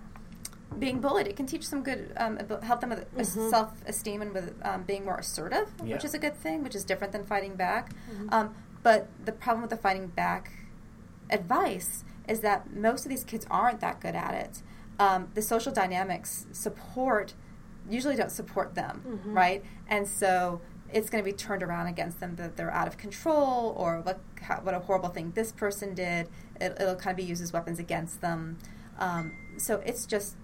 being 0.78 1.00
bullied, 1.00 1.26
it 1.26 1.36
can 1.36 1.46
teach 1.46 1.66
some 1.66 1.82
good, 1.82 2.12
um, 2.16 2.36
help 2.62 2.80
them 2.80 2.90
with 2.90 3.34
Mhm. 3.34 3.50
self 3.50 3.72
esteem 3.86 4.22
and 4.22 4.32
with 4.32 4.54
um, 4.62 4.82
being 4.82 5.04
more 5.04 5.16
assertive, 5.18 5.72
Yeah. 5.82 5.94
which 5.94 6.04
is 6.04 6.14
a 6.14 6.18
good 6.18 6.34
thing, 6.36 6.62
which 6.62 6.74
is 6.74 6.84
different 6.84 7.12
than 7.12 7.24
fighting 7.24 7.54
back. 7.56 7.90
Mhm. 8.12 8.32
Um, 8.32 8.54
but 8.82 9.08
the 9.24 9.32
problem 9.32 9.62
with 9.62 9.70
the 9.70 9.76
fighting 9.76 10.08
back 10.08 10.52
advice 11.30 12.04
is 12.28 12.40
that 12.40 12.72
most 12.72 13.04
of 13.04 13.08
these 13.10 13.24
kids 13.24 13.46
aren't 13.50 13.80
that 13.80 14.00
good 14.00 14.14
at 14.14 14.34
it. 14.34 14.62
Um, 14.98 15.28
the 15.34 15.42
social 15.42 15.72
dynamics 15.72 16.46
support 16.52 17.34
usually 17.88 18.16
don't 18.16 18.30
support 18.32 18.74
them, 18.74 19.02
Mhm. 19.26 19.34
right? 19.34 19.64
And 19.88 20.06
so 20.06 20.60
it's 20.92 21.08
going 21.10 21.22
to 21.22 21.30
be 21.30 21.34
turned 21.36 21.62
around 21.62 21.86
against 21.86 22.20
them 22.20 22.36
that 22.36 22.56
they're 22.56 22.70
out 22.72 22.86
of 22.86 22.96
control 22.98 23.74
or 23.76 24.00
what 24.00 24.20
how, 24.42 24.60
what 24.60 24.74
a 24.74 24.78
horrible 24.80 25.08
thing 25.10 25.32
this 25.34 25.52
person 25.52 25.94
did. 25.94 26.28
It, 26.60 26.76
it'll 26.80 26.96
kind 26.96 27.10
of 27.12 27.16
be 27.16 27.24
used 27.24 27.42
as 27.42 27.52
weapons 27.52 27.78
against 27.78 28.20
them. 28.20 28.58
Um, 28.98 29.32
so 29.58 29.76
it's 29.84 30.06
just 30.06 30.36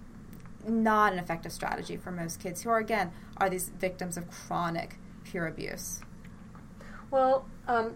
not 0.69 1.13
an 1.13 1.19
effective 1.19 1.53
strategy 1.53 1.97
for 1.97 2.11
most 2.11 2.41
kids 2.41 2.63
who 2.63 2.71
are 2.71 2.79
again 2.79 3.13
are 3.37 3.51
these 3.51 3.69
victims 3.69 4.17
of 4.17 4.31
chronic 4.31 4.97
peer 5.25 5.47
abuse. 5.47 6.01
Well, 7.11 7.47
um, 7.69 7.95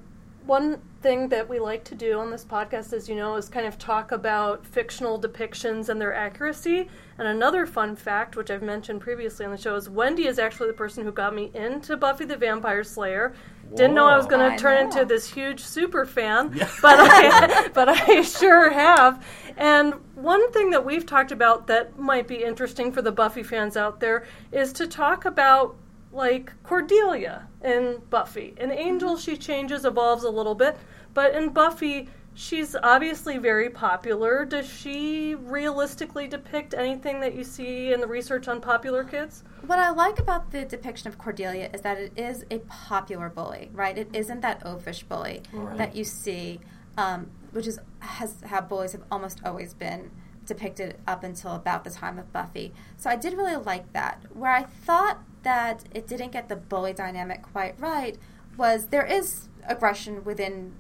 one 0.49 0.81
thing 1.03 1.29
that 1.29 1.49
we 1.49 1.59
like 1.59 1.85
to 1.85 1.95
do 1.95 2.19
on 2.19 2.31
this 2.31 2.45
podcast, 2.45 2.95
as 2.95 3.09
you 3.09 3.15
know, 3.15 3.37
is 3.37 3.51
kind 3.51 3.67
of 3.67 3.79
talk 3.79 4.13
about 4.13 4.67
fictional 4.67 5.21
depictions 5.21 5.91
and 5.91 6.01
their 6.01 6.15
accuracy. 6.15 6.89
And 7.19 7.29
another 7.29 7.67
fun 7.67 7.97
fact, 7.97 8.35
which 8.35 8.51
I've 8.51 8.63
mentioned 8.63 9.03
previously 9.03 9.45
on 9.45 9.53
the 9.53 9.59
show, 9.59 9.77
is 9.77 9.91
Wendy 9.91 10.27
is 10.27 10.39
actually 10.39 10.69
the 10.69 10.75
person 10.75 11.05
who 11.05 11.13
got 11.13 11.35
me 11.35 11.51
into 11.53 11.97
Buffy 11.99 12.25
the 12.25 12.37
Vampire 12.37 12.83
Slayer. 12.83 13.35
Didn't 13.75 13.95
know 13.95 14.07
I 14.07 14.17
was 14.17 14.27
going 14.27 14.51
to 14.51 14.57
turn 14.59 14.77
know. 14.77 14.91
into 14.91 15.05
this 15.05 15.31
huge 15.31 15.61
super 15.61 16.07
fan, 16.07 16.53
Yeah. 16.55 16.71
but 16.83 16.97
I, 16.99 17.69
but 17.69 17.89
I 17.89 18.23
sure 18.23 18.71
have. 18.71 19.25
And 19.57 19.95
one 20.15 20.51
thing 20.53 20.71
that 20.71 20.85
we've 20.85 21.05
talked 21.05 21.33
about 21.33 21.67
that 21.67 21.99
might 21.99 22.27
be 22.27 22.43
interesting 22.43 22.93
for 22.93 23.03
the 23.03 23.13
Buffy 23.13 23.43
fans 23.43 23.77
out 23.77 24.01
there 24.01 24.27
is 24.53 24.73
to 24.75 24.87
talk 24.87 25.25
about 25.25 25.77
like 26.13 26.53
Cordelia 26.63 27.47
in 27.63 28.01
Buffy. 28.11 28.55
In 28.57 28.71
Angel, 28.71 29.15
mm-hmm. 29.15 29.21
she 29.21 29.37
changes, 29.37 29.85
evolves 29.85 30.25
a 30.25 30.31
little 30.31 30.55
bit, 30.55 30.77
but 31.13 31.35
in 31.35 31.51
Buffy, 31.51 32.09
she's 32.39 32.77
obviously 32.85 33.37
very 33.37 33.69
popular. 33.69 34.45
Does 34.45 34.69
she 34.69 35.35
realistically 35.35 36.29
depict 36.29 36.73
anything 36.73 37.19
that 37.21 37.35
you 37.35 37.43
see 37.43 37.93
in 37.93 38.01
the 38.01 38.07
research 38.07 38.47
on 38.47 38.61
popular 38.61 39.03
kids? 39.03 39.43
What 39.67 39.81
I 39.81 39.91
like 39.91 40.21
about 40.21 40.53
the 40.53 40.65
depiction 40.65 41.09
of 41.09 41.19
Cordelia 41.19 41.69
is 41.75 41.81
that 41.81 41.99
it 41.99 42.13
is 42.17 42.45
a 42.49 42.61
popular 42.61 43.29
bully, 43.29 43.71
right? 43.73 43.99
It 43.99 44.09
isn't 44.15 44.41
that 44.43 44.65
oafish 44.65 45.03
bully 45.09 45.43
Right. 45.53 45.77
that 45.79 45.97
you 45.97 46.05
see, 46.05 46.61
um, 46.97 47.29
which 47.51 47.67
is 47.67 47.81
has 47.99 48.37
how 48.47 48.61
bullies 48.61 48.93
have 48.93 49.03
almost 49.11 49.41
always 49.45 49.75
been 49.75 50.13
depicted 50.47 50.97
up 51.09 51.25
until 51.25 51.57
about 51.57 51.83
the 51.83 51.91
time 51.91 52.21
of 52.21 52.33
Buffy. 52.33 52.73
So 52.97 53.11
I 53.11 53.17
did 53.17 53.35
really 53.35 53.57
like 53.57 53.93
that. 53.95 54.23
Where 54.33 54.53
I 54.53 54.63
thought 54.63 55.19
that 55.43 55.85
it 55.93 56.07
didn't 56.07 56.31
get 56.31 56.49
the 56.49 56.57
bully 56.57 56.93
dynamic 56.93 57.43
quite 57.43 57.79
right 57.81 58.17
was 58.57 58.87
there 58.87 59.05
is 59.05 59.49
aggression 59.67 60.25
within 60.25 60.75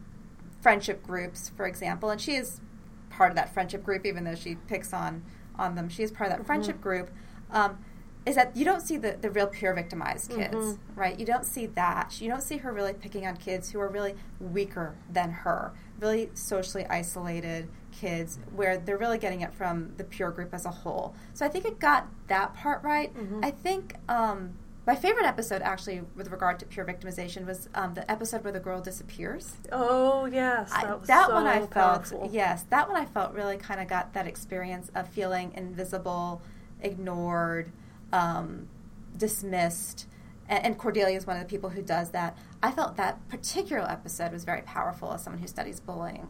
friendship 0.68 1.02
groups, 1.02 1.50
for 1.56 1.66
example, 1.66 2.10
and 2.10 2.20
she 2.20 2.34
is 2.34 2.60
part 3.08 3.30
of 3.30 3.36
that 3.36 3.52
friendship 3.54 3.82
group, 3.82 4.04
even 4.04 4.24
though 4.24 4.34
she 4.34 4.54
picks 4.54 4.92
on 4.92 5.24
on 5.58 5.74
them. 5.74 5.88
She 5.88 6.02
is 6.02 6.10
part 6.12 6.30
of 6.30 6.36
that 6.36 6.46
friendship 6.46 6.80
group. 6.80 7.10
Um, 7.50 7.78
is 8.26 8.34
that 8.36 8.54
you 8.54 8.64
don't 8.66 8.82
see 8.82 8.98
the, 8.98 9.16
the 9.18 9.30
real 9.30 9.46
peer 9.46 9.72
victimized 9.72 10.30
kids, 10.30 10.54
Mhm. 10.54 10.78
right? 10.94 11.18
You 11.18 11.24
don't 11.24 11.46
see 11.46 11.64
that. 11.66 12.20
You 12.20 12.28
don't 12.28 12.42
see 12.42 12.58
her 12.58 12.70
really 12.72 12.92
picking 12.92 13.26
on 13.26 13.36
kids 13.38 13.70
who 13.70 13.80
are 13.80 13.88
really 13.88 14.14
weaker 14.38 14.94
than 15.10 15.30
her, 15.30 15.72
really 15.98 16.30
socially 16.34 16.84
isolated 16.90 17.70
kids, 17.90 18.38
where 18.54 18.76
they're 18.76 18.98
really 18.98 19.16
getting 19.18 19.40
it 19.40 19.54
from 19.54 19.94
the 19.96 20.04
peer 20.04 20.30
group 20.30 20.52
as 20.52 20.66
a 20.66 20.70
whole. 20.70 21.14
So 21.32 21.46
I 21.46 21.48
think 21.48 21.64
it 21.64 21.78
got 21.78 22.06
that 22.26 22.52
part 22.52 22.82
right. 22.82 23.14
Mhm. 23.14 23.42
I 23.42 23.50
think 23.50 23.94
um, 24.10 24.52
my 24.88 24.94
favorite 24.94 25.26
episode, 25.26 25.60
actually, 25.60 26.00
with 26.16 26.30
regard 26.30 26.58
to 26.58 26.64
peer 26.64 26.82
victimization, 26.82 27.44
was 27.44 27.68
um, 27.74 27.92
the 27.92 28.10
episode 28.10 28.42
where 28.42 28.54
the 28.54 28.58
girl 28.58 28.80
disappears. 28.80 29.54
Oh 29.70 30.24
yes, 30.24 30.72
that 30.72 31.00
was 31.00 31.08
that 31.08 31.26
so 31.26 31.34
one 31.34 31.46
I 31.46 31.66
powerful. 31.66 32.20
felt 32.20 32.32
yes, 32.32 32.62
that 32.70 32.88
one 32.88 32.96
I 32.96 33.04
felt 33.04 33.34
really 33.34 33.58
kind 33.58 33.82
of 33.82 33.86
got 33.86 34.14
that 34.14 34.26
experience 34.26 34.90
of 34.94 35.06
feeling 35.06 35.52
invisible, 35.54 36.40
ignored, 36.80 37.70
um, 38.14 38.66
dismissed. 39.14 40.06
And, 40.48 40.64
and 40.64 40.78
Cordelia 40.78 41.18
is 41.18 41.26
one 41.26 41.36
of 41.36 41.42
the 41.42 41.48
people 41.50 41.68
who 41.68 41.82
does 41.82 42.08
that. 42.12 42.38
I 42.62 42.70
felt 42.70 42.96
that 42.96 43.28
particular 43.28 43.86
episode 43.90 44.32
was 44.32 44.44
very 44.44 44.62
powerful 44.62 45.12
as 45.12 45.22
someone 45.22 45.42
who 45.42 45.48
studies 45.48 45.80
bullying. 45.80 46.28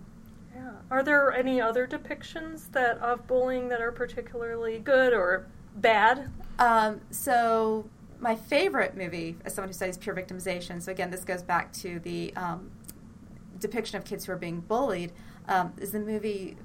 Yeah. 0.52 0.72
Are 0.90 1.04
there 1.04 1.32
any 1.32 1.60
other 1.60 1.86
depictions 1.86 2.72
that 2.72 2.98
of 2.98 3.24
bullying 3.28 3.68
that 3.68 3.80
are 3.80 3.92
particularly 3.92 4.80
good 4.80 5.12
or 5.12 5.46
bad? 5.76 6.32
Um, 6.58 7.02
so 7.12 7.88
my 8.20 8.34
favorite 8.34 8.96
movie, 8.96 9.36
as 9.44 9.54
someone 9.54 9.68
who 9.68 9.74
studies 9.74 9.96
peer 9.98 10.14
victimization, 10.14 10.82
so 10.82 10.90
again, 10.92 11.10
this 11.10 11.24
goes 11.24 11.42
back 11.42 11.72
to 11.74 12.00
the 12.00 12.34
um, 12.36 12.70
depiction 13.60 13.96
of 13.96 14.04
kids 14.04 14.24
who 14.26 14.32
are 14.32 14.36
being 14.36 14.60
bullied, 14.60 15.12
um, 15.48 15.72
is 15.78 15.92
the 15.92 16.00
movie 16.00 16.56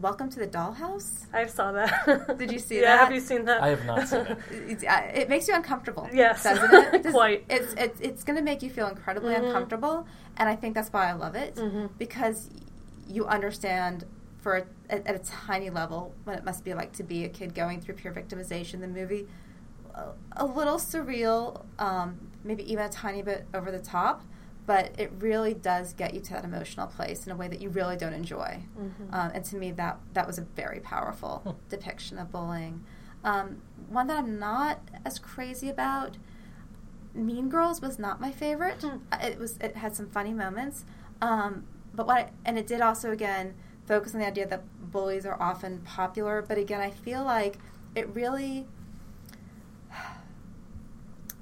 Welcome 0.00 0.28
to 0.30 0.40
the 0.40 0.48
Dollhouse. 0.48 1.26
I 1.32 1.46
saw 1.46 1.70
that. 1.70 2.34
Did 2.36 2.50
you 2.50 2.58
see 2.58 2.80
yeah, 2.80 2.96
that? 2.96 3.04
have 3.04 3.12
you 3.14 3.20
seen 3.20 3.44
that? 3.44 3.62
I 3.62 3.68
have 3.68 3.84
not 3.86 4.08
seen 4.08 4.22
it. 4.22 4.38
It, 4.82 4.84
uh, 4.84 5.02
it 5.14 5.28
makes 5.28 5.46
you 5.46 5.54
uncomfortable. 5.54 6.08
Yes. 6.12 6.42
doesn't 6.42 6.74
it? 6.94 7.02
Does- 7.04 7.12
Quite. 7.12 7.44
It's 7.48 7.74
it's, 7.74 8.00
it's 8.00 8.24
going 8.24 8.36
to 8.36 8.42
make 8.42 8.60
you 8.60 8.70
feel 8.70 8.88
incredibly 8.88 9.34
Mhm. 9.34 9.44
uncomfortable, 9.46 10.04
and 10.36 10.48
I 10.48 10.56
think 10.56 10.74
that's 10.74 10.92
why 10.92 11.08
I 11.08 11.12
love 11.12 11.36
it 11.36 11.54
Mhm. 11.54 11.90
because 11.96 12.50
you 13.06 13.24
understand 13.26 14.04
for 14.40 14.56
a, 14.56 14.64
at, 14.90 15.06
at 15.06 15.14
a 15.14 15.20
tiny 15.20 15.70
level 15.70 16.12
what 16.24 16.36
it 16.36 16.44
must 16.44 16.64
be 16.64 16.74
like 16.74 16.92
to 16.94 17.04
be 17.04 17.22
a 17.24 17.28
kid 17.28 17.54
going 17.54 17.80
through 17.80 17.94
peer 17.94 18.10
victimization. 18.12 18.80
The 18.80 18.88
movie 18.88 19.28
a, 19.94 20.08
a 20.36 20.44
little 20.46 20.76
surreal, 20.76 21.64
um, 21.78 22.18
maybe 22.42 22.70
even 22.70 22.84
a 22.84 22.88
tiny 22.88 23.22
bit 23.22 23.46
over 23.54 23.70
the 23.70 23.78
top, 23.78 24.22
but 24.66 24.98
it 24.98 25.12
really 25.18 25.54
does 25.54 25.92
get 25.92 26.14
you 26.14 26.20
to 26.20 26.32
that 26.32 26.44
emotional 26.44 26.86
place 26.86 27.26
in 27.26 27.32
a 27.32 27.36
way 27.36 27.48
that 27.48 27.60
you 27.60 27.68
really 27.68 27.96
don't 27.96 28.14
enjoy. 28.14 28.64
Mhm. 28.78 29.12
Um, 29.12 29.30
and 29.34 29.44
to 29.44 29.56
me, 29.56 29.70
that 29.72 29.98
that 30.14 30.26
was 30.26 30.38
a 30.38 30.42
very 30.42 30.80
powerful 30.80 31.40
Hmm. 31.44 31.50
depiction 31.68 32.18
of 32.18 32.30
bullying. 32.32 32.84
Um, 33.22 33.62
one 33.88 34.06
that 34.08 34.18
I'm 34.18 34.38
not 34.38 34.80
as 35.04 35.18
crazy 35.18 35.68
about. 35.68 36.16
Mean 37.14 37.48
Girls 37.48 37.80
was 37.80 37.98
not 37.98 38.20
my 38.20 38.32
favorite. 38.32 38.82
Hmm. 38.82 38.98
Uh, 39.12 39.18
It 39.22 39.38
was 39.38 39.56
it 39.58 39.76
had 39.76 39.94
some 39.94 40.08
funny 40.08 40.32
moments, 40.34 40.84
um, 41.22 41.64
but 41.94 42.06
what 42.06 42.16
I, 42.16 42.30
and 42.44 42.58
it 42.58 42.66
did 42.66 42.80
also 42.80 43.10
again 43.12 43.54
focus 43.86 44.14
on 44.14 44.20
the 44.20 44.26
idea 44.26 44.46
that 44.48 44.62
bullies 44.90 45.24
are 45.26 45.40
often 45.40 45.80
popular. 45.80 46.42
But 46.42 46.58
again, 46.58 46.80
I 46.80 46.90
feel 46.90 47.22
like 47.22 47.58
it 47.94 48.08
really. 48.14 48.66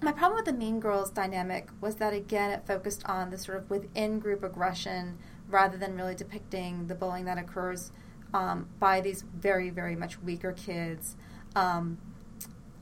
My 0.03 0.11
problem 0.11 0.35
with 0.35 0.47
the 0.47 0.53
Mean 0.53 0.81
Girls 0.81 1.11
dynamic 1.11 1.69
was 1.81 1.95
that 1.97 2.13
again 2.13 2.51
it 2.51 2.67
focused 2.67 3.05
on 3.07 3.31
the 3.31 3.39
sort 3.39 3.59
of 3.59 3.71
within 3.71 4.19
group 4.19 4.43
aggression 4.43 5.19
rather 5.49 5.79
than 5.79 5.97
really 5.97 6.17
depicting 6.17 6.89
the 6.89 6.95
bullying 6.97 7.25
that 7.27 7.39
occurs 7.39 7.93
um, 8.35 8.69
by 8.81 9.01
these 9.01 9.23
very 9.23 9.71
very 9.71 9.95
much 9.95 10.21
weaker 10.21 10.53
kids. 10.53 11.15
Um, 11.55 11.99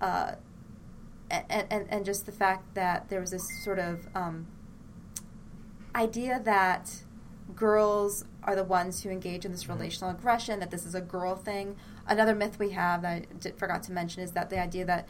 uh, 0.00 0.36
and, 1.30 1.66
and, 1.70 1.86
and 1.90 2.04
just 2.06 2.24
the 2.24 2.32
fact 2.32 2.74
that 2.74 3.10
there 3.10 3.20
was 3.20 3.32
this 3.32 3.46
sort 3.62 3.78
of 3.78 4.08
um, 4.14 4.46
idea 5.94 6.40
that 6.42 7.04
girls 7.54 8.24
are 8.42 8.56
the 8.56 8.64
ones 8.64 9.02
who 9.02 9.10
engage 9.10 9.44
in 9.44 9.52
this 9.52 9.68
relational 9.68 10.10
aggression, 10.10 10.60
that 10.60 10.70
this 10.70 10.86
is 10.86 10.94
a 10.94 11.00
girl 11.00 11.36
thing. 11.36 11.76
Another 12.06 12.34
myth 12.34 12.58
we 12.58 12.70
have 12.70 13.02
that 13.02 13.12
I 13.12 13.26
did, 13.38 13.58
forgot 13.58 13.82
to 13.84 13.92
mention 13.92 14.22
is 14.22 14.32
that 14.32 14.50
the 14.50 14.58
idea 14.58 14.84
that 14.86 15.08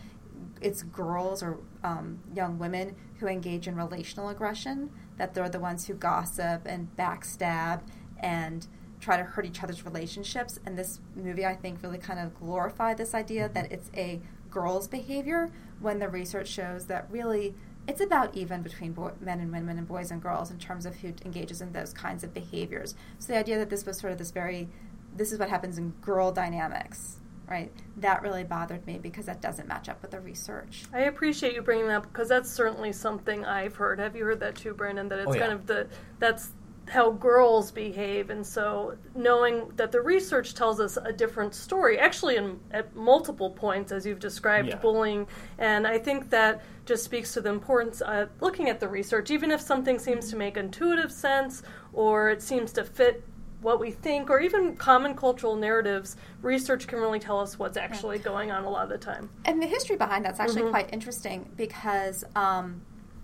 it's 0.61 0.83
girls 0.83 1.43
or 1.43 1.59
um, 1.83 2.21
young 2.35 2.59
women 2.59 2.97
who 3.19 3.27
engage 3.27 3.69
in 3.69 3.77
relational 3.77 4.29
aggression, 4.29 4.91
that 5.17 5.35
they're 5.35 5.49
the 5.49 5.61
ones 5.61 5.87
who 5.87 5.95
gossip 5.95 6.63
and 6.67 6.89
backstab 6.97 7.81
and 8.19 8.67
try 9.01 9.17
to 9.17 9.23
hurt 9.23 9.47
each 9.47 9.63
other's 9.63 9.85
relationships. 9.85 10.59
And 10.67 10.77
this 10.77 11.01
movie, 11.17 11.47
I 11.47 11.55
think, 11.55 11.83
really 11.83 11.99
kind 11.99 12.19
of 12.19 12.39
glorified 12.39 12.99
this 12.99 13.15
idea 13.15 13.49
that 13.49 13.73
it's 13.73 13.91
a 13.97 14.21
girl's 14.51 14.89
behavior 14.89 15.51
when 15.81 15.99
the 15.99 16.09
research 16.09 16.49
shows 16.49 16.87
that 16.87 17.07
really 17.11 17.55
it's 17.89 18.01
about 18.01 18.37
even 18.37 18.63
between 18.63 18.93
boy, 18.93 19.11
men 19.21 19.41
and 19.41 19.51
women 19.51 19.79
and 19.79 19.89
boys 19.89 20.11
and 20.11 20.23
girls 20.23 20.51
in 20.51 20.59
terms 20.59 20.85
of 20.85 20.97
who 20.97 21.15
engages 21.25 21.61
in 21.61 21.73
those 21.73 21.93
kinds 21.93 22.23
of 22.23 22.35
behaviors. 22.35 22.95
So 23.19 23.33
the 23.33 23.39
idea 23.39 23.59
that 23.59 23.71
this 23.71 23.87
was 23.87 23.99
sort 23.99 24.13
of 24.13 24.19
this 24.19 24.31
very, 24.31 24.69
this 25.17 25.33
is 25.33 25.39
what 25.39 25.49
happens 25.49 25.79
in 25.79 25.95
girl 26.03 26.31
dynamics, 26.31 27.20
right? 27.51 27.71
That 27.97 28.23
really 28.23 28.45
bothered 28.45 28.87
me 28.87 28.99
because 28.99 29.27
that 29.27 29.43
doesn't 29.43 29.67
match 29.69 29.89
up 29.89 30.01
with 30.01 30.13
the 30.13 30.21
research. 30.21 30.85
I 30.95 31.01
appreciate 31.01 31.55
you 31.55 31.63
bringing 31.63 31.89
that 31.89 31.97
up 31.97 32.03
because 32.13 32.29
that's 32.29 32.49
certainly 32.51 32.93
something 32.93 33.45
I've 33.45 33.75
heard. 33.75 33.99
Have 33.99 34.15
you 34.17 34.25
heard 34.25 34.41
that 34.41 34.55
too, 34.55 34.73
Brandon? 34.73 35.09
That 35.09 35.19
it's 35.19 35.29
Oh, 35.29 35.35
yeah. 35.35 35.41
kind 35.41 35.53
of 35.53 35.67
the 35.67 35.89
that's 36.21 36.53
how 36.89 37.11
girls 37.13 37.71
behave, 37.71 38.31
and 38.31 38.45
so 38.45 38.97
knowing 39.15 39.71
that 39.77 39.93
the 39.93 40.01
research 40.01 40.55
tells 40.55 40.81
us 40.81 40.97
a 40.97 41.13
different 41.13 41.55
story, 41.55 41.97
actually, 42.01 42.35
in 42.37 42.59
at 42.73 42.97
multiple 42.97 43.51
points 43.51 43.93
as 43.93 44.05
you've 44.05 44.19
described 44.19 44.69
Yeah. 44.69 44.77
bullying, 44.77 45.29
and 45.59 45.87
I 45.87 45.99
think 45.99 46.31
that 46.31 46.63
just 46.87 47.05
speaks 47.05 47.33
to 47.35 47.41
the 47.41 47.51
importance 47.51 48.01
of 48.01 48.31
looking 48.41 48.69
at 48.69 48.81
the 48.81 48.89
research, 48.89 49.31
even 49.31 49.53
if 49.53 49.61
something 49.61 50.01
seems 50.01 50.31
to 50.31 50.37
make 50.37 50.57
intuitive 50.57 51.13
sense 51.13 51.63
or 51.93 52.29
it 52.31 52.43
seems 52.43 52.73
to 52.73 52.83
fit 52.83 53.23
what 53.61 53.79
we 53.81 53.91
think, 53.91 54.31
or 54.31 54.41
even 54.41 54.77
common 54.77 55.15
cultural 55.15 55.57
narratives, 55.57 56.17
research 56.43 56.87
can 56.87 56.99
really 56.99 57.19
tell 57.21 57.41
us 57.41 57.59
what's 57.59 57.77
actually 57.77 58.19
going 58.19 58.51
on 58.51 58.65
a 58.65 58.71
lot 58.71 58.85
of 58.85 58.89
the 58.89 58.99
time. 58.99 59.29
And 59.45 59.61
the 59.63 59.67
history 59.67 59.97
behind 59.97 60.25
that's 60.25 60.41
actually 60.41 60.63
Mhm. 60.63 60.71
quite 60.71 60.93
interesting 60.93 61.51
because, 61.57 62.25
um, 62.35 62.81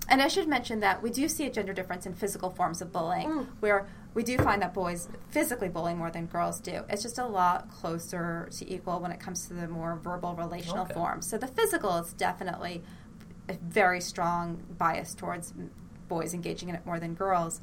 and 0.08 0.20
I 0.20 0.28
should 0.28 0.46
mention 0.46 0.80
that 0.80 1.02
we 1.02 1.10
do 1.10 1.26
see 1.28 1.46
a 1.46 1.50
gender 1.50 1.72
difference 1.72 2.06
in 2.06 2.12
physical 2.14 2.50
forms 2.50 2.82
of 2.82 2.92
bullying, 2.92 3.28
Mm. 3.28 3.46
where 3.60 3.86
we 4.14 4.22
do 4.22 4.38
find 4.38 4.62
that 4.62 4.72
boys 4.72 5.08
physically 5.28 5.68
bully 5.68 5.94
more 5.94 6.10
than 6.10 6.26
girls 6.26 6.60
do. 6.60 6.84
It's 6.88 7.02
just 7.02 7.18
a 7.18 7.26
lot 7.26 7.70
closer 7.70 8.48
to 8.58 8.72
equal 8.72 9.00
when 9.00 9.10
it 9.12 9.20
comes 9.20 9.46
to 9.48 9.54
the 9.54 9.68
more 9.68 9.96
verbal 9.96 10.34
relational 10.34 10.84
Okay. 10.84 10.94
forms. 10.94 11.26
So 11.28 11.36
the 11.38 11.46
physical 11.48 11.96
is 11.98 12.12
definitely 12.12 12.82
a 13.48 13.54
very 13.54 14.00
strong 14.00 14.62
bias 14.78 15.14
towards 15.14 15.52
boys 16.08 16.34
engaging 16.34 16.68
in 16.68 16.74
it 16.74 16.84
more 16.86 16.98
than 17.00 17.14
girls. 17.14 17.60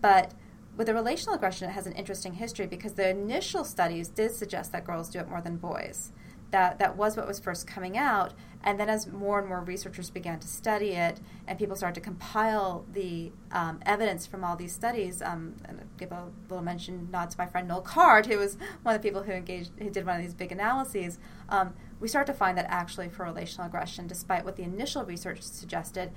But 0.00 0.32
with 0.76 0.86
the 0.86 0.94
relational 0.94 1.34
aggression, 1.34 1.68
it 1.68 1.72
has 1.72 1.86
an 1.86 1.92
interesting 1.92 2.34
history 2.34 2.66
because 2.66 2.94
the 2.94 3.08
initial 3.08 3.64
studies 3.64 4.08
did 4.08 4.32
suggest 4.32 4.72
that 4.72 4.84
girls 4.84 5.10
do 5.10 5.18
it 5.18 5.28
more 5.28 5.40
than 5.40 5.56
boys. 5.56 6.12
That 6.50 6.78
that 6.80 6.96
was 6.96 7.16
what 7.16 7.26
was 7.26 7.40
first 7.40 7.66
coming 7.66 7.96
out, 7.96 8.34
and 8.62 8.78
then 8.78 8.90
as 8.90 9.06
more 9.06 9.38
and 9.38 9.48
more 9.48 9.62
researchers 9.62 10.10
began 10.10 10.38
to 10.40 10.46
study 10.46 10.90
it, 10.90 11.18
and 11.46 11.58
people 11.58 11.76
started 11.76 11.94
to 11.94 12.02
compile 12.02 12.84
the 12.92 13.32
um, 13.52 13.80
evidence 13.86 14.26
from 14.26 14.44
all 14.44 14.54
these 14.54 14.74
studies, 14.74 15.22
um, 15.22 15.54
and 15.64 15.80
I'll 15.80 15.86
give 15.96 16.12
a 16.12 16.28
little 16.50 16.62
mention 16.62 17.08
nod 17.10 17.30
to 17.30 17.38
my 17.38 17.46
friend 17.46 17.68
Noel 17.68 17.80
Card, 17.80 18.26
who 18.26 18.36
was 18.36 18.58
one 18.82 18.94
of 18.94 19.00
the 19.00 19.08
people 19.08 19.22
who 19.22 19.32
engaged, 19.32 19.70
who 19.78 19.88
did 19.88 20.04
one 20.04 20.16
of 20.16 20.22
these 20.22 20.34
big 20.34 20.52
analyses. 20.52 21.18
Um, 21.48 21.72
we 22.00 22.08
start 22.08 22.26
to 22.26 22.34
find 22.34 22.58
that 22.58 22.66
actually 22.68 23.08
for 23.08 23.24
relational 23.24 23.66
aggression, 23.66 24.06
despite 24.06 24.44
what 24.44 24.56
the 24.56 24.62
initial 24.62 25.04
research 25.04 25.40
suggested, 25.40 26.12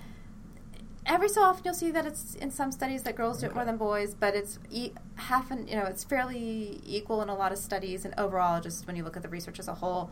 every 1.06 1.30
so 1.30 1.42
often 1.44 1.64
you'll 1.66 1.74
see 1.74 1.92
that 1.92 2.06
it's 2.06 2.36
in 2.36 2.50
some 2.52 2.72
studies 2.72 3.04
that 3.04 3.16
girls 3.16 3.40
do 3.40 3.46
it 3.48 3.56
more 3.56 3.66
than 3.66 3.78
boys, 3.78 4.14
but 4.16 4.36
it's 4.36 4.60
e- 4.70 4.92
half 5.16 5.52
and 5.52 5.70
you 5.70 5.76
know 5.76 5.86
it's 5.86 6.04
fairly 6.04 6.82
equal 6.86 7.22
in 7.22 7.30
a 7.30 7.36
lot 7.36 7.52
of 7.52 7.58
studies, 7.58 8.06
and 8.06 8.14
overall, 8.18 8.60
just 8.62 8.88
when 8.88 8.96
you 8.96 9.04
look 9.04 9.16
at 9.18 9.24
the 9.24 9.30
research 9.30 9.60
as 9.60 9.68
a 9.68 9.76
whole, 9.76 10.10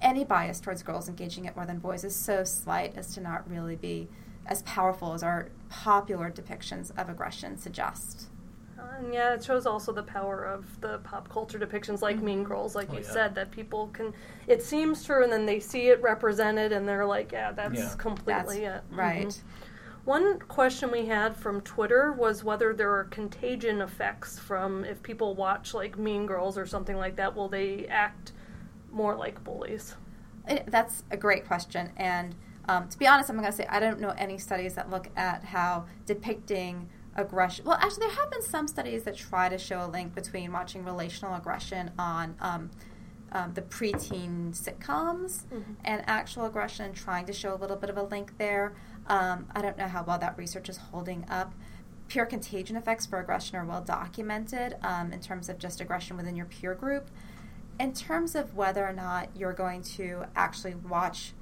any 0.00 0.24
bias 0.24 0.60
towards 0.60 0.82
girls 0.82 1.08
engaging 1.08 1.44
it 1.44 1.56
more 1.56 1.66
than 1.66 1.78
boys 1.78 2.04
is 2.04 2.14
so 2.14 2.44
slight 2.44 2.96
as 2.96 3.14
to 3.14 3.20
not 3.20 3.48
really 3.50 3.76
be 3.76 4.08
as 4.46 4.62
powerful 4.62 5.12
as 5.12 5.22
our 5.22 5.48
popular 5.68 6.30
depictions 6.30 6.96
of 6.98 7.08
aggression 7.08 7.58
suggest. 7.58 8.28
And 8.98 9.12
yeah, 9.12 9.34
it 9.34 9.44
shows 9.44 9.66
also 9.66 9.92
the 9.92 10.02
power 10.02 10.44
of 10.44 10.80
the 10.80 10.98
pop 10.98 11.28
culture 11.28 11.58
depictions 11.58 12.00
like 12.02 12.22
Mean 12.22 12.44
Girls, 12.44 12.74
like 12.74 12.88
Oh, 12.90 12.94
you 12.96 13.02
yeah. 13.02 13.10
said, 13.10 13.34
that 13.34 13.50
people 13.50 13.88
can, 13.88 14.14
it 14.46 14.62
seems 14.62 15.02
true, 15.04 15.22
and 15.24 15.32
then 15.32 15.44
they 15.44 15.60
see 15.60 15.88
it 15.88 16.00
represented 16.00 16.72
and 16.72 16.86
they're 16.88 17.04
like, 17.04 17.32
yeah, 17.32 17.52
that's 17.52 17.74
Yeah. 17.74 17.94
completely 17.98 18.60
That's 18.60 18.78
it. 18.90 18.94
right. 18.94 19.26
Mhm. 19.26 19.40
One 20.06 20.38
question 20.38 20.92
we 20.92 21.06
had 21.06 21.36
from 21.36 21.60
Twitter 21.62 22.12
was 22.12 22.44
whether 22.44 22.72
there 22.72 22.92
are 22.94 23.04
contagion 23.04 23.80
effects 23.80 24.38
from 24.38 24.84
if 24.84 25.02
people 25.02 25.34
watch 25.34 25.74
like 25.74 25.98
Mean 25.98 26.26
Girls 26.26 26.56
or 26.56 26.64
something 26.64 26.96
like 26.96 27.16
that, 27.16 27.34
will 27.34 27.48
they 27.48 27.86
act 27.88 28.30
more 28.92 29.16
like 29.16 29.42
bullies? 29.42 29.96
It, 30.48 30.64
that's 30.68 31.02
a 31.10 31.16
great 31.16 31.44
question. 31.44 31.90
And 31.96 32.36
um, 32.68 32.88
to 32.88 32.96
be 32.96 33.08
honest, 33.08 33.30
I'm 33.30 33.36
going 33.36 33.50
to 33.50 33.52
say 33.52 33.66
I 33.68 33.80
don't 33.80 33.98
know 34.00 34.14
any 34.16 34.38
studies 34.38 34.74
that 34.76 34.90
look 34.90 35.08
at 35.16 35.42
how 35.42 35.86
depicting 36.06 36.88
aggression. 37.16 37.64
Well, 37.64 37.76
actually, 37.80 38.06
there 38.06 38.14
have 38.16 38.30
been 38.30 38.42
some 38.42 38.68
studies 38.68 39.02
that 39.04 39.16
try 39.16 39.48
to 39.48 39.58
show 39.58 39.84
a 39.84 39.88
link 39.88 40.14
between 40.14 40.52
watching 40.52 40.84
relational 40.84 41.34
aggression 41.34 41.90
on 41.98 42.36
um, 42.40 42.70
um, 43.32 43.54
the 43.54 43.62
preteen 43.62 44.54
sitcoms 44.56 45.46
Mhm. 45.46 45.74
and 45.84 46.04
actual 46.06 46.44
aggression, 46.46 46.92
trying 46.92 47.26
to 47.26 47.32
show 47.32 47.52
a 47.54 47.56
little 47.56 47.76
bit 47.76 47.90
of 47.90 47.96
a 47.96 48.02
link 48.04 48.38
there. 48.38 48.72
Um, 49.08 49.46
I 49.54 49.62
don't 49.62 49.78
know 49.78 49.88
how 49.88 50.02
well 50.02 50.18
that 50.18 50.36
research 50.36 50.68
is 50.68 50.76
holding 50.76 51.24
up. 51.28 51.54
Peer 52.08 52.26
contagion 52.26 52.76
effects 52.76 53.06
for 53.06 53.18
aggression 53.18 53.56
are 53.56 53.64
well 53.64 53.82
documented 53.82 54.76
um, 54.82 55.12
in 55.12 55.20
terms 55.20 55.48
of 55.48 55.58
just 55.58 55.80
aggression 55.80 56.16
within 56.16 56.36
your 56.36 56.46
peer 56.46 56.74
group. 56.74 57.08
In 57.78 57.92
terms 57.92 58.34
of 58.34 58.54
whether 58.54 58.86
or 58.86 58.92
not 58.92 59.28
you're 59.36 59.52
going 59.52 59.82
to 59.82 60.24
actually 60.34 60.74
watch 60.74 61.32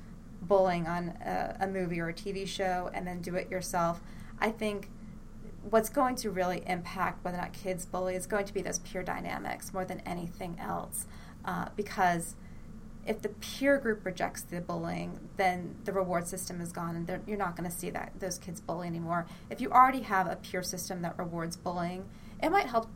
bullying 0.43 0.87
on 0.87 1.09
a, 1.25 1.57
a 1.61 1.67
movie 1.67 2.01
or 2.01 2.09
a 2.09 2.15
TV 2.15 2.47
show 2.47 2.91
and 2.93 3.07
then 3.07 3.21
do 3.21 3.35
it 3.35 3.51
yourself, 3.51 4.01
I 4.39 4.51
think 4.51 4.91
what's 5.71 5.89
going 5.89 6.17
to 6.17 6.31
really 6.31 6.63
impact 6.67 7.25
whether 7.25 7.39
or 7.39 7.43
not 7.43 7.53
kids 7.53 7.87
bully 7.87 8.15
is 8.15 8.27
going 8.27 8.45
to 8.45 8.53
be 8.53 8.61
those 8.63 8.79
peer 8.81 9.03
dynamics 9.03 9.73
more 9.73 9.85
than 9.85 10.01
anything 10.01 10.59
else. 10.61 11.07
Uh, 11.45 11.69
because 11.77 12.37
if 13.07 13.21
the 13.23 13.29
peer 13.29 13.79
group 13.79 14.05
rejects 14.05 14.43
the 14.43 14.61
bullying, 14.61 15.29
then 15.37 15.77
the 15.85 15.93
reward 15.93 16.27
system 16.27 16.61
is 16.61 16.73
gone, 16.73 16.97
and 16.97 17.23
you're 17.27 17.37
not 17.39 17.57
going 17.57 17.69
to 17.69 17.75
see 17.77 17.91
that 17.91 18.13
those 18.19 18.39
kids 18.39 18.61
bully 18.61 18.87
anymore. 18.87 19.27
If 19.51 19.61
you 19.61 19.71
already 19.71 20.03
have 20.03 20.27
a 20.27 20.37
peer 20.37 20.63
system 20.63 21.03
that 21.03 21.19
rewards 21.19 21.57
bullying, 21.57 22.09
it 22.43 22.51
might 22.51 22.67
help 22.67 22.89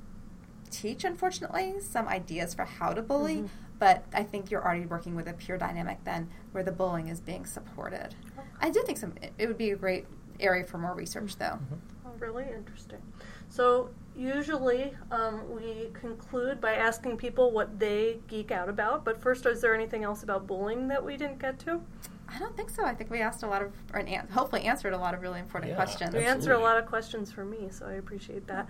teach, 0.70 1.04
unfortunately, 1.04 1.80
some 1.80 2.06
ideas 2.08 2.54
for 2.54 2.64
how 2.64 2.92
to 2.92 3.02
bully. 3.02 3.36
Mhm. 3.36 3.48
but 3.80 4.04
I 4.12 4.24
think 4.24 4.50
you're 4.50 4.64
already 4.64 4.86
working 4.86 5.14
with 5.14 5.28
a 5.28 5.32
peer 5.32 5.56
dynamic 5.56 6.02
then 6.02 6.28
where 6.50 6.64
the 6.64 6.72
bullying 6.72 7.06
is 7.06 7.20
being 7.20 7.46
supported. 7.46 8.16
I 8.60 8.70
do 8.70 8.82
think 8.82 8.98
some 8.98 9.14
it- 9.22 9.32
it 9.38 9.46
would 9.46 9.56
be 9.56 9.70
a 9.70 9.76
great 9.76 10.04
area 10.40 10.64
for 10.64 10.78
more 10.78 10.94
research 10.96 11.36
though. 11.36 11.60
Oh, 12.04 12.10
really 12.18 12.46
interesting. 12.52 13.00
So 13.48 13.90
usually 14.18 14.92
um, 15.10 15.42
we 15.54 15.90
conclude 15.92 16.60
by 16.60 16.74
asking 16.74 17.16
people 17.16 17.52
what 17.52 17.78
they 17.78 18.18
geek 18.28 18.50
out 18.50 18.68
about. 18.68 19.04
But 19.04 19.22
first, 19.22 19.46
is 19.46 19.60
there 19.60 19.74
anything 19.74 20.04
else 20.04 20.22
about 20.22 20.46
bullying 20.46 20.88
that 20.88 21.02
we 21.04 21.16
didn't 21.16 21.38
get 21.38 21.58
to? 21.60 21.80
I 22.28 22.38
don't 22.38 22.54
think 22.56 22.68
so. 22.68 22.84
I 22.84 22.94
think 22.94 23.10
we 23.10 23.20
asked 23.20 23.42
a 23.42 23.46
lot 23.46 23.62
of, 23.62 23.72
or 23.94 24.00
an, 24.00 24.08
an- 24.08 24.28
hopefully 24.28 24.64
answered 24.64 24.92
a 24.92 24.98
lot 24.98 25.14
of 25.14 25.22
really 25.22 25.40
important 25.40 25.70
Yeah. 25.70 25.76
questions. 25.76 26.14
We 26.14 26.24
answered 26.24 26.52
a 26.52 26.58
lot 26.58 26.76
of 26.76 26.86
questions 26.86 27.32
for 27.32 27.44
me, 27.44 27.68
so 27.70 27.86
I 27.86 27.92
appreciate 27.92 28.46
that. 28.48 28.68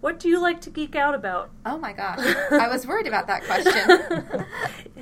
What 0.00 0.18
do 0.20 0.28
you 0.28 0.38
like 0.40 0.60
to 0.62 0.70
geek 0.70 0.94
out 0.96 1.14
about? 1.14 1.50
Oh 1.64 1.78
my 1.78 1.92
gosh, 1.94 2.18
I 2.50 2.68
was 2.68 2.86
worried 2.86 3.06
about 3.06 3.26
that 3.26 3.42
question. 3.44 4.44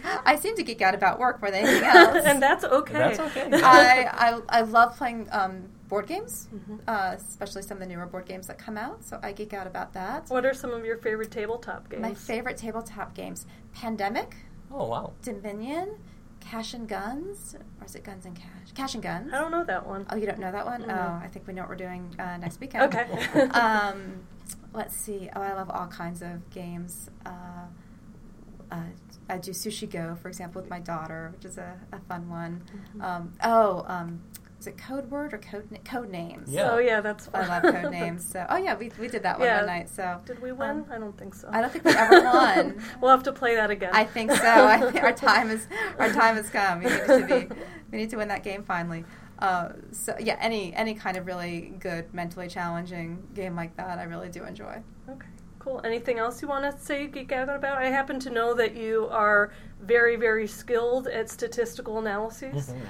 I 0.24 0.36
seem 0.36 0.54
to 0.56 0.62
geek 0.62 0.80
out 0.80 0.94
about 0.94 1.18
work 1.18 1.40
more 1.42 1.50
than 1.50 1.64
anything 1.66 1.82
else. 1.88 2.18
and 2.24 2.40
that's 2.40 2.62
okay. 2.64 2.92
That's 2.92 3.18
okay. 3.18 3.48
I, 3.52 4.04
I 4.12 4.40
I 4.48 4.60
love 4.60 4.96
playing 4.96 5.28
um, 5.32 5.64
board 5.92 6.06
games, 6.06 6.48
Mhm. 6.54 6.80
uh, 6.88 7.14
especially 7.18 7.60
some 7.60 7.76
of 7.76 7.80
the 7.82 7.86
newer 7.94 8.06
board 8.06 8.24
games 8.24 8.46
that 8.46 8.56
come 8.56 8.78
out. 8.78 9.04
So 9.04 9.20
I 9.22 9.32
geek 9.32 9.52
out 9.52 9.66
about 9.66 9.92
that. 9.92 10.30
What 10.30 10.46
are 10.46 10.54
some 10.54 10.70
of 10.72 10.86
your 10.86 10.96
favorite 10.96 11.30
tabletop 11.30 11.90
games? 11.90 12.00
My 12.00 12.14
favorite 12.14 12.56
tabletop 12.56 13.12
games: 13.14 13.44
Pandemic, 13.74 14.34
Oh 14.70 14.86
wow. 14.88 15.12
Dominion, 15.20 15.96
Cash 16.40 16.72
and 16.72 16.88
Guns, 16.88 17.54
or 17.78 17.84
is 17.84 17.94
it 17.94 18.04
Guns 18.04 18.24
and 18.24 18.34
Cash? 18.34 18.72
Cash 18.74 18.94
and 18.94 19.02
Guns. 19.02 19.30
I 19.34 19.38
don't 19.38 19.50
know 19.50 19.64
that 19.64 19.86
one. 19.86 20.06
Oh, 20.08 20.16
you 20.16 20.24
don't 20.24 20.38
know 20.38 20.50
that 20.50 20.64
one? 20.64 20.80
Mm-mm. 20.82 20.96
Oh, 21.20 21.22
I 21.22 21.28
think 21.28 21.46
we 21.46 21.52
know 21.52 21.60
what 21.60 21.68
we're 21.68 21.76
doing 21.88 22.14
uh, 22.18 22.38
next 22.38 22.58
weekend. 22.62 22.84
Okay. 22.84 23.06
um, 23.50 24.22
let's 24.72 24.96
see. 24.96 25.28
Oh, 25.36 25.42
I 25.42 25.52
love 25.52 25.68
all 25.68 25.88
kinds 25.88 26.22
of 26.22 26.48
games. 26.48 27.10
Uh, 27.26 27.66
uh, 28.70 28.76
I 29.28 29.36
do 29.36 29.50
Sushi 29.50 29.86
Go, 29.90 30.14
for 30.22 30.28
example, 30.28 30.62
with 30.62 30.70
my 30.70 30.80
daughter, 30.80 31.28
which 31.34 31.44
is 31.44 31.58
a, 31.58 31.78
a 31.92 31.98
fun 32.08 32.30
one. 32.30 32.62
Mhm. 32.96 33.02
Um, 33.02 33.32
oh, 33.44 33.84
um, 33.86 34.22
is 34.62 34.68
it 34.68 34.78
Code 34.78 35.10
Word 35.10 35.34
or 35.34 35.38
Code 35.38 35.68
na- 35.72 35.78
Codenames? 35.78 36.44
Yeah. 36.46 36.70
Oh 36.70 36.78
yeah, 36.78 37.00
that's 37.00 37.28
I 37.34 37.46
love 37.48 37.64
Codenames. 37.64 38.20
So, 38.20 38.46
oh 38.48 38.56
yeah, 38.56 38.76
we, 38.76 38.92
we 39.00 39.08
did 39.08 39.24
that 39.24 39.40
one 39.40 39.48
Yeah. 39.48 39.56
one 39.56 39.66
night. 39.66 39.88
So, 39.90 40.20
Did 40.24 40.40
we 40.40 40.52
win? 40.52 40.70
Um, 40.70 40.86
I 40.88 40.98
don't 40.98 41.18
think 41.18 41.34
so. 41.34 41.48
I 41.50 41.60
don't 41.60 41.72
think 41.72 41.84
we 41.84 41.90
ever 41.90 42.22
won. 42.32 42.80
we'll 43.00 43.10
have 43.10 43.24
to 43.24 43.32
play 43.32 43.56
that 43.56 43.70
again. 43.72 43.90
I 43.92 44.04
think 44.04 44.30
so. 44.30 44.46
I 44.46 44.78
think 44.92 45.02
our 45.02 45.12
time 45.12 45.50
is 45.50 45.66
our 45.98 46.10
time 46.12 46.36
has 46.36 46.48
come. 46.48 46.78
We 46.78 46.90
need 46.90 47.06
to 47.06 47.26
be 47.48 47.54
we 47.90 47.98
need 47.98 48.10
to 48.10 48.16
win 48.18 48.28
that 48.28 48.44
game 48.44 48.62
finally. 48.62 49.04
Uh, 49.40 49.70
so 49.90 50.14
yeah, 50.20 50.36
any 50.40 50.72
any 50.74 50.94
kind 50.94 51.16
of 51.16 51.26
really 51.26 51.74
good 51.80 52.14
mentally 52.14 52.46
challenging 52.46 53.20
game 53.34 53.56
like 53.56 53.76
that, 53.78 53.98
I 53.98 54.04
really 54.04 54.28
do 54.28 54.44
enjoy. 54.44 54.80
Okay, 55.08 55.26
cool. 55.58 55.80
Anything 55.82 56.20
else 56.20 56.40
you 56.40 56.46
want 56.46 56.64
to 56.72 56.80
say, 56.80 57.08
geek 57.08 57.32
out 57.32 57.48
about? 57.48 57.78
I 57.78 57.86
happen 57.86 58.20
to 58.20 58.30
know 58.30 58.54
that 58.54 58.76
you 58.76 59.08
are 59.10 59.52
very, 59.80 60.14
very 60.14 60.46
skilled 60.46 61.08
at 61.08 61.28
statistical 61.28 61.98
analyses. 61.98 62.70
Mhm. 62.70 62.80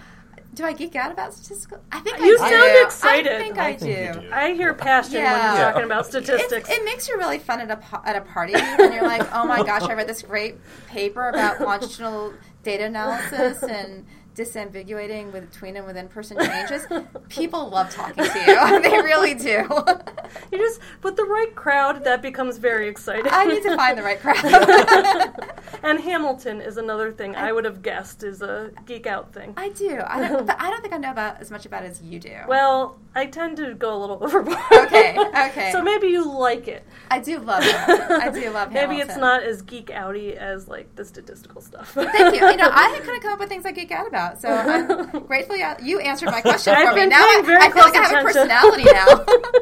Do 0.55 0.65
I 0.65 0.73
geek 0.75 0.95
out 0.97 1.11
about 1.11 1.33
statistical? 1.33 1.79
I 1.91 2.01
think 2.01 2.19
You 2.19 2.37
I 2.39 2.51
sound 2.51 2.73
do. 2.75 2.85
excited. 2.85 3.33
I 3.33 3.39
think 3.39 3.59
I 3.59 3.69
I, 3.69 3.77
think 3.77 4.15
do. 4.15 4.21
do. 4.21 4.31
I 4.33 4.53
hear 4.53 4.75
passion 4.75 5.15
when 5.15 5.23
you're 5.33 5.57
talking 5.65 5.85
about 5.85 6.05
statistics. 6.07 6.69
It, 6.69 6.75
it 6.81 6.85
makes 6.85 7.09
you 7.09 7.17
really 7.17 7.39
fun 7.39 7.61
at 7.61 7.71
a 7.71 8.01
at 8.07 8.17
a 8.17 8.21
party 8.21 8.53
when 8.53 8.93
you're 8.93 9.03
like, 9.07 9.27
oh 9.35 9.47
my 9.47 9.63
gosh, 9.63 9.83
I 9.83 9.95
read 9.95 10.07
this 10.09 10.21
great 10.23 10.57
paper 10.89 11.29
about 11.31 11.61
longitudinal 11.61 12.35
data 12.63 12.85
analysis 12.85 13.63
and 13.63 14.05
disambiguating 14.35 15.33
between 15.33 15.77
and 15.77 15.87
within 15.87 16.09
person 16.09 16.39
changes. 16.39 16.87
People 17.29 17.69
love 17.69 17.91
talking 17.91 18.25
to 18.25 18.39
you. 18.47 18.83
they 18.83 19.03
really 19.03 19.35
do. 19.35 19.67
you 20.53 20.59
just 20.59 20.81
with 21.03 21.17
the 21.17 21.25
right 21.25 21.55
crowd, 21.55 22.05
that 22.05 22.23
becomes 22.23 22.59
very 22.59 22.89
exciting. 22.89 23.31
I 23.31 23.45
need 23.45 23.63
to 23.63 23.77
find 23.77 23.99
the 23.99 24.03
right 24.03 24.21
crowd. 24.21 25.53
and 25.83 26.01
Hamilton 26.01 26.61
is 26.61 26.77
another 26.77 27.13
thing 27.13 27.37
I 27.37 27.53
would 27.53 27.65
have 27.65 27.83
guessed 27.83 28.23
is 28.23 28.43
a 28.43 28.71
geek 28.87 29.07
out 29.07 29.33
thing. 29.33 29.55
I 29.57 29.69
do. 29.71 30.01
I 30.07 30.29
don't, 30.29 30.47
but 30.47 30.61
I 30.61 30.71
don't 30.71 30.81
think 30.81 30.95
I 30.95 30.99
know 30.99 31.11
about 31.11 31.41
as 31.41 31.51
much 31.51 31.67
about 31.67 31.85
it 31.85 31.91
as 31.91 32.03
you 32.03 32.19
do. 32.19 32.37
Well, 32.49 32.99
I 33.15 33.27
tend 33.27 33.59
to 33.59 33.75
go 33.75 33.95
a 33.95 33.99
little 33.99 34.19
overboard. 34.23 34.59
Okay, 34.73 35.17
okay. 35.19 35.71
so 35.73 35.83
maybe 35.83 36.09
you 36.09 36.31
like 36.31 36.67
it. 36.69 36.87
I 37.11 37.19
do 37.19 37.39
love 37.39 37.63
it. 37.65 37.75
I 37.75 38.31
do 38.31 38.51
love 38.51 38.71
it. 38.71 38.75
Maybe 38.83 38.97
it's 38.97 39.17
not 39.17 39.43
as 39.43 39.61
geek 39.63 39.89
outy 39.89 40.35
as 40.35 40.67
like 40.67 40.95
the 40.97 41.05
statistical 41.05 41.61
stuff. 41.61 41.93
Thank 41.93 42.41
you. 42.41 42.49
You 42.49 42.57
know, 42.57 42.71
I 42.73 42.99
couldn't 43.03 43.21
come 43.21 43.35
up 43.35 43.39
with 43.39 43.51
things 43.51 43.67
I 43.67 43.73
geek 43.73 43.91
out 43.91 44.07
about, 44.07 44.41
so 44.41 44.49
I'm 44.49 45.27
grateful 45.27 45.57
you, 45.57 45.99
answered 46.01 46.31
my 46.31 46.41
question 46.41 46.75
I've 46.75 46.89
for 46.89 46.95
me. 46.95 47.07
Now 47.07 47.21
I, 47.21 47.43
I 47.61 47.71
feel 47.71 47.83
like 47.83 47.97
I 47.97 48.09
have 48.09 48.13
a 48.13 48.23
personality 48.23 48.85
now. 48.85 49.07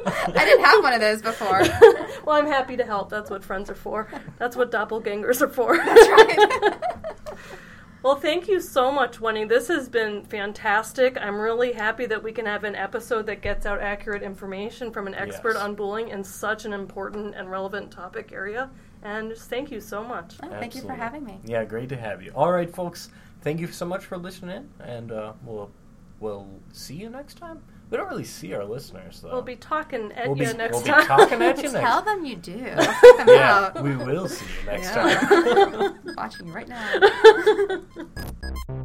I 0.06 0.44
didn't 0.44 0.64
have 0.64 0.82
one 0.82 0.92
of 0.92 1.00
those 1.00 1.22
before. 1.22 1.62
well, 2.24 2.36
I'm 2.36 2.46
happy 2.46 2.76
to 2.76 2.84
help. 2.84 3.10
That's 3.10 3.30
what 3.30 3.42
friends 3.42 3.68
are 3.68 3.74
for. 3.74 4.08
That's 4.38 4.56
what 4.56 4.70
doppelgangers 4.70 5.42
are 5.42 5.48
for. 5.48 5.76
That's 5.76 6.08
right. 6.08 6.80
Well, 8.02 8.16
thank 8.16 8.48
you 8.48 8.60
so 8.60 8.90
much, 8.90 9.20
Wendy. 9.20 9.44
This 9.44 9.68
has 9.68 9.88
been 9.88 10.24
fantastic. 10.24 11.18
I'm 11.20 11.38
really 11.38 11.72
happy 11.72 12.06
that 12.06 12.22
we 12.22 12.32
can 12.32 12.46
have 12.46 12.64
an 12.64 12.74
episode 12.74 13.26
that 13.26 13.42
gets 13.42 13.66
out 13.66 13.80
accurate 13.80 14.22
information 14.22 14.90
from 14.90 15.06
an 15.06 15.14
expert 15.14 15.54
Yes. 15.54 15.62
on 15.62 15.74
bullying 15.74 16.08
in 16.08 16.24
such 16.24 16.64
an 16.64 16.72
important 16.72 17.34
and 17.34 17.50
relevant 17.50 17.90
topic 17.90 18.32
area. 18.32 18.70
And 19.02 19.30
just 19.30 19.48
thank 19.50 19.70
you 19.70 19.80
so 19.80 20.02
much. 20.04 20.36
Oh, 20.42 20.48
thank 20.50 20.74
you 20.74 20.82
for 20.82 20.92
having 20.94 21.24
me. 21.24 21.40
Yeah, 21.44 21.64
great 21.64 21.88
to 21.90 21.96
have 21.96 22.22
you. 22.22 22.32
All 22.34 22.52
right, 22.52 22.72
folks. 22.74 23.10
Thank 23.42 23.60
you 23.60 23.68
so 23.68 23.86
much 23.86 24.04
for 24.04 24.18
listening, 24.18 24.68
and 24.80 25.10
uh, 25.12 25.32
we'll 25.44 25.70
we'll 26.20 26.46
see 26.72 26.94
you 26.96 27.08
next 27.08 27.38
time. 27.38 27.62
We 27.90 27.96
don't 27.96 28.08
really 28.08 28.24
see 28.24 28.54
our 28.54 28.64
listeners 28.64 29.20
though. 29.20 29.32
We'll 29.32 29.42
be 29.42 29.56
talking 29.56 30.12
at 30.12 30.26
We'll 30.28 30.36
be- 30.36 30.44
you 30.44 30.52
next 30.54 30.84
time. 30.86 30.94
we'll 30.94 31.00
be 31.02 31.06
talking 31.08 31.42
at 31.42 31.56
you 31.56 31.62
next. 31.64 31.72
Tell 31.72 32.02
them 32.02 32.24
you 32.24 32.36
do. 32.36 32.52
Them 32.60 32.78
yeah, 33.26 33.70
out. 33.74 33.82
we 33.82 33.96
will 33.96 34.28
see 34.28 34.44
you 34.60 34.66
next 34.70 34.84
Yeah. 34.94 35.18
time. 35.18 35.98
Watching 36.16 36.46
you 36.46 36.52
right 36.52 36.68
now. 36.68 37.00